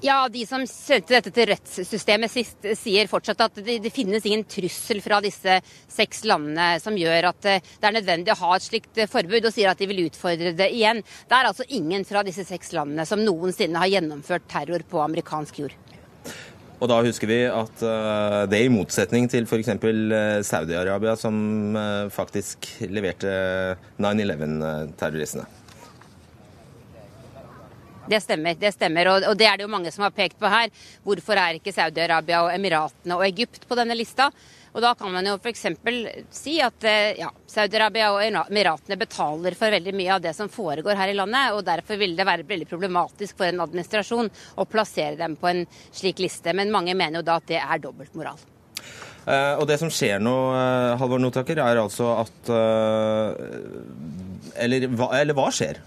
Ja, 0.00 0.28
De 0.30 0.44
som 0.46 0.62
sendte 0.70 1.16
dette 1.16 1.32
til 1.34 1.48
rettssystemet 1.50 2.30
sist, 2.30 2.66
sier 2.78 3.08
fortsatt 3.10 3.40
at 3.48 3.56
det, 3.58 3.80
det, 3.82 3.90
finnes 3.90 4.22
ingen 4.28 4.44
trussel 4.46 5.00
fra 5.02 5.18
disse 5.24 5.56
seks 5.90 6.22
landene 6.28 6.76
som 6.82 6.94
gjør 6.98 7.32
at 7.32 7.48
eh, 7.50 7.64
det 7.80 7.88
er 7.88 7.96
nødvendig 7.96 8.34
å 8.34 8.38
ha 8.44 8.52
et 8.54 8.66
slikt 8.68 9.00
eh, 9.02 9.10
forbud, 9.10 9.48
og 9.48 9.54
sier 9.54 9.72
at 9.72 9.82
de 9.82 9.90
vil 9.90 10.04
utfordre 10.04 10.54
det 10.54 10.70
igjen. 10.76 11.02
Det 11.02 11.34
er 11.34 11.50
altså 11.50 11.66
ingen 11.74 12.06
fra 12.06 12.22
disse 12.26 12.46
seks 12.46 12.70
landene 12.78 13.08
som 13.10 13.24
noensinne 13.24 13.82
har 13.82 13.90
gjennomført 13.96 14.46
terror 14.46 14.86
på 14.86 15.02
amerikansk 15.02 15.62
jord. 15.64 15.74
Og 16.78 16.86
da 16.86 17.02
husker 17.02 17.26
vi 17.26 17.42
at 17.50 17.82
uh, 17.82 18.46
det 18.46 18.62
i 18.62 18.70
motsetning 18.70 19.26
til 19.26 19.50
f.eks. 19.50 19.74
Saudi-Arabia, 20.46 21.18
som 21.18 21.74
faktisk 22.14 22.70
leverte 22.86 23.32
9-11-terroristene. 23.98 25.57
Det 28.08 28.20
stemmer. 28.24 28.54
det 28.56 28.72
stemmer, 28.72 29.10
og, 29.12 29.34
det 29.36 29.46
er 29.46 29.58
det 29.58 29.66
jo 29.66 29.72
mange 29.72 29.92
som 29.92 30.06
har 30.06 30.14
pekt 30.16 30.38
på 30.40 30.48
her. 30.48 30.70
Hvorfor 31.04 31.36
er 31.36 31.58
ikke 31.58 31.74
Saudi-Arabia 31.76 32.44
og 32.46 32.54
Emiratene 32.54 33.18
og 33.18 33.26
Egypt 33.26 33.66
på 33.68 33.76
denne 33.76 33.96
lista? 33.98 34.30
Og 34.72 34.82
Da 34.82 34.94
kan 34.94 35.10
man 35.12 35.26
jo 35.26 35.34
f.eks. 35.40 35.64
si 36.30 36.58
at 36.62 36.84
eh, 36.86 37.18
ja, 37.18 37.30
Saudi-Arabia 37.50 38.10
og 38.14 38.20
Emiratene 38.22 38.98
betaler 39.00 39.56
for 39.58 39.74
veldig 39.74 39.94
mye 39.96 40.12
av 40.14 40.22
det 40.24 40.34
som 40.36 40.50
foregår 40.52 40.96
her 40.98 41.12
i 41.12 41.16
landet, 41.16 41.56
og 41.56 41.64
derfor 41.66 41.98
vil 42.00 42.14
det 42.16 42.26
være 42.28 42.46
veldig 42.48 42.68
problematisk 42.68 43.40
for 43.40 43.48
en 43.48 43.64
administrasjon 43.64 44.30
å 44.56 44.68
plassere 44.68 45.16
dem 45.18 45.36
på 45.40 45.50
en 45.50 45.64
slik 45.90 46.22
liste. 46.22 46.54
Men 46.54 46.72
mange 46.74 46.94
mener 46.94 47.20
jo 47.20 47.26
da 47.26 47.40
at 47.40 47.48
det 47.50 47.60
er 47.60 47.82
dobbeltmoral. 47.82 48.40
Uh, 49.28 49.58
og 49.60 49.66
det 49.68 49.76
som 49.80 49.90
skjer 49.92 50.22
nå, 50.24 50.34
uh, 50.54 50.96
Halvor 51.00 51.20
Notaker, 51.20 51.58
er 51.60 51.82
altså 51.82 52.14
at 52.22 52.52
eller, 54.58 54.88
eller 54.88 55.36
hva 55.36 55.50
skjer? 55.52 55.82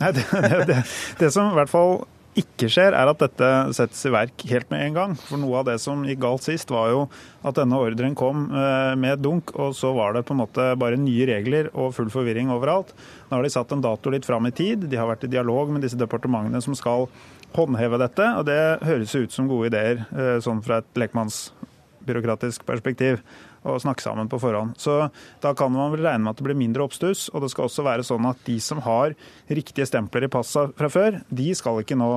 Nei, 0.00 0.10
det, 0.16 0.24
det, 0.68 0.82
det, 1.20 1.30
som 1.32 1.52
i 1.52 1.56
hvert 1.58 1.70
fall 1.70 2.02
ikke 2.38 2.66
skjer, 2.72 2.94
er 2.98 3.06
at 3.10 3.20
dette 3.22 3.48
settes 3.76 4.00
i 4.08 4.10
verk 4.10 4.42
helt 4.50 4.70
med 4.72 4.82
en 4.88 4.96
gang. 4.96 5.12
For 5.28 5.38
noe 5.38 5.60
av 5.60 5.68
det 5.68 5.76
som 5.82 6.02
gikk 6.06 6.18
galt 6.24 6.42
sist, 6.46 6.72
var 6.74 6.90
jo 6.90 7.04
at 7.46 7.58
denne 7.60 7.78
ordren 7.78 8.16
kom 8.18 8.48
eh, 8.50 8.94
med 8.98 9.22
dunk, 9.22 9.52
og 9.54 9.74
så 9.78 9.92
var 9.94 10.16
det 10.16 10.24
på 10.26 10.34
en 10.34 10.42
måte 10.42 10.66
bare 10.80 10.98
nye 10.98 11.28
regler 11.30 11.70
og 11.72 11.94
full 11.94 12.10
forvirring 12.10 12.50
overalt. 12.54 12.90
Nå 13.28 13.38
har 13.38 13.46
de 13.46 13.54
satt 13.54 13.74
en 13.74 13.84
dato 13.84 14.10
litt 14.10 14.26
fram 14.26 14.50
i 14.50 14.54
tid. 14.54 14.88
De 14.90 14.98
har 14.98 15.10
vært 15.10 15.28
i 15.28 15.32
dialog 15.36 15.70
med 15.70 15.86
disse 15.86 16.00
departementene 16.00 16.62
som 16.64 16.74
skal 16.78 17.06
håndheve 17.54 18.00
dette, 18.02 18.26
og 18.34 18.48
det 18.50 18.60
høres 18.82 19.14
ut 19.14 19.34
som 19.34 19.46
gode 19.50 19.70
ideer, 19.70 20.02
eh, 20.10 20.36
sånn 20.42 20.62
fra 20.64 20.82
et 20.82 21.02
lekmannsbyråkratisk 21.04 22.66
perspektiv 22.66 23.22
å 23.64 23.78
snakke 23.80 24.04
sammen 24.04 24.28
på 24.30 24.40
forhånd. 24.42 24.76
Så 24.80 25.08
da 25.42 25.54
kan 25.56 25.72
man 25.72 25.92
vel 25.94 26.04
regne 26.04 26.26
med 26.26 26.34
at 26.34 26.40
det 26.40 26.46
blir 26.46 26.58
mindre 26.58 26.84
oppstuss. 26.86 27.26
Og 27.32 27.44
det 27.44 27.50
skal 27.52 27.68
også 27.68 27.86
være 27.86 28.06
sånn 28.06 28.28
at 28.28 28.40
de 28.46 28.58
som 28.62 28.82
har 28.84 29.16
riktige 29.48 29.88
stempler 29.88 30.28
i 30.28 30.32
passet 30.32 30.74
fra 30.78 30.90
før, 30.92 31.20
de 31.32 31.50
skal 31.56 31.82
ikke 31.82 31.98
nå 31.98 32.12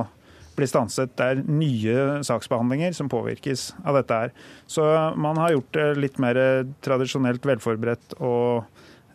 bli 0.58 0.66
stanset. 0.68 1.14
Det 1.16 1.26
er 1.26 1.44
nye 1.46 2.24
saksbehandlinger 2.26 2.96
som 2.96 3.10
påvirkes 3.10 3.70
av 3.84 4.00
dette 4.00 4.20
her. 4.22 4.34
Så 4.70 4.84
man 5.16 5.38
har 5.40 5.54
gjort 5.54 5.72
det 5.76 5.88
litt 6.02 6.18
mer 6.22 6.40
tradisjonelt 6.84 7.46
velforberedt 7.46 8.18
og 8.18 8.66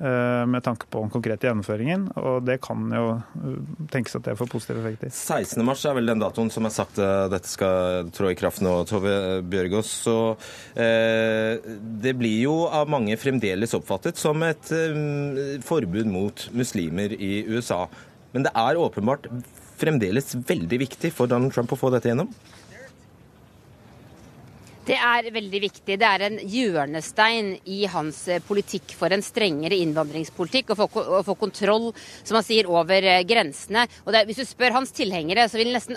med 0.04 0.64
tanke 0.66 0.88
på 0.92 1.02
den 1.04 1.12
konkrete 1.14 1.48
gjennomføringen. 1.48 2.10
Og 2.20 2.44
det 2.44 2.58
kan 2.64 2.90
jo 2.92 3.06
eh, 3.16 3.58
tenkes 3.94 4.18
at 4.20 4.26
det 4.28 4.36
får 4.40 4.50
positive 4.52 4.82
effekter. 4.84 5.14
16. 5.14 5.64
mars 5.66 5.86
er 5.88 5.98
vel 5.98 6.12
den 6.12 6.24
datoen 6.24 6.52
som 6.54 6.68
er 6.68 6.74
sagt 6.76 7.00
eh, 7.02 7.26
dette 7.32 7.50
skal 7.50 8.10
trå 8.16 8.32
i 8.32 8.38
kraft 8.40 8.64
nå, 8.66 8.76
Tove 8.90 9.16
Bjørgaas. 9.48 9.92
Så 10.06 10.18
eh, 10.76 11.64
det 12.04 12.16
blir 12.20 12.44
jo 12.44 12.58
av 12.68 12.92
mange 12.92 13.18
fremdeles 13.22 13.76
oppfattet 13.78 14.20
som 14.20 14.44
et 14.46 14.74
eh, 14.76 15.60
forbud 15.64 16.10
mot 16.12 16.48
muslimer 16.56 17.16
i 17.16 17.36
USA. 17.50 17.86
Men 18.34 18.48
det 18.48 18.56
er 18.58 18.82
åpenbart 18.82 19.30
fremdeles 19.80 20.36
veldig 20.48 20.80
viktig 20.86 21.14
for 21.16 21.30
Donald 21.30 21.54
Trump 21.56 21.74
å 21.74 21.80
få 21.80 21.92
dette 21.94 22.12
gjennom? 22.12 22.30
Det 24.84 24.98
er 25.00 25.30
veldig 25.32 25.60
viktig. 25.64 25.96
Det 25.96 26.08
er 26.08 26.26
en 26.26 26.40
hjørnestein 26.44 27.54
i 27.72 27.86
hans 27.88 28.18
eh, 28.28 28.44
politikk 28.44 28.92
for 29.00 29.16
en 29.16 29.24
strengere 29.24 29.78
innvandringspolitikk. 29.80 30.74
Få, 30.76 30.90
å 30.92 31.22
få 31.24 31.38
kontroll, 31.40 31.92
som 32.24 32.36
han 32.36 32.44
sier, 32.44 32.68
over 32.68 33.08
eh, 33.08 33.24
grensene. 33.28 33.86
Og 34.04 34.12
det, 34.12 34.26
Hvis 34.28 34.44
du 34.44 34.50
spør 34.50 34.76
hans 34.82 34.92
tilhengere, 34.96 35.48
så 35.48 35.62
vil 35.62 35.72
nesten 35.72 35.96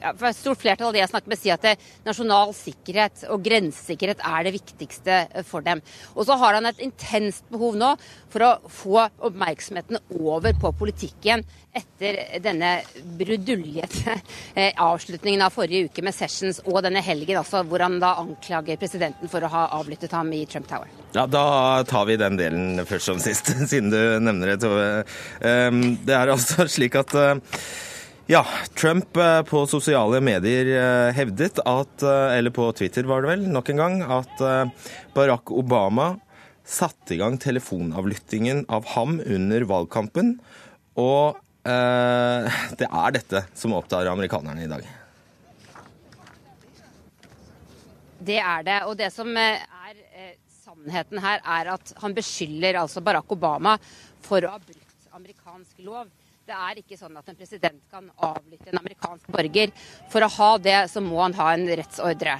ja, 0.00 0.12
for 0.16 0.30
et 0.30 0.38
stort 0.38 0.60
flertall 0.62 0.90
av 0.90 0.96
de 0.96 1.02
jeg 1.02 1.12
snakker 1.12 1.32
med, 1.32 1.40
sier 1.40 1.58
at 1.58 1.86
nasjonal 2.06 2.54
sikkerhet 2.56 3.24
og 3.32 3.44
grensesikkerhet 3.44 4.22
er 4.24 4.46
det 4.46 4.54
viktigste 4.56 5.16
eh, 5.28 5.46
for 5.46 5.64
dem. 5.66 5.82
Og 6.16 6.26
så 6.28 6.38
har 6.40 6.56
han 6.56 6.68
et 6.70 6.80
intenst 6.84 7.46
behov 7.52 7.76
nå 7.80 7.94
for 8.32 8.46
å 8.46 8.52
få 8.70 9.06
oppmerksomheten 9.28 10.00
over 10.20 10.56
på 10.60 10.72
politikken 10.78 11.44
etter 11.76 12.16
denne 12.42 12.80
bruduljete 13.18 14.16
eh, 14.54 14.72
avslutningen 14.74 15.44
av 15.46 15.54
forrige 15.54 15.90
uke 15.90 16.02
med 16.02 16.16
Sessions 16.16 16.62
og 16.64 16.80
denne 16.86 17.02
helgen 17.04 17.38
altså, 17.42 17.62
hvor 17.68 17.84
han 17.84 18.00
da 18.02 18.16
anklager 18.22 18.80
presidenten 18.80 19.30
for 19.30 19.44
å 19.44 19.52
ha 19.52 19.66
avlyttet 19.78 20.16
ham 20.16 20.32
i 20.34 20.42
Trump 20.50 20.66
Tower. 20.70 20.90
Ja, 21.14 21.26
Da 21.30 21.84
tar 21.86 22.08
vi 22.08 22.18
den 22.18 22.40
delen 22.40 22.82
først 22.88 23.12
som 23.12 23.22
sist, 23.22 23.52
siden 23.70 23.92
du 23.92 24.00
nevner 24.22 24.54
det, 24.54 24.58
Tove. 24.64 24.90
Ehm, 25.46 25.84
det 26.06 26.16
er 26.16 26.34
altså 26.34 26.66
slik 26.70 26.98
at 26.98 27.14
eh, 27.18 27.62
ja, 28.30 28.46
Trump 28.78 29.16
eh, 29.16 29.42
på 29.42 29.64
sosiale 29.66 30.20
medier 30.22 30.68
eh, 30.76 31.12
hevdet 31.16 31.58
at, 31.66 32.02
eh, 32.06 32.36
eller 32.38 32.52
på 32.54 32.68
Twitter 32.78 33.08
var 33.10 33.24
det 33.24 33.32
vel, 33.32 33.46
nok 33.50 33.72
en 33.72 33.80
gang, 33.82 33.96
at 34.06 34.42
Barack 35.16 35.50
Obama 35.50 36.12
satte 36.62 37.16
i 37.16 37.18
gang 37.18 37.38
telefonavlyttingen 37.42 38.64
av 38.70 38.86
ham 38.94 39.18
under 39.24 39.66
valgkampen. 39.66 40.36
Og 41.00 41.40
eh, 41.66 42.60
det 42.78 42.86
er 42.86 43.16
dette 43.18 43.42
som 43.58 43.74
opptar 43.74 44.10
amerikanerne 44.12 44.62
i 44.62 44.70
dag. 44.70 44.86
Det 48.20 48.38
er 48.38 48.62
det. 48.68 48.78
Og 48.86 48.94
det 49.00 49.10
som 49.10 49.34
er 49.34 49.58
sannheten 50.60 51.18
her, 51.24 51.42
er 51.42 51.74
at 51.74 51.94
han 51.98 52.14
beskylder 52.14 52.78
altså 52.84 53.02
Barack 53.02 53.32
Obama 53.34 53.74
for 54.22 54.44
å 54.44 54.54
ha 54.54 54.62
brutt 54.62 55.14
amerikansk 55.18 55.82
lov. 55.82 56.06
Det 56.50 56.56
er 56.58 56.78
ikke 56.80 56.96
sånn 56.98 57.14
at 57.14 57.28
en 57.30 57.36
president 57.38 57.82
kan 57.92 58.08
avlytte 58.26 58.72
en 58.72 58.80
amerikansk 58.80 59.28
borger. 59.30 59.70
For 60.10 60.26
å 60.26 60.28
ha 60.34 60.48
det, 60.58 60.78
så 60.90 60.98
må 61.04 61.20
han 61.22 61.36
ha 61.38 61.52
en 61.54 61.68
rettsordre. 61.78 62.32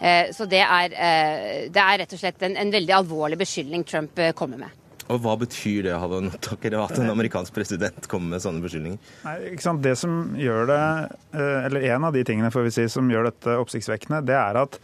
Eh, 0.00 0.30
så 0.32 0.46
det 0.48 0.62
er, 0.64 0.94
eh, 0.96 1.66
det 1.68 1.82
er 1.82 1.98
rett 2.00 2.14
og 2.16 2.22
slett 2.22 2.46
en, 2.48 2.56
en 2.56 2.72
veldig 2.72 2.94
alvorlig 3.02 3.36
beskyldning 3.42 3.84
Trump 3.84 4.16
eh, 4.16 4.32
kommer 4.32 4.62
med. 4.62 4.78
Og 5.12 5.20
Hva 5.20 5.36
betyr 5.42 5.90
det 5.90 5.98
Havan, 6.00 6.32
at 6.32 6.96
en 7.02 7.12
amerikansk 7.12 7.52
president 7.52 8.08
kommer 8.08 8.38
med 8.38 8.46
sånne 8.46 8.64
beskyldninger? 8.64 9.12
Nei, 9.26 9.36
ikke 9.50 9.66
sant? 9.66 9.84
Det 9.84 9.92
som 9.98 10.16
gjør 10.40 10.70
det, 10.70 10.82
eller 11.36 11.88
En 11.90 12.08
av 12.08 12.16
de 12.16 12.24
tingene 12.24 12.52
får 12.54 12.68
vi 12.70 12.76
si, 12.78 12.88
som 12.88 13.12
gjør 13.12 13.28
dette 13.28 13.60
oppsiktsvekkende, 13.60 14.22
det 14.24 14.40
er 14.40 14.62
at 14.62 14.80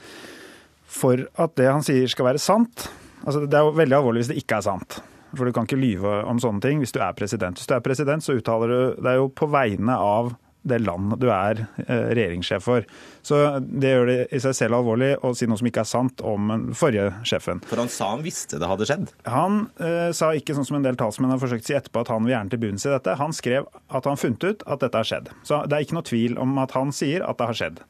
for 0.84 1.24
at 1.40 1.56
det 1.56 1.70
han 1.70 1.86
sier 1.86 2.10
skal 2.12 2.28
være 2.28 2.42
sant 2.42 2.88
altså 3.26 3.42
Det 3.46 3.56
er 3.58 3.64
jo 3.66 3.72
veldig 3.74 3.96
alvorlig 3.96 4.22
hvis 4.22 4.34
det 4.34 4.42
ikke 4.42 4.60
er 4.60 4.66
sant. 4.68 5.00
For 5.34 5.46
du 5.48 5.54
kan 5.54 5.68
ikke 5.68 5.80
lyve 5.80 6.20
om 6.28 6.40
sånne 6.42 6.62
ting 6.64 6.82
hvis 6.82 6.94
du 6.94 7.00
er 7.02 7.16
president. 7.18 7.58
Hvis 7.58 7.70
du 7.70 7.76
er 7.76 7.84
president, 7.84 8.24
så 8.24 8.36
uttaler 8.38 8.72
du 8.72 9.06
deg 9.06 9.20
jo 9.20 9.30
på 9.34 9.48
vegne 9.50 9.96
av 9.98 10.34
det 10.66 10.78
landet 10.82 11.20
du 11.22 11.28
er 11.30 11.62
eh, 11.86 12.08
regjeringssjef 12.16 12.64
for. 12.64 12.86
Så 13.26 13.38
det 13.60 13.92
gjør 13.92 14.08
det 14.10 14.16
i 14.34 14.40
seg 14.42 14.56
selv 14.58 14.78
alvorlig 14.80 15.12
å 15.24 15.32
si 15.36 15.48
noe 15.48 15.58
som 15.60 15.68
ikke 15.70 15.84
er 15.84 15.90
sant 15.90 16.22
om 16.26 16.50
den 16.50 16.66
forrige 16.78 17.12
sjefen. 17.26 17.62
For 17.70 17.80
han 17.80 17.92
sa 17.92 18.10
han 18.14 18.24
visste 18.26 18.60
det 18.62 18.70
hadde 18.70 18.88
skjedd? 18.88 19.12
Han 19.30 19.66
eh, 19.82 20.10
sa 20.16 20.32
ikke 20.34 20.56
sånn 20.56 20.66
som 20.68 20.80
en 20.80 20.86
del 20.86 20.98
talsmenn 20.98 21.32
har 21.34 21.42
forsøkt 21.42 21.66
å 21.66 21.70
si 21.70 21.78
etterpå, 21.78 22.02
at 22.02 22.12
han 22.12 22.26
vil 22.26 22.34
gjerne 22.34 22.54
til 22.54 22.62
bunns 22.66 22.88
i 22.88 22.92
dette. 22.92 23.16
Han 23.22 23.36
skrev 23.36 23.70
at 23.86 24.10
han 24.10 24.20
funnet 24.20 24.48
ut 24.48 24.66
at 24.66 24.82
dette 24.82 25.02
har 25.02 25.10
skjedd. 25.12 25.32
Så 25.46 25.62
det 25.66 25.78
er 25.78 25.86
ikke 25.86 26.00
noe 26.00 26.10
tvil 26.10 26.38
om 26.42 26.58
at 26.62 26.76
han 26.76 26.94
sier 26.94 27.26
at 27.26 27.38
det 27.38 27.50
har 27.52 27.60
skjedd. 27.62 27.82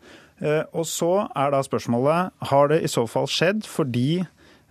Eh, 0.44 0.62
og 0.76 0.84
så 0.88 1.12
er 1.32 1.52
da 1.54 1.64
spørsmålet 1.64 2.48
har 2.50 2.72
det 2.72 2.82
i 2.84 2.92
så 2.92 3.06
fall 3.08 3.28
skjedd 3.30 3.64
fordi 3.68 4.26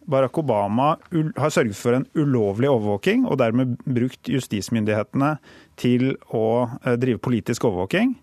Barack 0.06 0.38
Obama 0.38 0.96
har 1.38 1.54
sørget 1.54 1.78
for 1.80 1.98
en 1.98 2.06
ulovlig 2.18 2.70
overvåking, 2.70 3.26
og 3.26 3.40
dermed 3.42 3.78
brukt 3.86 4.30
justismyndighetene 4.30 5.36
til 5.82 6.14
å 6.30 6.46
eh, 6.84 6.98
drive 7.02 7.22
politisk 7.26 7.66
overvåking. 7.70 8.16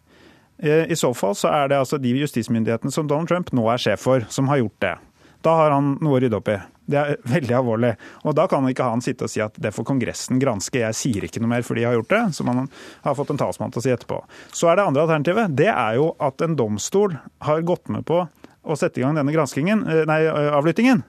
Eh, 0.62 0.90
I 0.92 0.98
så 0.98 1.12
fall 1.16 1.34
så 1.38 1.50
er 1.50 1.72
det 1.72 1.80
altså 1.82 1.98
de 1.98 2.14
justismyndighetene 2.22 2.94
som 2.94 3.08
Donald 3.10 3.30
Trump 3.30 3.50
nå 3.56 3.66
er 3.72 3.82
sjef 3.82 4.04
for, 4.06 4.26
som 4.30 4.50
har 4.52 4.62
gjort 4.62 4.78
det. 4.84 4.94
Da 5.42 5.56
har 5.58 5.74
han 5.74 5.96
noe 5.98 6.18
å 6.18 6.22
rydde 6.22 6.38
opp 6.38 6.52
i. 6.52 6.58
Det 6.92 7.00
er 7.00 7.16
veldig 7.34 7.56
alvorlig. 7.58 7.92
Og 8.22 8.36
da 8.38 8.46
kan 8.50 8.66
ikke 8.70 8.86
han 8.86 9.02
sitte 9.02 9.26
og 9.26 9.32
si 9.32 9.42
at 9.42 9.58
det 9.62 9.74
får 9.74 9.88
Kongressen 9.90 10.38
granske, 10.42 10.84
jeg 10.84 10.98
sier 10.98 11.26
ikke 11.26 11.42
noe 11.42 11.50
mer 11.56 11.66
fordi 11.66 11.82
jeg 11.82 11.90
har 11.90 11.98
gjort 11.98 12.14
det, 12.14 12.22
som 12.38 12.52
han 12.52 12.68
har 13.02 13.18
fått 13.18 13.34
en 13.34 13.42
talsmann 13.42 13.74
til 13.74 13.82
å 13.82 13.86
si 13.86 13.94
etterpå. 13.94 14.22
Så 14.54 14.70
er 14.70 14.78
det 14.78 14.86
andre 14.86 15.06
alternativet. 15.08 15.58
Det 15.58 15.70
er 15.72 15.98
jo 15.98 16.12
at 16.22 16.46
en 16.46 16.54
domstol 16.58 17.18
har 17.42 17.66
gått 17.66 17.90
med 17.90 18.06
på 18.06 18.22
å 18.62 18.78
sette 18.78 19.00
i 19.00 19.02
gang 19.02 19.18
denne 19.18 19.34
eh, 19.34 20.04
nei, 20.06 20.20
avlyttingen 20.30 21.02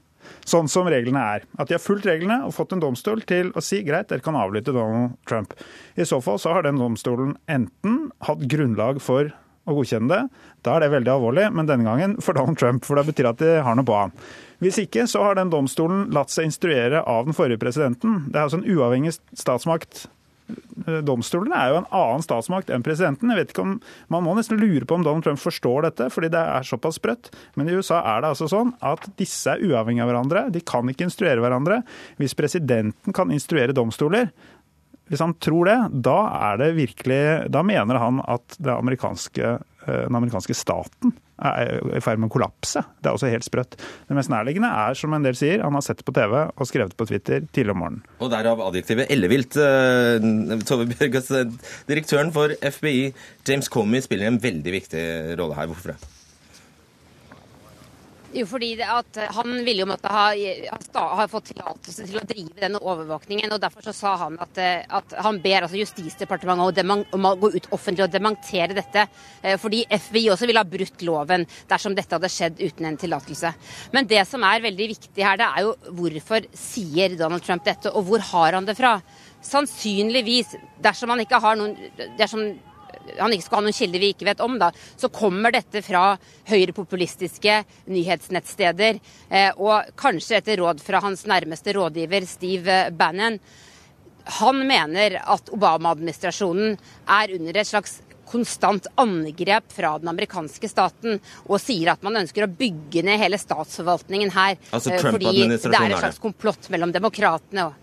sånn 0.45 0.69
som 0.71 0.89
reglene 0.91 1.21
er. 1.35 1.45
At 1.59 1.69
de 1.69 1.77
har 1.77 1.83
fulgt 1.83 2.07
reglene 2.09 2.41
og 2.47 2.55
fått 2.55 2.75
en 2.75 2.83
domstol 2.83 3.23
til 3.29 3.53
å 3.55 3.63
si 3.63 3.83
greit, 3.87 4.09
dere 4.11 4.23
kan 4.23 4.37
avlytte 4.39 4.75
Donald 4.75 5.17
Trump. 5.29 5.55
I 5.95 6.07
så 6.07 6.21
fall 6.23 6.41
så 6.41 6.55
har 6.55 6.67
den 6.67 6.81
domstolen 6.81 7.37
enten 7.51 8.09
hatt 8.27 8.45
grunnlag 8.51 9.01
for 9.03 9.31
å 9.63 9.75
godkjenne 9.77 10.11
det, 10.11 10.23
da 10.65 10.75
er 10.75 10.83
det 10.83 10.91
veldig 10.91 11.11
alvorlig, 11.13 11.45
men 11.55 11.67
denne 11.69 11.87
gangen 11.87 12.17
for 12.23 12.35
Donald 12.35 12.59
Trump, 12.59 12.83
for 12.83 12.99
det 12.99 13.05
betyr 13.07 13.29
at 13.29 13.39
de 13.39 13.53
har 13.63 13.77
noe 13.79 13.87
på 13.87 13.95
han. 13.95 14.11
Hvis 14.63 14.79
ikke 14.83 15.05
så 15.11 15.23
har 15.23 15.37
den 15.39 15.51
domstolen 15.53 16.09
latt 16.15 16.31
seg 16.33 16.49
instruere 16.49 17.03
av 17.07 17.27
den 17.27 17.35
forrige 17.35 17.61
presidenten. 17.61 18.25
Det 18.27 18.39
er 18.39 18.47
altså 18.47 18.59
en 18.59 18.67
uavhengig 18.67 19.15
statsmakt 19.39 20.05
Domstolene 21.07 21.55
er 21.55 21.71
jo 21.71 21.79
en 21.79 21.89
annen 21.95 22.23
statsmakt 22.25 22.71
enn 22.73 22.83
presidenten. 22.83 23.31
Jeg 23.31 23.39
vet 23.39 23.53
ikke 23.53 23.63
om, 23.63 23.75
Man 24.11 24.25
må 24.25 24.33
nesten 24.35 24.59
lure 24.59 24.85
på 24.87 24.97
om 24.97 25.05
Donald 25.05 25.23
Trump 25.25 25.39
forstår 25.39 25.87
dette, 25.87 26.09
fordi 26.13 26.31
det 26.33 26.41
er 26.41 26.67
såpass 26.67 26.99
sprøtt. 26.99 27.31
Men 27.55 27.69
i 27.69 27.77
USA 27.77 28.01
er 28.15 28.23
det 28.23 28.33
altså 28.33 28.49
sånn 28.51 28.73
at 28.83 29.07
disse 29.19 29.53
er 29.53 29.63
uavhengige 29.63 30.03
av 30.03 30.11
hverandre. 30.11 30.47
De 30.53 30.63
kan 30.65 30.89
ikke 30.89 31.07
instruere 31.07 31.43
hverandre. 31.43 31.81
Hvis 32.19 32.35
presidenten 32.37 33.15
kan 33.15 33.31
instruere 33.33 33.75
domstoler, 33.75 34.33
hvis 35.11 35.21
han 35.23 35.35
tror 35.43 35.67
det, 35.67 35.77
da 36.05 36.17
er 36.51 36.59
det 36.61 36.69
virkelig 36.77 37.51
Da 37.51 37.61
mener 37.65 37.99
han 37.99 38.21
at 38.23 38.55
amerikanske, 38.63 39.57
eh, 39.85 40.03
den 40.07 40.15
amerikanske 40.15 40.55
staten 40.55 41.11
er 41.49 41.97
i 41.97 42.01
ferd 42.03 42.21
med 42.21 42.31
å 42.31 42.33
kollapse. 42.33 42.83
Det 43.01 43.11
er 43.11 43.17
også 43.17 43.31
helt 43.31 43.47
sprøtt. 43.47 43.77
Det 44.07 44.17
mest 44.17 44.31
nærliggende 44.33 44.71
er, 44.85 44.97
som 44.99 45.13
en 45.15 45.25
del 45.25 45.37
sier, 45.37 45.63
han 45.65 45.77
har 45.77 45.85
sett 45.85 46.03
på 46.05 46.15
TV 46.15 46.37
og 46.45 46.69
skrevet 46.69 46.97
på 46.99 47.07
Twitter 47.09 47.45
tidlig 47.51 47.75
om 47.75 47.83
morgenen. 47.83 48.07
Og 48.23 48.31
derav 48.33 48.63
adjektivet 48.69 49.11
ellevilt. 49.13 49.59
Eh, 49.59 50.57
Tove 50.67 50.89
Bjørgaas, 50.93 51.31
direktøren 51.89 52.33
for 52.35 52.55
FBI, 52.61 53.13
James 53.47 53.71
Comey, 53.73 54.03
spiller 54.05 54.31
en 54.31 54.41
veldig 54.43 54.77
viktig 54.79 55.05
rolle 55.39 55.57
her. 55.59 55.71
Hvorfor 55.71 55.93
det? 55.95 56.12
Jo, 58.33 58.45
fordi 58.49 58.71
at 58.81 59.17
Han 59.37 59.59
ville 59.65 59.83
jo 59.83 59.89
måtte 59.89 60.09
ha, 60.09 60.25
ha 60.33 61.25
fått 61.29 61.51
tillatelse 61.51 62.07
til 62.07 62.17
å 62.17 62.25
drive 62.25 62.57
denne 62.57 62.81
overvåkningen. 62.81 63.51
og 63.53 63.61
Derfor 63.61 63.85
så 63.85 63.93
sa 63.95 64.15
han 64.23 64.39
at, 64.41 64.57
at 64.89 65.15
han 65.25 65.39
ber 65.43 65.67
altså 65.67 65.77
Justisdepartementet 65.77 66.81
om, 66.83 67.03
om, 67.13 67.27
å 67.29 67.35
gå 67.39 67.51
ut 67.53 67.69
offentlig 67.75 68.07
og 68.07 68.13
dementere 68.13 68.73
dette. 68.77 69.05
Eh, 69.41 69.57
fordi 69.61 69.83
FBI 69.89 70.25
også 70.33 70.49
ville 70.49 70.63
ha 70.63 70.69
brutt 70.69 71.05
loven 71.05 71.45
dersom 71.69 71.97
dette 71.97 72.17
hadde 72.17 72.31
skjedd 72.33 72.61
uten 72.63 72.89
en 72.89 72.99
tillatelse. 72.99 73.53
Men 73.93 74.09
det 74.09 74.25
som 74.29 74.45
er 74.47 74.65
veldig 74.65 74.89
viktig 74.95 75.25
her, 75.25 75.37
det 75.39 75.49
er 75.49 75.67
jo 75.67 75.93
hvorfor 76.01 76.49
sier 76.57 77.17
Donald 77.19 77.45
Trump 77.45 77.65
dette, 77.67 77.93
og 77.93 78.09
hvor 78.09 78.23
har 78.33 78.57
han 78.57 78.67
det 78.67 78.77
fra? 78.79 78.97
Sannsynligvis, 79.43 80.55
dersom 80.81 81.13
han 81.13 81.21
ikke 81.21 81.41
har 81.43 81.59
noen 81.59 81.75
dersom 82.17 82.53
han 83.19 83.33
ikke 83.33 83.47
skal 83.47 83.59
ha 83.59 83.65
noen 83.65 83.75
kilder 83.77 84.03
vi 84.03 84.11
ikke 84.13 84.27
vet 84.29 84.43
om, 84.43 84.57
da, 84.61 84.71
så 84.99 85.09
kommer 85.13 85.53
dette 85.55 85.83
fra 85.85 86.05
høyrepopulistiske 86.49 87.59
nyhetsnettsteder. 87.91 89.01
Eh, 89.29 89.51
og 89.59 89.93
kanskje 89.99 90.39
etter 90.39 90.61
råd 90.63 90.81
fra 90.83 91.03
hans 91.03 91.25
nærmeste 91.29 91.75
rådgiver 91.77 92.27
Steve 92.29 92.79
Bannon. 92.97 93.39
Han 94.39 94.63
mener 94.67 95.19
at 95.19 95.51
Obama-administrasjonen 95.51 96.77
er 97.11 97.35
under 97.35 97.59
et 97.59 97.67
slags 97.67 97.99
konstant 98.33 98.87
angrep 98.97 99.67
fra 99.75 99.97
den 99.99 100.09
amerikanske 100.09 100.69
staten, 100.71 101.19
og 101.45 101.59
sier 101.61 101.91
at 101.93 102.05
man 102.05 102.21
ønsker 102.23 102.45
å 102.45 102.49
bygge 102.49 103.03
ned 103.05 103.19
hele 103.21 103.37
statsforvaltningen 103.37 104.31
her. 104.33 104.57
Altså 104.71 104.95
eh, 104.95 105.03
fordi 105.03 105.47
det 105.51 105.69
er 105.69 105.91
et 105.91 105.99
slags 105.99 106.21
komplott 106.23 106.71
mellom 106.73 106.93
demokratene 106.95 107.67
og 107.67 107.79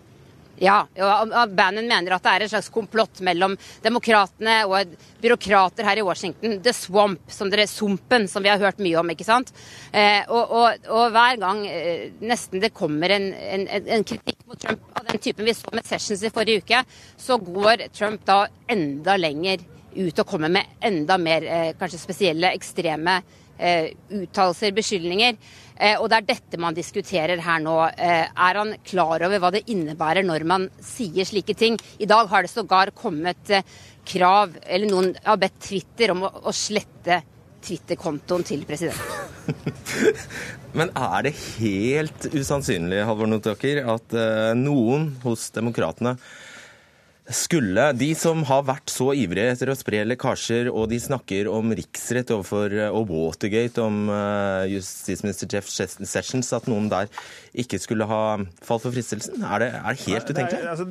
ja, 0.61 0.83
og 1.01 1.53
Bannon 1.57 1.87
mener 1.89 2.13
at 2.13 2.25
det 2.25 2.31
er 2.31 2.43
en 2.45 2.51
slags 2.51 2.69
komplott 2.73 3.21
mellom 3.25 3.55
demokratene 3.81 4.59
og 4.69 4.91
byråkrater 5.21 5.87
her 5.87 6.01
i 6.01 6.05
Washington. 6.05 6.59
The 6.61 6.73
Swamp, 6.77 7.23
som 7.33 7.49
dere, 7.49 7.65
sumpen, 7.69 8.27
som 8.29 8.45
vi 8.45 8.51
har 8.51 8.61
hørt 8.61 8.81
mye 8.83 8.99
om. 9.01 9.09
ikke 9.09 9.25
sant? 9.25 9.49
Eh, 9.89 10.21
og, 10.29 10.53
og, 10.53 10.85
og, 10.85 11.07
hver 11.15 11.41
gang 11.41 11.63
eh, 11.65 12.11
nesten 12.21 12.61
det 12.61 12.73
kommer 12.77 13.09
en, 13.15 13.31
en, 13.33 13.65
en, 13.81 14.05
kritikk 14.05 14.45
mot 14.45 14.61
Trump 14.61 14.85
av 14.99 15.09
den 15.09 15.23
typen 15.23 15.49
vi 15.49 15.57
så 15.57 15.73
med 15.73 15.87
Sessions 15.87 16.21
i 16.27 16.33
forrige 16.33 16.61
uke, 16.61 16.83
så 17.17 17.39
går 17.41 17.87
Trump 17.97 18.25
da 18.29 18.43
enda 18.69 19.17
lenger 19.17 19.65
ut 19.95 20.21
og 20.21 20.27
kommer 20.27 20.53
med 20.53 20.77
enda 20.79 21.17
mer 21.17 21.47
eh, 21.47 21.69
kanskje 21.79 22.05
spesielle, 22.05 22.53
ekstreme 22.53 23.21
uttalelser, 23.61 24.71
beskyldninger. 24.73 25.35
Eh, 25.75 25.97
og 25.97 26.09
det 26.11 26.19
er 26.19 26.27
dette 26.33 26.59
man 26.61 26.77
diskuterer 26.77 27.41
her 27.41 27.63
nå. 27.63 27.77
Eh, 27.95 28.27
er 28.27 28.59
han 28.59 28.75
klar 28.87 29.25
over 29.27 29.41
hva 29.41 29.51
det 29.53 29.65
innebærer 29.71 30.25
når 30.27 30.45
man 30.47 30.67
sier 30.83 31.27
slike 31.27 31.55
ting? 31.57 31.79
I 31.99 32.09
dag 32.09 32.29
har 32.31 32.45
det 32.45 32.53
sågar 32.53 32.93
kommet 32.97 33.53
eh, 33.53 33.65
krav, 34.07 34.57
eller 34.65 34.91
noen 34.91 35.13
har 35.25 35.39
bedt 35.41 35.59
Twitter 35.69 36.13
om 36.15 36.25
å, 36.27 36.53
slette 36.55 37.21
Twitter-kontoen 37.61 38.45
til 38.47 38.63
presidenten. 38.65 39.89
Men 40.77 40.93
er 40.97 41.27
det 41.27 41.35
helt 41.59 42.29
usannsynlig, 42.33 43.03
Halvor 43.05 43.29
Notaker, 43.29 43.83
at 43.91 44.15
noen 44.57 45.11
hos 45.25 45.49
demokratene 45.53 46.15
skulle 47.35 47.87
De 47.97 48.09
som 48.17 48.43
har 48.47 48.63
vært 48.67 48.91
så 48.91 49.11
ivrige 49.17 49.53
etter 49.55 49.71
å 49.71 49.75
spre 49.77 50.03
lekkasjer, 50.07 50.69
og 50.71 50.89
de 50.91 50.99
snakker 51.01 51.49
om 51.51 51.73
riksrett 51.77 52.31
overfor 52.33 52.73
eh, 52.75 52.91
og 52.91 53.11
Watergate 53.11 53.81
om 53.83 54.09
uh, 54.11 54.67
justisminister 54.69 55.49
Jeff 55.51 55.69
Sessions, 55.71 56.51
at 56.55 56.67
noen 56.71 56.89
der 56.91 57.09
ikke 57.51 57.79
skulle 57.81 58.07
ha 58.09 58.21
falt 58.63 58.85
for 58.85 58.93
fristelsen? 58.93 59.41
Er 59.43 59.63
det, 59.63 59.69
er 59.79 59.97
det 59.97 60.05
helt 60.07 60.31
utenkelig? 60.31 60.61
Altså, 60.73 60.87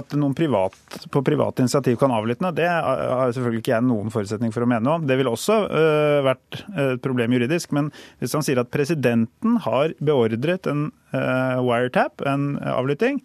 at 0.00 0.16
noen 0.18 0.36
privat, 0.38 0.78
på 1.14 1.22
privat 1.26 1.62
initiativ 1.62 1.98
kan 2.00 2.14
avlytte 2.14 2.44
noe, 2.44 2.56
det 2.56 2.68
har 2.68 3.34
selvfølgelig 3.34 3.64
ikke 3.64 3.74
jeg 3.76 3.88
noen 3.88 4.14
forutsetning 4.14 4.54
for 4.54 4.66
å 4.66 4.70
mene 4.70 4.96
om. 4.96 5.06
Det 5.08 5.18
ville 5.20 5.34
også 5.34 5.60
uh, 5.68 6.22
vært 6.26 6.62
et 6.78 7.04
problem 7.04 7.36
juridisk. 7.36 7.74
Men 7.76 7.92
hvis 8.22 8.34
han 8.36 8.46
sier 8.46 8.62
at 8.62 8.72
presidenten 8.74 9.60
har 9.66 9.94
beordret 10.00 10.66
en 10.70 10.88
uh, 11.12 11.60
wiretap, 11.64 12.24
en 12.28 12.50
avlytting, 12.72 13.22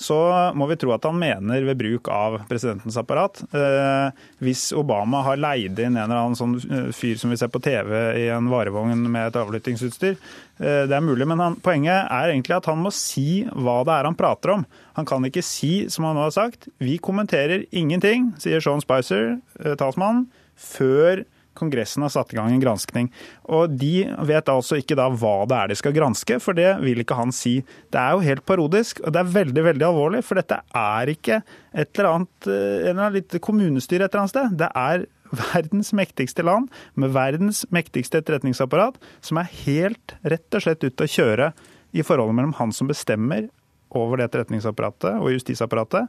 så 0.00 0.16
må 0.56 0.64
vi 0.70 0.78
tro 0.80 0.94
at 0.94 1.04
han 1.04 1.18
mener 1.20 1.64
ved 1.68 1.76
bruk 1.76 2.08
av 2.08 2.38
presidentens 2.48 2.96
apparat. 2.96 3.42
Eh, 3.52 4.20
hvis 4.40 4.70
Obama 4.76 5.20
har 5.26 5.40
leid 5.40 5.76
inn 5.76 5.92
en 5.98 6.06
eller 6.06 6.22
annen 6.22 6.38
sånn 6.38 6.56
eh, 6.56 6.86
fyr 6.96 7.20
som 7.20 7.32
vi 7.32 7.36
ser 7.36 7.50
på 7.52 7.60
TV 7.60 7.92
i 8.16 8.24
en 8.32 8.48
varevogn 8.48 9.04
med 9.04 9.28
et 9.28 9.36
avlyttingsutstyr, 9.36 10.16
eh, 10.16 10.82
det 10.88 10.96
er 10.96 11.04
mulig, 11.04 11.28
men 11.28 11.42
han, 11.44 11.58
poenget 11.60 12.08
er 12.08 12.32
egentlig 12.32 12.56
at 12.56 12.70
han 12.70 12.80
må 12.80 12.94
si 12.96 13.42
hva 13.52 13.82
det 13.84 13.98
er 13.98 14.08
han 14.08 14.16
prater 14.16 14.54
om. 14.56 14.64
Han 14.96 15.08
kan 15.08 15.28
ikke 15.28 15.44
si, 15.44 15.72
som 15.92 16.08
han 16.08 16.16
nå 16.16 16.24
har 16.30 16.36
sagt, 16.38 16.70
vi 16.80 16.96
kommenterer 16.96 17.66
ingenting, 17.68 18.32
sier 18.40 18.64
Sean 18.64 18.80
Spicer, 18.80 19.36
talsmannen, 19.76 20.30
før 20.60 21.26
Kongressen 21.58 22.04
har 22.04 22.12
satt 22.14 22.32
i 22.32 22.38
gang 22.38 22.52
en 22.52 22.62
granskning. 22.62 23.10
Og 23.50 23.72
De 23.80 24.06
vet 24.28 24.52
altså 24.52 24.78
ikke 24.80 24.96
da 24.98 25.08
hva 25.10 25.34
det 25.50 25.58
er 25.58 25.72
de 25.72 25.78
skal 25.80 25.94
granske, 25.96 26.38
for 26.42 26.56
det 26.56 26.72
vil 26.84 27.02
ikke 27.02 27.18
han 27.18 27.34
si. 27.34 27.58
Det 27.92 28.00
er 28.00 28.16
jo 28.16 28.26
helt 28.26 28.46
parodisk, 28.48 29.02
og 29.04 29.14
det 29.14 29.22
er 29.22 29.32
veldig 29.34 29.64
veldig 29.70 29.88
alvorlig. 29.90 30.24
For 30.26 30.40
dette 30.40 30.60
er 30.76 31.14
ikke 31.14 31.40
et 31.70 31.90
eller 31.94 32.10
annet, 32.12 32.50
eh, 32.50 32.90
en 32.90 32.96
eller 32.96 33.18
lite 33.18 33.42
kommunestyre 33.42 34.06
et 34.06 34.14
eller 34.14 34.24
annet 34.24 34.34
sted. 34.34 34.56
Det 34.60 34.70
er 34.74 35.06
verdens 35.30 35.92
mektigste 35.94 36.42
land 36.46 36.70
med 36.98 37.12
verdens 37.14 37.64
mektigste 37.74 38.20
etterretningsapparat, 38.22 38.98
som 39.22 39.38
er 39.40 39.52
helt 39.64 40.16
rett 40.22 40.58
og 40.58 40.64
slett 40.64 40.84
ute 40.86 41.06
å 41.06 41.10
kjøre 41.10 41.52
i 41.94 42.04
forholdet 42.06 42.38
mellom 42.38 42.56
han 42.58 42.74
som 42.74 42.90
bestemmer 42.90 43.48
over 43.90 44.18
det 44.18 44.28
etterretningsapparatet 44.28 45.18
og 45.18 45.32
justisapparatet, 45.34 46.06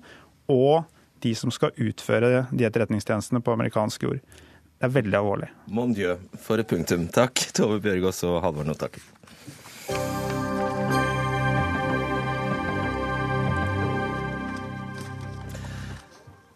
og 0.52 0.86
de 1.22 1.34
som 1.38 1.54
skal 1.54 1.74
utføre 1.78 2.46
de 2.50 2.66
etterretningstjenestene 2.66 3.42
på 3.46 3.54
amerikansk 3.54 4.06
jord. 4.08 4.22
Det 4.82 4.88
er 4.88 4.94
veldig 4.96 5.14
alvorlig. 5.20 5.48
Mon 5.78 5.92
Dieu, 5.94 6.16
for 6.42 6.58
et 6.58 6.66
punktum. 6.66 7.04
Takk, 7.14 7.38
Tove 7.54 7.76
Bjørgaas 7.84 8.24
og 8.26 8.40
Halvor 8.42 8.66
Notaker. 8.66 9.04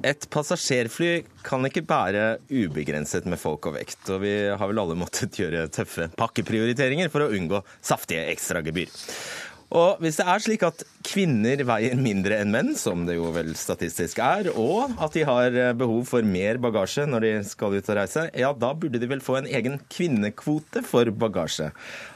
Et 0.05 0.25
passasjerfly 0.33 1.11
kan 1.45 1.69
ikke 1.69 1.85
bære 1.85 2.25
ubegrenset 2.49 3.29
med 3.29 3.37
folk 3.41 3.69
og 3.69 3.77
vekt, 3.77 4.01
og 4.09 4.23
vi 4.25 4.33
har 4.49 4.69
vel 4.69 4.81
alle 4.81 4.97
måttet 4.97 5.37
gjøre 5.37 5.67
tøffe 5.73 6.09
pakkeprioriteringer 6.17 7.13
for 7.13 7.25
å 7.25 7.29
unngå 7.33 7.61
saftige 7.77 8.25
ekstragebyr. 8.33 8.89
Og 9.75 9.99
hvis 9.99 10.15
det 10.19 10.25
er 10.31 10.39
slik 10.43 10.61
at 10.63 10.83
kvinner 11.03 11.59
veier 11.67 11.97
mindre 11.99 12.37
enn 12.39 12.51
menn, 12.53 12.71
som 12.79 13.03
det 13.07 13.17
jo 13.17 13.27
vel 13.35 13.51
statistisk 13.59 14.21
er, 14.23 14.47
og 14.55 14.93
at 15.03 15.17
de 15.17 15.25
har 15.27 15.51
eh, 15.51 15.73
behov 15.75 16.05
for 16.07 16.23
mer 16.27 16.59
bagasje 16.63 17.03
når 17.09 17.25
de 17.25 17.31
skal 17.49 17.75
ut 17.75 17.89
og 17.91 17.97
reise, 17.99 18.23
ja, 18.39 18.53
da 18.55 18.71
burde 18.71 19.01
de 19.01 19.09
vel 19.11 19.23
få 19.23 19.39
en 19.41 19.49
egen 19.51 19.75
kvinnekvote 19.91 20.83
for 20.87 21.11
bagasje. 21.11 21.71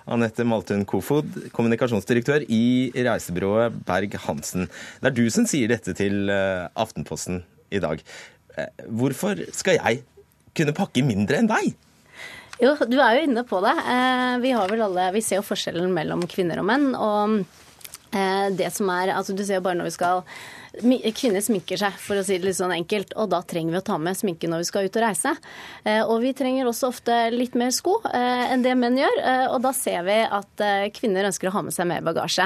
Anette 0.09 0.47
Maltun 0.47 0.87
Kofod, 0.87 1.35
kommunikasjonsdirektør 1.55 2.47
i 2.47 2.63
reisebyrået 2.95 3.75
Berg-Hansen. 3.87 4.69
Det 5.01 5.11
er 5.11 5.19
du 5.19 5.25
som 5.33 5.47
sier 5.49 5.73
dette 5.73 5.97
til 5.99 6.31
eh, 6.31 6.69
Aftenposten 6.79 7.43
i 7.75 7.83
dag. 7.83 7.99
Eh, 8.55 8.87
hvorfor 8.87 9.43
skal 9.51 9.81
jeg 9.81 10.03
kunne 10.55 10.77
pakke 10.79 11.03
mindre 11.03 11.43
enn 11.43 11.51
deg? 11.51 11.75
Jo, 12.59 12.73
du 12.75 12.97
er 12.99 13.15
jo 13.15 13.27
inne 13.29 13.45
på 13.47 13.61
det. 13.63 13.71
Eh, 13.71 14.37
vi, 14.43 14.51
alle, 14.51 15.09
vi 15.15 15.23
ser 15.23 15.39
jo 15.39 15.47
forskjellen 15.47 15.93
mellom 15.95 16.25
kvinner 16.27 16.59
og 16.59 16.67
menn. 16.67 16.89
Og 16.91 17.37
eh, 18.11 18.47
det 18.51 18.73
som 18.75 18.89
er 18.91 19.13
altså 19.15 19.35
Du 19.35 19.45
ser 19.45 19.61
jo 19.61 19.67
bare 19.67 19.79
når 19.79 19.93
vi 19.93 19.99
skal 19.99 20.25
Kvinner 20.69 21.41
sminker 21.41 21.79
seg, 21.81 21.95
for 21.97 22.19
å 22.19 22.23
si 22.23 22.35
det 22.37 22.45
litt 22.45 22.55
sånn 22.59 22.71
enkelt, 22.75 23.15
og 23.17 23.31
da 23.31 23.39
trenger 23.41 23.73
vi 23.73 23.79
å 23.79 23.85
ta 23.87 23.95
med 23.97 24.15
sminke 24.15 24.45
når 24.47 24.61
vi 24.61 24.67
skal 24.67 24.85
ut 24.85 24.99
og 24.99 25.01
reise. 25.01 25.31
Eh, 25.81 26.03
og 26.03 26.21
vi 26.21 26.29
trenger 26.37 26.69
også 26.69 26.91
ofte 26.93 27.15
litt 27.33 27.57
mer 27.57 27.73
sko 27.73 27.95
enn 28.05 28.61
det 28.61 28.75
menn 28.77 28.99
gjør, 29.01 29.17
og 29.55 29.57
da 29.65 29.73
ser 29.73 30.05
vi 30.05 30.19
at 30.21 30.63
kvinner 30.93 31.31
ønsker 31.31 31.49
å 31.49 31.55
ha 31.57 31.65
med 31.65 31.75
seg 31.75 31.89
mer 31.89 32.05
bagasje. 32.05 32.45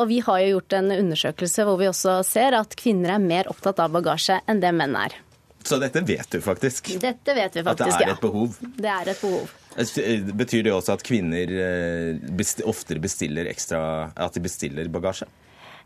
Og 0.00 0.06
vi 0.08 0.22
har 0.24 0.40
jo 0.42 0.56
gjort 0.56 0.78
en 0.80 0.90
undersøkelse 0.96 1.68
hvor 1.68 1.76
vi 1.82 1.92
også 1.92 2.16
ser 2.26 2.56
at 2.56 2.74
kvinner 2.80 3.18
er 3.18 3.22
mer 3.22 3.52
opptatt 3.52 3.84
av 3.84 3.92
bagasje 3.94 4.40
enn 4.48 4.64
det 4.64 4.72
menn 4.74 4.96
er. 5.04 5.20
Så 5.66 5.78
dette 5.82 6.00
vet 6.06 6.30
du 6.30 6.38
faktisk? 6.40 6.92
Dette 7.02 7.34
vet 7.34 7.56
vi 7.56 7.62
faktisk, 7.66 7.88
ja. 7.90 7.94
At 7.94 7.98
det 7.98 8.06
er 8.06 8.12
et 8.12 8.22
behov? 8.22 8.58
Det 8.62 8.90
er 8.92 9.08
et 9.10 9.22
behov. 9.22 9.54
Eh, 9.76 10.28
betyr 10.38 10.62
det 10.64 10.72
også 10.72 10.94
at 10.94 11.02
kvinner 11.04 11.50
eh, 11.50 12.60
oftere 12.64 13.02
bestiller 13.02 13.50
ekstra 13.50 13.80
At 14.14 14.36
de 14.36 14.40
bestiller 14.44 14.88
bagasje? 14.92 15.26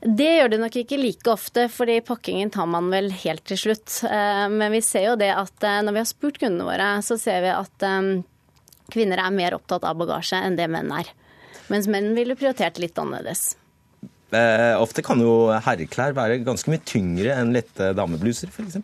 Det 0.01 0.29
gjør 0.29 0.53
det 0.53 0.59
nok 0.63 0.77
ikke 0.81 0.97
like 1.01 1.29
ofte, 1.29 1.67
fordi 1.69 1.99
pakkingen 2.05 2.53
tar 2.53 2.69
man 2.71 2.89
vel 2.93 3.11
helt 3.25 3.45
til 3.49 3.59
slutt. 3.61 3.99
Eh, 4.05 4.47
men 4.53 4.73
vi 4.73 4.83
ser 4.85 5.11
jo 5.11 5.17
det 5.21 5.33
at 5.33 5.67
når 5.85 5.97
vi 5.97 6.03
har 6.03 6.11
spurt 6.13 6.41
kundene 6.41 6.69
våre, 6.69 6.93
så 7.05 7.17
ser 7.21 7.41
vi 7.45 7.51
at 7.57 7.89
kvinner 8.91 9.23
er 9.23 9.33
mer 9.33 9.57
opptatt 9.57 9.85
av 9.89 9.97
bagasje 10.01 10.41
enn 10.45 10.61
det 10.61 10.69
menn 10.73 10.93
er. 10.93 11.09
Mens 11.73 11.89
menn 11.89 12.13
ville 12.17 12.37
prioritert 12.37 12.81
litt 12.83 12.99
annerledes. 12.99 13.55
ofte 14.81 15.03
kan 15.07 15.21
jo 15.21 15.51
herreklær 15.53 16.17
være 16.17 16.41
ganske 16.47 16.73
mye 16.73 16.83
tyngre 16.85 17.37
enn 17.37 17.53
lette 17.55 17.93
damebluser, 17.97 18.51
f.eks. 18.51 18.81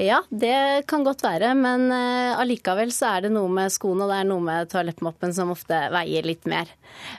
Ja, 0.00 0.22
det 0.30 0.86
kan 0.88 1.02
godt 1.04 1.20
være, 1.20 1.50
men 1.52 1.90
uh, 1.92 2.38
allikevel 2.40 2.88
så 2.94 3.10
er 3.18 3.26
det 3.26 3.30
noe 3.34 3.50
med 3.52 3.68
skoene 3.68 4.06
og 4.06 4.08
det 4.08 4.20
er 4.22 4.28
noe 4.30 4.40
med 4.40 4.68
toalettmoppen 4.72 5.34
som 5.36 5.50
ofte 5.52 5.76
veier 5.92 6.24
litt 6.24 6.46
mer. 6.48 6.70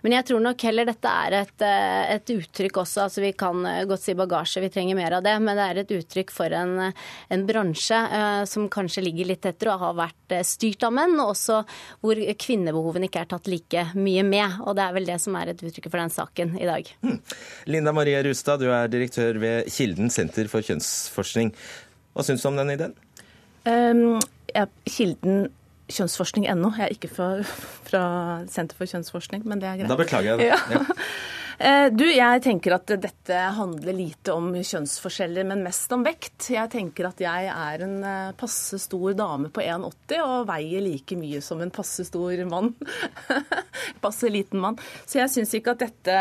Men 0.01 0.15
jeg 0.15 0.25
tror 0.27 0.41
nok 0.41 0.63
heller 0.65 0.87
dette 0.89 1.11
er 1.27 1.35
et, 1.43 1.53
uh, 1.61 2.09
et 2.15 2.31
uttrykk 2.33 2.79
også. 2.81 3.03
altså 3.03 3.21
Vi 3.21 3.31
kan 3.37 3.61
uh, 3.67 3.83
godt 3.85 4.01
si 4.01 4.15
bagasje, 4.17 4.63
vi 4.65 4.71
trenger 4.73 4.97
mer 4.97 5.13
av 5.19 5.21
det. 5.27 5.35
Men 5.45 5.59
det 5.59 5.67
er 5.67 5.81
et 5.83 5.93
uttrykk 5.99 6.33
for 6.33 6.55
en, 6.57 6.87
en 7.29 7.45
bransje 7.45 7.99
som 8.49 8.65
kanskje 8.71 9.03
ligger 9.05 9.29
litt 9.29 9.45
etter 9.45 9.69
og 9.69 9.83
har 9.83 9.93
vært 9.99 10.35
styrt 10.47 10.81
av 10.87 10.95
menn, 10.95 11.13
og 11.21 11.35
også 11.35 11.59
hvor 12.01 12.17
kvinnebehovene 12.41 13.07
ikke 13.09 13.21
er 13.23 13.29
tatt 13.35 13.49
like 13.51 13.85
mye 13.93 14.25
med. 14.25 14.57
Og 14.65 14.73
det 14.79 14.87
er 14.87 14.97
vel 14.97 15.07
det 15.11 15.19
som 15.21 15.37
er 15.37 15.53
et 15.53 15.61
uttrykk 15.61 15.91
for 15.91 16.01
den 16.01 16.13
saken 16.13 16.57
i 16.57 16.65
dag. 16.69 16.89
Hmm. 17.05 17.21
Linda 17.69 17.93
Marie 17.93 18.25
Rustad, 18.25 18.65
du 18.65 18.73
er 18.73 18.89
direktør 18.89 19.37
ved 19.43 19.69
Kilden 19.69 20.09
senter 20.13 20.49
for 20.49 20.65
kjønnsforskning. 20.65 21.53
Hva 22.13 22.25
syns 22.27 22.43
du 22.43 22.49
om 22.51 22.59
den 22.59 22.73
ideen? 22.73 22.95
Um, 23.65 24.19
jeg, 24.51 24.71
kilden 24.89 25.49
kjønnsforskning.no. 25.91 26.71
Jeg 26.77 26.87
er 26.87 26.95
ikke 26.95 27.11
fra, 27.11 27.27
fra 27.87 28.03
Senter 28.51 28.77
for 28.79 28.89
kjønnsforskning, 28.89 29.45
men 29.47 29.61
det 29.61 29.69
er 29.69 29.81
greit. 29.81 29.91
Da 29.91 29.99
beklager 29.99 30.33
jeg 30.33 30.43
det. 30.45 30.79
Ja. 30.79 30.83
Eh, 31.61 31.91
Du, 31.93 32.07
jeg 32.07 32.41
tenker 32.41 32.73
at 32.73 32.89
dette 33.03 33.37
handler 33.53 33.93
lite 33.93 34.33
om 34.33 34.47
kjønnsforskjeller, 34.55 35.45
men 35.45 35.59
mest 35.61 35.91
om 35.93 36.01
vekt. 36.01 36.47
Jeg 36.55 36.71
tenker 36.73 37.05
at 37.11 37.21
jeg 37.21 37.51
er 37.51 37.83
en 37.85 37.99
eh, 38.01 38.31
passe 38.39 38.79
stor 38.81 39.13
dame 39.13 39.51
på 39.53 39.61
1,80 39.61 40.23
og 40.23 40.47
veier 40.49 40.81
like 40.81 41.19
mye 41.19 41.37
som 41.45 41.61
en 41.61 41.69
passe 41.69 42.07
stor 42.07 42.33
mann. 42.49 42.71
passe 44.05 44.31
liten 44.33 44.63
mann. 44.63 44.79
Så 45.05 45.19
jeg 45.21 45.29
syns 45.35 45.53
ikke 45.59 45.75
at 45.75 45.85
dette, 45.85 46.17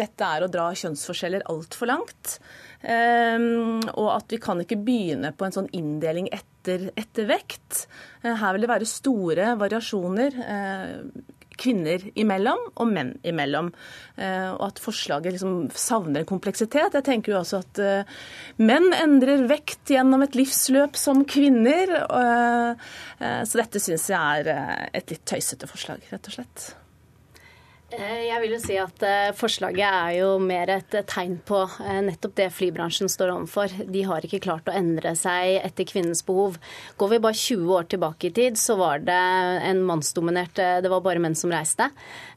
dette 0.00 0.32
er 0.32 0.42
å 0.42 0.50
dra 0.50 0.66
kjønnsforskjeller 0.74 1.46
altfor 1.54 1.92
langt. 1.92 2.40
Um, 2.84 3.80
og 3.96 4.10
at 4.18 4.34
vi 4.34 4.38
kan 4.42 4.60
ikke 4.60 4.76
begynne 4.84 5.30
på 5.32 5.46
en 5.46 5.54
sånn 5.54 5.70
inndeling 5.72 6.28
etter, 6.34 6.90
etter 7.00 7.28
vekt. 7.30 7.86
Eh, 8.20 8.34
her 8.36 8.52
vil 8.52 8.66
det 8.66 8.72
være 8.74 8.88
store 8.88 9.54
variasjoner. 9.60 10.36
eh, 10.44 11.32
kvinner 11.54 12.02
imellom 12.18 12.58
og 12.82 12.88
menn 12.90 13.12
imellom. 13.22 13.68
Eh, 14.18 14.50
og 14.50 14.66
at 14.66 14.82
forslaget 14.82 15.36
liksom 15.36 15.70
savner 15.70 16.26
kompleksitet. 16.26 16.98
Jeg 16.98 17.06
tenker 17.06 17.32
jo 17.32 17.38
også 17.38 17.62
at 17.62 17.82
menn 18.58 18.90
endrer 18.92 19.46
vekt 19.46 19.94
gjennom 19.94 20.26
et 20.26 20.34
livsløp 20.34 20.98
som 20.98 21.24
kvinner. 21.24 21.94
så 23.46 23.62
dette 23.62 23.78
syns 23.78 24.10
jeg 24.10 24.18
er 24.18 24.88
et 24.92 25.14
litt 25.14 25.24
tøysete 25.24 25.70
forslag, 25.70 26.02
rett 26.10 26.26
og 26.26 26.40
slett. 26.40 26.83
Eh, 27.98 28.26
Jeg 28.28 28.40
vil 28.42 28.54
jo 28.56 28.60
si 28.62 28.76
at 28.80 29.04
eh, 29.06 29.30
Forslaget 29.36 29.84
er 29.86 30.12
jo 30.18 30.30
mer 30.42 30.70
et 30.76 30.96
eh, 30.96 31.04
tegn 31.08 31.36
på 31.46 31.60
nettopp 32.06 32.34
det 32.38 32.48
flybransjen 32.54 33.10
står 33.10 33.32
overfor. 33.34 33.72
De 33.90 34.04
har 34.08 34.24
ikke 34.26 34.42
klart 34.44 34.68
å 34.70 34.74
endre 34.74 35.14
seg 35.18 35.58
etter 35.60 35.86
kvinnens 35.88 36.24
behov. 36.26 36.58
Går 37.00 37.12
vi 37.14 37.20
bare 37.24 37.38
20 37.38 37.74
år 37.78 37.88
tilbake 37.94 38.30
i 38.30 38.34
tid, 38.34 38.58
så 38.60 38.76
var 38.80 39.04
det 39.04 39.18
en 39.68 39.82
mannsdominert 39.86 40.56
Det 40.56 40.90
var 40.90 41.02
bare 41.04 41.22
menn 41.22 41.36
som 41.38 41.52
reiste. 41.52 41.90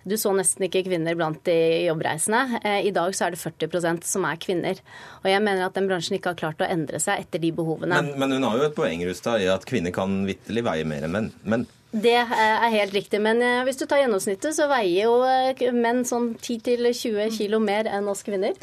Du 0.07 0.15
så 0.19 0.31
nesten 0.35 0.67
ikke 0.67 0.85
kvinner 0.87 1.17
blant 1.19 1.41
de 1.47 1.57
jobbreisende. 1.87 2.61
I 2.63 2.93
dag 2.95 3.15
så 3.15 3.27
er 3.27 3.35
det 3.35 3.41
40% 3.41 4.07
som 4.07 4.27
er 4.27 4.39
kvinner. 4.41 4.81
Og 5.23 5.29
jeg 5.31 5.43
mener 5.43 5.65
at 5.65 5.75
den 5.77 5.89
bransjen 5.89 6.17
ikke 6.17 6.33
har 6.33 6.39
klart 6.39 6.63
å 6.63 6.69
endre 6.69 7.01
seg 7.03 7.25
etter 7.25 7.43
de 7.43 7.51
behovene. 7.55 7.99
Men, 7.99 8.13
men 8.21 8.37
hun 8.37 8.47
har 8.47 8.61
jo 8.61 8.69
et 8.69 8.77
poeng 8.77 9.03
Rustad, 9.07 9.43
i 9.43 9.49
at 9.51 9.67
kvinner 9.67 9.95
kan 9.95 10.21
vitterlig 10.27 10.63
veie 10.67 10.87
mer 10.87 11.07
enn 11.07 11.15
menn. 11.17 11.33
Men 11.43 11.67
Det 11.91 12.17
eh, 12.19 12.27
er 12.35 12.73
helt 12.73 12.93
riktig, 12.93 13.21
men 13.23 13.39
eh, 13.41 13.61
hvis 13.63 13.79
du 13.79 13.85
tar 13.87 14.01
gjennomsnittet, 14.01 14.55
så 14.57 14.67
veier 14.67 15.07
jo 15.07 15.21
eh, 15.23 15.71
menn 15.71 16.03
sånn 16.07 16.33
10-20 16.35 17.31
kilo 17.37 17.61
mer 17.63 17.87
enn 17.87 18.09
oss 18.11 18.25
kvinner. 18.27 18.57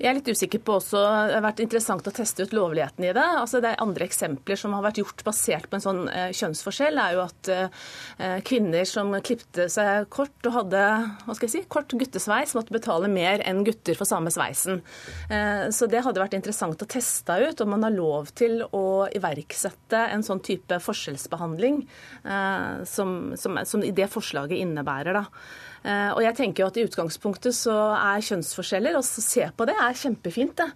Jeg 0.00 0.08
er 0.08 0.16
litt 0.16 0.30
usikker 0.32 0.62
på 0.64 0.78
også, 0.78 1.00
Det 1.28 1.34
har 1.36 1.44
vært 1.44 1.60
interessant 1.60 2.06
å 2.08 2.12
teste 2.14 2.46
ut 2.46 2.54
lovligheten 2.56 3.04
i 3.04 3.12
det. 3.12 3.26
Altså 3.42 3.60
det 3.60 3.74
er 3.74 3.82
Andre 3.84 4.06
eksempler 4.08 4.56
som 4.56 4.72
har 4.72 4.84
vært 4.86 5.00
gjort 5.02 5.24
basert 5.26 5.68
på 5.68 5.76
en 5.76 5.84
sånn 5.84 6.00
eh, 6.08 6.30
kjønnsforskjell, 6.36 7.00
er 7.00 7.16
jo 7.18 7.24
at 7.26 7.50
eh, 7.52 8.38
kvinner 8.48 8.88
som 8.88 9.12
klipte 9.20 9.68
seg 9.72 10.08
kort 10.12 10.48
og 10.48 10.56
hadde 10.56 10.84
hva 11.26 11.36
skal 11.36 11.46
jeg 11.46 11.52
si, 11.52 11.62
kort 11.68 11.92
guttesveis, 11.92 12.54
måtte 12.56 12.72
betale 12.72 13.10
mer 13.12 13.44
enn 13.44 13.60
gutter 13.66 13.98
for 13.98 14.08
samme 14.08 14.32
sveisen. 14.32 14.80
Eh, 15.28 15.68
så 15.74 15.88
det 15.90 16.00
hadde 16.06 16.22
vært 16.22 16.38
interessant 16.38 16.80
å 16.80 16.88
teste 16.88 17.36
ut 17.36 17.60
om 17.60 17.74
man 17.74 17.84
har 17.84 17.92
lov 17.92 18.32
til 18.40 18.62
å 18.64 19.04
iverksette 19.12 20.06
en 20.14 20.24
sånn 20.24 20.40
type 20.46 20.80
forskjellsbehandling 20.80 21.82
eh, 22.24 22.86
som, 22.88 23.34
som, 23.36 23.60
som 23.68 23.84
det 23.84 24.08
forslaget 24.08 24.64
innebærer. 24.64 25.20
da. 25.20 25.68
Eh, 25.84 26.10
Og 26.12 26.20
jeg 26.24 26.36
tenker 26.36 26.62
jo 26.62 26.68
at 26.68 26.76
I 26.76 26.84
utgangspunktet 26.88 27.56
så 27.56 27.74
er 27.96 28.24
kjønnsforskjeller, 28.26 28.98
og 28.98 29.04
å 29.04 29.24
se 29.24 29.46
på 29.56 29.66
det, 29.68 29.76
er 29.80 29.96
kjempefint. 29.96 30.56
det. 30.60 30.68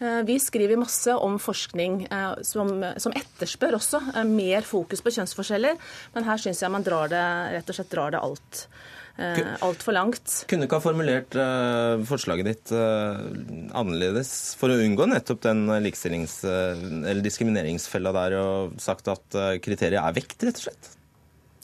Eh, 0.00 0.22
Vi 0.28 0.38
skriver 0.38 0.78
masse 0.78 1.10
om 1.18 1.38
forskning 1.42 2.06
eh, 2.06 2.42
som, 2.46 2.70
som 2.96 3.12
etterspør 3.16 3.78
også 3.80 4.02
mer 4.28 4.62
fokus 4.62 5.02
på 5.02 5.14
kjønnsforskjeller, 5.18 5.78
men 6.14 6.24
her 6.28 6.38
syns 6.38 6.62
jeg 6.62 6.70
man 6.70 6.86
drar 6.86 7.10
det, 7.10 7.26
rett 7.58 7.70
og 7.70 7.78
slett 7.78 7.90
drar 7.94 8.14
det 8.14 8.22
alt. 8.22 8.66
Altfor 9.60 9.92
langt. 9.92 10.46
kunne 10.48 10.64
ikke 10.64 10.78
ha 10.78 10.82
formulert 10.86 11.34
forslaget 12.08 12.46
ditt 12.48 12.72
annerledes 12.72 14.30
for 14.56 14.72
å 14.72 14.78
unngå 14.80 15.04
nettopp 15.10 15.42
den 15.44 15.66
likestillings- 15.84 16.40
eller 16.48 17.20
diskrimineringsfella 17.20 18.14
der, 18.16 18.38
og 18.40 18.80
sagt 18.80 19.12
at 19.12 19.36
kriteriet 19.60 20.00
er 20.00 20.16
vekt, 20.16 20.40
rett 20.48 20.56
og 20.56 20.64
slett? 20.64 20.94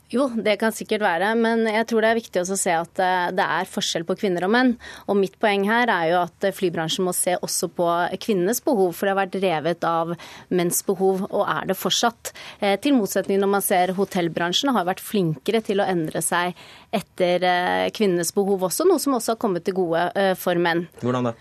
Jo, 0.08 0.30
det 0.32 0.54
kan 0.56 0.72
sikkert 0.72 1.02
være, 1.04 1.34
men 1.36 1.66
jeg 1.68 1.84
tror 1.90 2.00
det 2.00 2.08
er 2.08 2.16
viktig 2.16 2.40
også 2.40 2.54
å 2.56 2.60
se 2.62 2.72
at 2.72 3.00
eh, 3.04 3.26
det 3.36 3.44
er 3.44 3.68
forskjell 3.68 4.06
på 4.08 4.14
kvinner 4.16 4.46
og 4.46 4.52
menn. 4.54 4.70
Og 5.04 5.18
mitt 5.20 5.34
poeng 5.40 5.66
her 5.68 5.90
er 5.92 6.06
jo 6.14 6.20
at 6.22 6.46
eh, 6.48 6.54
flybransjen 6.56 7.04
må 7.04 7.12
se 7.12 7.34
også 7.36 7.68
på 7.76 7.88
kvinnenes 8.24 8.62
behov, 8.64 8.94
for 8.96 9.04
det 9.04 9.12
har 9.12 9.18
vært 9.18 9.36
revet 9.42 9.84
av 9.84 10.14
menns 10.48 10.80
behov, 10.86 11.26
og 11.28 11.42
er 11.44 11.68
det 11.68 11.76
fortsatt. 11.76 12.32
Eh, 12.56 12.78
Til 12.80 12.96
motsetning 12.96 13.42
når 13.42 13.50
man 13.52 13.64
ser 13.66 13.92
hotellbransjen 13.98 14.72
har 14.72 14.86
vært 14.88 15.02
flinkere 15.04 15.60
til 15.66 15.82
å 15.84 15.88
endre 15.88 16.22
seg 16.24 16.56
etter 16.96 17.44
kvinnenes 17.92 18.32
behov 18.32 18.64
også, 18.70 18.86
noe 18.88 19.02
som 19.02 19.18
også 19.18 19.34
har 19.34 19.40
kommet 19.42 19.66
til 19.66 19.76
gode 19.76 20.06
for 20.40 20.56
menn. 20.56 20.86
Hvordan 21.02 21.28
da? 21.28 21.34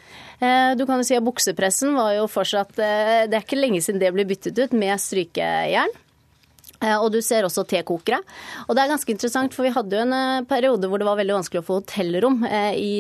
Du 0.76 0.84
kan 0.84 0.99
jo 0.99 1.07
si 1.07 1.15
at 1.15 1.24
buksepressen 1.24 1.95
var 1.95 2.11
jo 2.18 2.28
fortsatt 2.30 2.76
Det 2.76 3.32
er 3.32 3.39
ikke 3.39 3.57
lenge 3.57 3.80
siden 3.82 4.01
det 4.03 4.11
ble 4.13 4.28
byttet 4.28 4.59
ut 4.59 4.76
med 4.76 4.99
strykejern. 5.01 5.95
Eh, 6.84 6.97
Og 6.97 7.11
du 7.11 7.19
ser 7.25 7.47
også 7.47 7.65
tekokere. 7.67 8.19
Og 8.67 8.75
det 8.75 8.84
er 8.84 8.91
ganske 8.91 9.13
interessant, 9.13 9.53
for 9.55 9.65
vi 9.65 9.73
hadde 9.73 9.97
jo 9.97 10.03
en 10.05 10.13
eh, 10.13 10.45
periode 10.49 10.89
hvor 10.89 11.01
det 11.01 11.07
var 11.07 11.17
veldig 11.19 11.39
vanskelig 11.39 11.63
å 11.63 11.67
få 11.67 11.80
hotellrom 11.82 12.43
eh, 12.45 12.73
i 12.78 12.91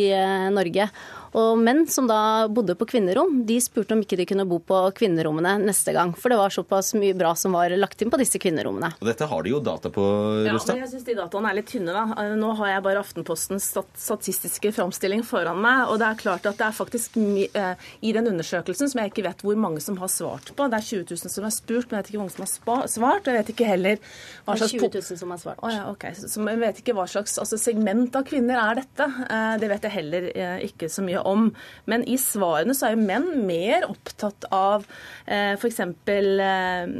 Norge. 0.53 0.89
Og 1.37 1.59
menn 1.61 1.83
som 1.91 2.07
da 2.09 2.47
bodde 2.49 2.73
på 2.79 2.87
kvinnerom, 2.89 3.43
de 3.45 3.59
spurte 3.61 3.93
om 3.93 4.01
ikke 4.01 4.17
de 4.17 4.25
kunne 4.29 4.45
bo 4.49 4.57
på 4.63 4.77
kvinnerommene 4.97 5.57
neste 5.61 5.93
gang. 5.93 6.13
For 6.17 6.33
det 6.33 6.37
var 6.39 6.53
såpass 6.53 6.93
mye 6.97 7.13
bra 7.17 7.35
som 7.37 7.53
var 7.53 7.69
lagt 7.77 8.01
inn 8.01 8.09
på 8.09 8.17
disse 8.17 8.39
kvinnerommene. 8.41 8.93
Og 8.97 9.05
dette 9.05 9.27
har 9.29 9.43
de 9.45 9.51
jo 9.53 9.59
data 9.61 9.91
på, 9.93 10.05
Ja, 10.47 10.55
men 10.57 10.81
jeg 10.81 10.89
syns 10.89 11.05
de 11.05 11.15
dataene 11.19 11.51
er 11.51 11.59
litt 11.59 11.69
tynne. 11.69 11.93
da. 11.93 12.05
Eh, 12.23 12.33
Nå 12.39 12.53
har 12.57 12.71
jeg 12.73 12.83
bare 12.87 13.03
Aftenpostens 13.03 13.67
statistiske 13.95 14.71
framstilling 14.73 15.21
foran 15.27 15.61
meg. 15.61 15.91
Og 15.91 15.99
det 16.01 16.07
er 16.09 16.19
klart 16.23 16.45
at 16.49 16.57
det 16.57 16.65
er 16.67 16.75
faktisk 16.75 17.17
eh, 17.21 17.75
i 18.01 18.11
den 18.15 18.27
undersøkelsen, 18.31 18.89
som 18.89 19.01
jeg 19.03 19.11
ikke 19.13 19.27
vet 19.27 19.43
hvor 19.45 19.59
mange 19.59 19.81
som 19.83 19.97
har 20.01 20.09
svart 20.11 20.49
på 20.57 20.69
Det 20.71 20.79
er 20.79 20.87
20 20.89 21.05
000 21.13 21.33
som 21.35 21.43
har 21.45 21.53
spurt, 21.53 21.91
men 21.91 21.99
jeg 21.99 22.03
vet 22.03 22.09
ikke 22.09 22.17
hvor 22.17 22.25
mange 22.25 22.35
som 22.37 22.47
har 22.47 22.87
svart. 22.89 23.27
Og 23.27 23.33
jeg 23.33 23.37
vet 23.43 23.53
ikke 23.53 23.69
heller 23.69 24.01
hva 24.01 24.55
Det 24.55 24.57
er 24.57 24.63
slags 24.63 24.73
20 24.73 24.89
000 25.13 25.21
som 25.21 25.35
har 25.35 25.43
svart. 25.43 25.61
Å 25.61 25.73
ja, 25.75 25.85
ok. 25.91 26.07
Så 26.17 26.47
jeg 26.49 26.63
vet 26.65 26.81
ikke 26.81 26.97
hva 26.97 27.07
slags 27.13 27.37
altså, 27.37 27.61
segment 27.61 28.15
av 28.17 28.25
kvinner 28.25 28.57
er 28.63 28.81
dette. 28.81 29.09
Eh, 29.29 29.53
Det 29.61 29.69
vet 29.75 29.85
jeg 29.89 29.91
heller 29.99 30.31
ikke 30.65 30.89
så 30.89 31.03
mye 31.05 31.21
om. 31.27 31.47
Men 31.85 32.03
i 32.07 32.17
svarene 32.21 32.75
så 32.77 32.89
er 32.89 32.95
jo 32.95 33.05
menn 33.07 33.29
mer 33.47 33.85
opptatt 33.89 34.47
av 34.53 34.85
f.eks. 35.27 35.81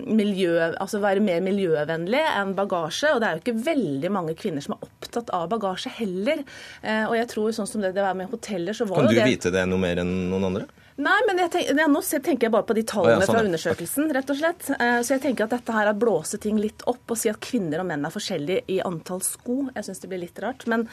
miljø, 0.08 0.54
altså 0.78 1.02
være 1.04 1.24
mer 1.24 1.44
miljøvennlig 1.46 2.22
enn 2.22 2.54
bagasje. 2.58 3.14
Og 3.16 3.22
det 3.22 3.30
er 3.30 3.38
jo 3.38 3.44
ikke 3.46 3.66
veldig 3.68 4.12
mange 4.14 4.36
kvinner 4.40 4.64
som 4.64 4.76
er 4.78 4.88
opptatt 4.88 5.32
av 5.36 5.48
bagasje 5.54 5.94
heller. 6.00 6.44
Eh, 6.82 7.06
Og 7.08 7.16
jeg 7.18 7.30
tror 7.34 7.56
sånn 7.56 7.70
som 7.70 7.84
det, 7.84 7.94
det 7.96 8.04
var 8.06 8.18
med 8.18 8.32
hoteller, 8.32 8.76
så 8.78 8.88
var 8.90 9.04
Kan 9.04 9.12
du 9.12 9.16
jo 9.16 9.22
det 9.24 9.30
vite 9.32 9.54
det 9.54 9.66
noe 9.70 9.82
mer 9.82 10.04
enn 10.04 10.14
noen 10.32 10.50
andre? 10.52 10.68
Nei, 10.98 11.18
men 11.28 11.38
jeg 11.38 11.52
tenker, 11.54 11.78
nå 11.94 12.00
tenker 12.02 12.48
jeg 12.48 12.54
bare 12.56 12.66
på 12.66 12.74
de 12.74 12.84
tallene 12.90 13.22
ja, 13.22 13.26
sånn, 13.28 13.36
fra 13.36 13.42
undersøkelsen, 13.46 14.08
rett 14.18 14.32
og 14.34 14.38
slett. 14.40 14.70
Eh, 14.74 14.96
Så 15.06 15.14
jeg 15.14 15.22
tenker 15.28 15.46
at 15.46 15.52
dette 15.54 15.76
her 15.76 15.90
er 15.92 15.98
blåse 15.98 16.40
ting 16.42 16.58
litt 16.58 16.82
opp 16.90 17.14
og 17.14 17.20
si 17.22 17.30
at 17.30 17.38
kvinner 17.44 17.84
og 17.84 17.86
menn 17.92 18.08
er 18.08 18.14
forskjellige 18.14 18.64
i 18.74 18.80
antall 18.82 19.22
sko. 19.22 19.60
Jeg 19.76 19.86
syns 19.86 20.02
det 20.02 20.10
blir 20.10 20.24
litt 20.24 20.42
rart. 20.42 20.66
Men, 20.66 20.88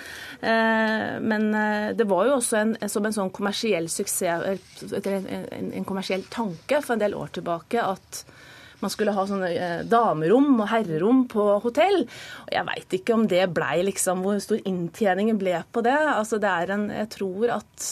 eh, 0.45 1.17
men 1.25 1.47
eh, 1.57 1.87
det 1.97 2.05
var 2.11 2.29
jo 2.29 2.35
også 2.37 2.59
en, 2.61 2.75
som 2.93 3.09
en 3.09 3.17
sånn 3.17 3.33
kommersiell 3.33 3.89
suksess, 3.89 4.61
en, 5.01 5.87
kommersiell 5.89 6.27
tanke 6.29 6.83
for 6.85 6.99
en 6.99 7.05
del 7.07 7.17
år 7.17 7.33
tilbake 7.39 7.81
at 7.81 8.21
man 8.85 8.93
skulle 8.93 9.15
ha 9.17 9.25
sånne 9.25 9.87
damerom 9.89 10.59
og 10.59 10.69
herrerom 10.69 11.25
på 11.33 11.47
hotell. 11.65 12.03
Og 12.45 12.53
jeg 12.53 12.69
veit 12.69 12.99
ikke 12.99 13.17
om 13.17 13.25
det 13.31 13.47
blei 13.57 13.79
liksom 13.89 14.21
Hvor 14.27 14.37
stor 14.45 14.61
inntjeningen 14.69 15.41
ble 15.41 15.63
på 15.73 15.81
det. 15.87 15.97
Altså 15.97 16.37
det 16.43 16.53
er 16.53 16.77
en 16.77 16.91
Jeg 16.93 17.09
tror 17.17 17.57
at 17.57 17.89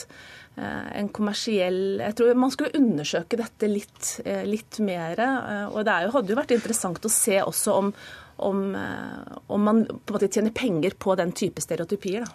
en 0.61 1.09
kommersiell 1.09 2.01
Jeg 2.03 2.15
tror 2.19 2.35
man 2.37 2.51
skulle 2.53 2.77
undersøke 2.77 3.39
dette 3.41 3.69
litt, 3.71 4.21
eh, 4.25 4.45
litt 4.45 4.79
mer. 4.85 5.19
eh, 5.19 5.67
Og 5.73 5.85
det 5.85 5.95
jo, 6.05 6.11
hadde 6.13 6.29
jo 6.29 6.37
vært 6.37 6.57
interessant 6.57 7.01
å 7.05 7.11
se 7.11 7.41
også 7.41 7.73
om, 7.73 7.93
om, 8.39 8.75
eh, 8.75 9.39
om 9.49 9.63
man 9.63 9.85
på 9.87 10.13
en 10.13 10.19
måte 10.19 10.29
tjener 10.29 10.53
penger 10.53 10.91
på 10.99 11.17
den 11.17 11.33
type 11.33 11.61
stereotypier. 11.61 12.27
da. 12.27 12.33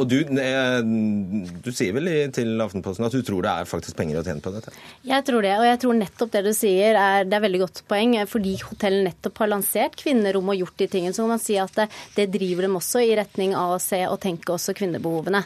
Og 0.00 0.08
du, 0.08 0.22
du 0.24 1.68
sier 1.74 1.92
vel 1.92 2.08
til 2.32 2.60
Aftenposten 2.64 3.04
at 3.04 3.12
du 3.12 3.20
tror 3.26 3.44
det 3.44 3.50
er 3.52 3.68
faktisk 3.68 3.96
penger 3.98 4.20
å 4.20 4.24
tjene 4.24 4.40
på 4.40 4.52
dette? 4.54 4.72
Jeg 5.04 5.24
tror 5.28 5.44
det, 5.44 5.52
og 5.60 5.66
jeg 5.68 5.80
tror 5.82 5.98
nettopp 5.98 6.30
det 6.32 6.42
du 6.46 6.52
sier 6.56 6.96
er, 6.96 7.26
det 7.28 7.36
er 7.36 7.44
veldig 7.44 7.60
godt 7.60 7.82
poeng. 7.90 8.14
Fordi 8.30 8.54
hotellet 8.64 9.04
nettopp 9.10 9.42
har 9.44 9.50
lansert 9.52 9.98
kvinnerom 10.00 10.48
og 10.48 10.56
gjort 10.62 10.78
de 10.80 10.88
tingene, 10.94 11.12
så 11.12 11.26
kan 11.26 11.34
man 11.34 11.42
si 11.44 11.58
at 11.60 11.76
det, 11.76 11.88
det 12.16 12.26
driver 12.32 12.66
dem 12.68 12.78
også 12.80 13.02
i 13.04 13.12
retning 13.20 13.52
av 13.58 13.74
å 13.76 13.82
se 13.84 14.00
og 14.08 14.16
tenke 14.22 14.54
også 14.56 14.72
kvinnebehovene. 14.80 15.42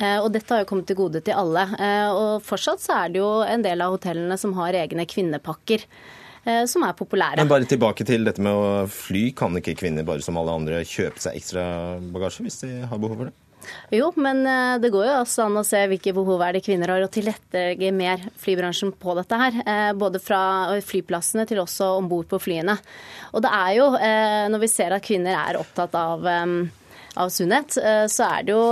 Eh, 0.00 0.16
og 0.22 0.30
dette 0.32 0.56
har 0.56 0.64
jo 0.64 0.70
kommet 0.72 0.88
til 0.88 0.98
gode 1.02 1.20
til 1.26 1.36
alle. 1.36 1.66
Eh, 1.76 2.08
og 2.08 2.40
fortsatt 2.46 2.80
så 2.80 2.96
er 3.02 3.12
det 3.12 3.20
jo 3.20 3.28
en 3.44 3.66
del 3.68 3.84
av 3.84 3.98
hotellene 3.98 4.40
som 4.40 4.56
har 4.56 4.80
egne 4.80 5.04
kvinnepakker. 5.10 5.84
eh, 6.46 6.64
Som 6.64 6.88
er 6.88 6.96
populære. 6.96 7.36
Men 7.36 7.52
bare 7.52 7.68
tilbake 7.68 8.08
til 8.08 8.24
dette 8.24 8.40
med 8.40 8.56
å 8.56 8.88
fly. 8.88 9.26
Kan 9.36 9.60
ikke 9.60 9.76
kvinner 9.76 10.08
bare 10.08 10.24
som 10.24 10.40
alle 10.40 10.56
andre 10.56 10.80
kjøpe 10.88 11.20
seg 11.20 11.36
ekstra 11.36 11.68
bagasje 12.00 12.48
hvis 12.48 12.62
de 12.64 12.72
har 12.88 12.96
behov 12.96 13.20
for 13.20 13.28
det? 13.28 13.36
Jo, 13.92 14.10
men 14.16 14.42
eh, 14.46 14.78
det 14.82 14.90
går 14.94 15.06
jo 15.08 15.14
også 15.20 15.46
an 15.46 15.60
å 15.60 15.64
se 15.66 15.82
hvilke 15.90 16.14
behov 16.16 16.42
er 16.46 16.56
det 16.56 16.64
kvinner 16.64 16.92
har, 16.94 17.04
og 17.04 17.12
tilrettelegge 17.14 17.92
mer 17.94 18.22
flybransjen 18.40 18.92
på 18.98 19.16
dette 19.18 19.40
her. 19.40 19.60
eh, 19.64 19.92
Både 19.98 20.22
fra 20.22 20.42
flyplassene 20.84 21.46
til 21.48 21.62
også 21.62 21.92
om 21.98 22.08
bord 22.10 22.30
på 22.30 22.40
flyene. 22.42 22.78
Og 23.34 23.44
det 23.44 23.50
er 23.52 23.72
jo, 23.76 23.88
eh, 23.96 24.44
når 24.52 24.64
vi 24.64 24.72
ser 24.72 24.96
at 24.96 25.04
kvinner 25.06 25.36
er 25.36 25.60
opptatt 25.60 25.94
av 25.98 26.26
av 27.16 27.30
sunnhet, 27.34 27.76
eh, 27.80 28.04
så 28.10 28.26
er 28.38 28.46
det 28.46 28.54
jo 28.54 28.62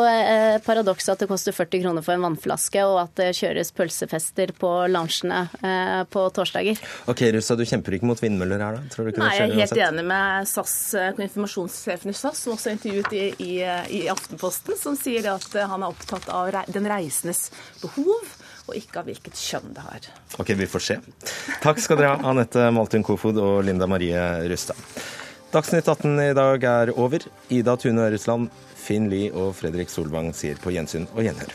paradokset 0.65 0.79
paradoks 0.89 1.09
at 1.11 1.19
det 1.23 1.29
koster 1.31 1.53
40 1.57 1.83
kroner 1.83 2.05
for 2.07 2.15
en 2.15 2.25
vannflaske, 2.25 2.83
og 2.87 2.99
at 3.03 3.15
det 3.19 3.29
kjøres 3.39 3.73
pølsefester 3.77 4.53
på 4.59 4.71
lunsjene 4.93 5.41
eh, 5.63 6.03
på 6.11 6.25
torsdager. 6.35 6.79
Ok, 7.11 7.23
Russa, 7.35 7.57
du 7.59 7.65
kjemper 7.69 7.97
ikke 7.99 8.09
mot 8.09 8.21
vindmøller 8.23 8.63
her, 8.63 8.79
da? 8.79 8.93
Tror 8.93 9.09
du 9.09 9.13
ikke 9.13 9.23
Nei, 9.25 9.31
det 9.33 9.39
jeg 9.39 9.51
er 9.51 9.55
helt 9.59 9.73
uansett? 9.73 9.85
enig 9.89 10.05
med 10.09 10.51
SAS, 10.53 10.75
eh, 10.95 11.23
informasjonssjefen 11.29 12.13
i 12.15 12.17
SAS, 12.19 12.43
som 12.45 12.55
også 12.55 12.71
er 12.71 12.77
intervjuet 12.79 13.17
i, 13.19 13.25
i, 13.45 13.53
i 14.01 14.03
Aftenposten, 14.13 14.79
som 14.81 14.99
sier 14.99 15.31
at 15.35 15.49
eh, 15.59 15.69
han 15.69 15.85
er 15.85 15.95
opptatt 15.95 16.29
av 16.33 16.53
den 16.73 16.89
reisendes 16.89 17.49
behov, 17.83 18.35
og 18.69 18.77
ikke 18.77 19.01
av 19.01 19.09
hvilket 19.09 19.39
kjønn 19.41 19.73
det 19.77 19.85
har. 19.87 20.11
Ok, 20.43 20.53
vi 20.59 20.67
får 20.69 20.85
se. 20.85 20.99
Takk 21.65 21.81
skal 21.81 22.01
dere 22.01 22.17
ha, 22.17 22.19
Anette 22.33 22.69
Maltun 22.77 23.07
Kofod 23.07 23.39
og 23.41 23.63
Linda 23.65 23.89
Marie 23.89 24.21
Rustad. 24.51 24.77
Dagsnytt 25.49 25.89
18 25.89 26.21
i 26.21 26.35
dag 26.37 26.65
er 26.65 26.91
over. 27.01 27.25
Ida 27.49 27.77
Tune 27.81 28.05
Øresland, 28.05 28.51
Finn 28.77 29.09
Lie 29.09 29.31
og 29.33 29.55
Fredrik 29.57 29.89
Solvang 29.89 30.29
sier 30.37 30.61
på 30.61 30.75
gjensyn 30.75 31.09
og 31.15 31.25
gjenhør. 31.25 31.55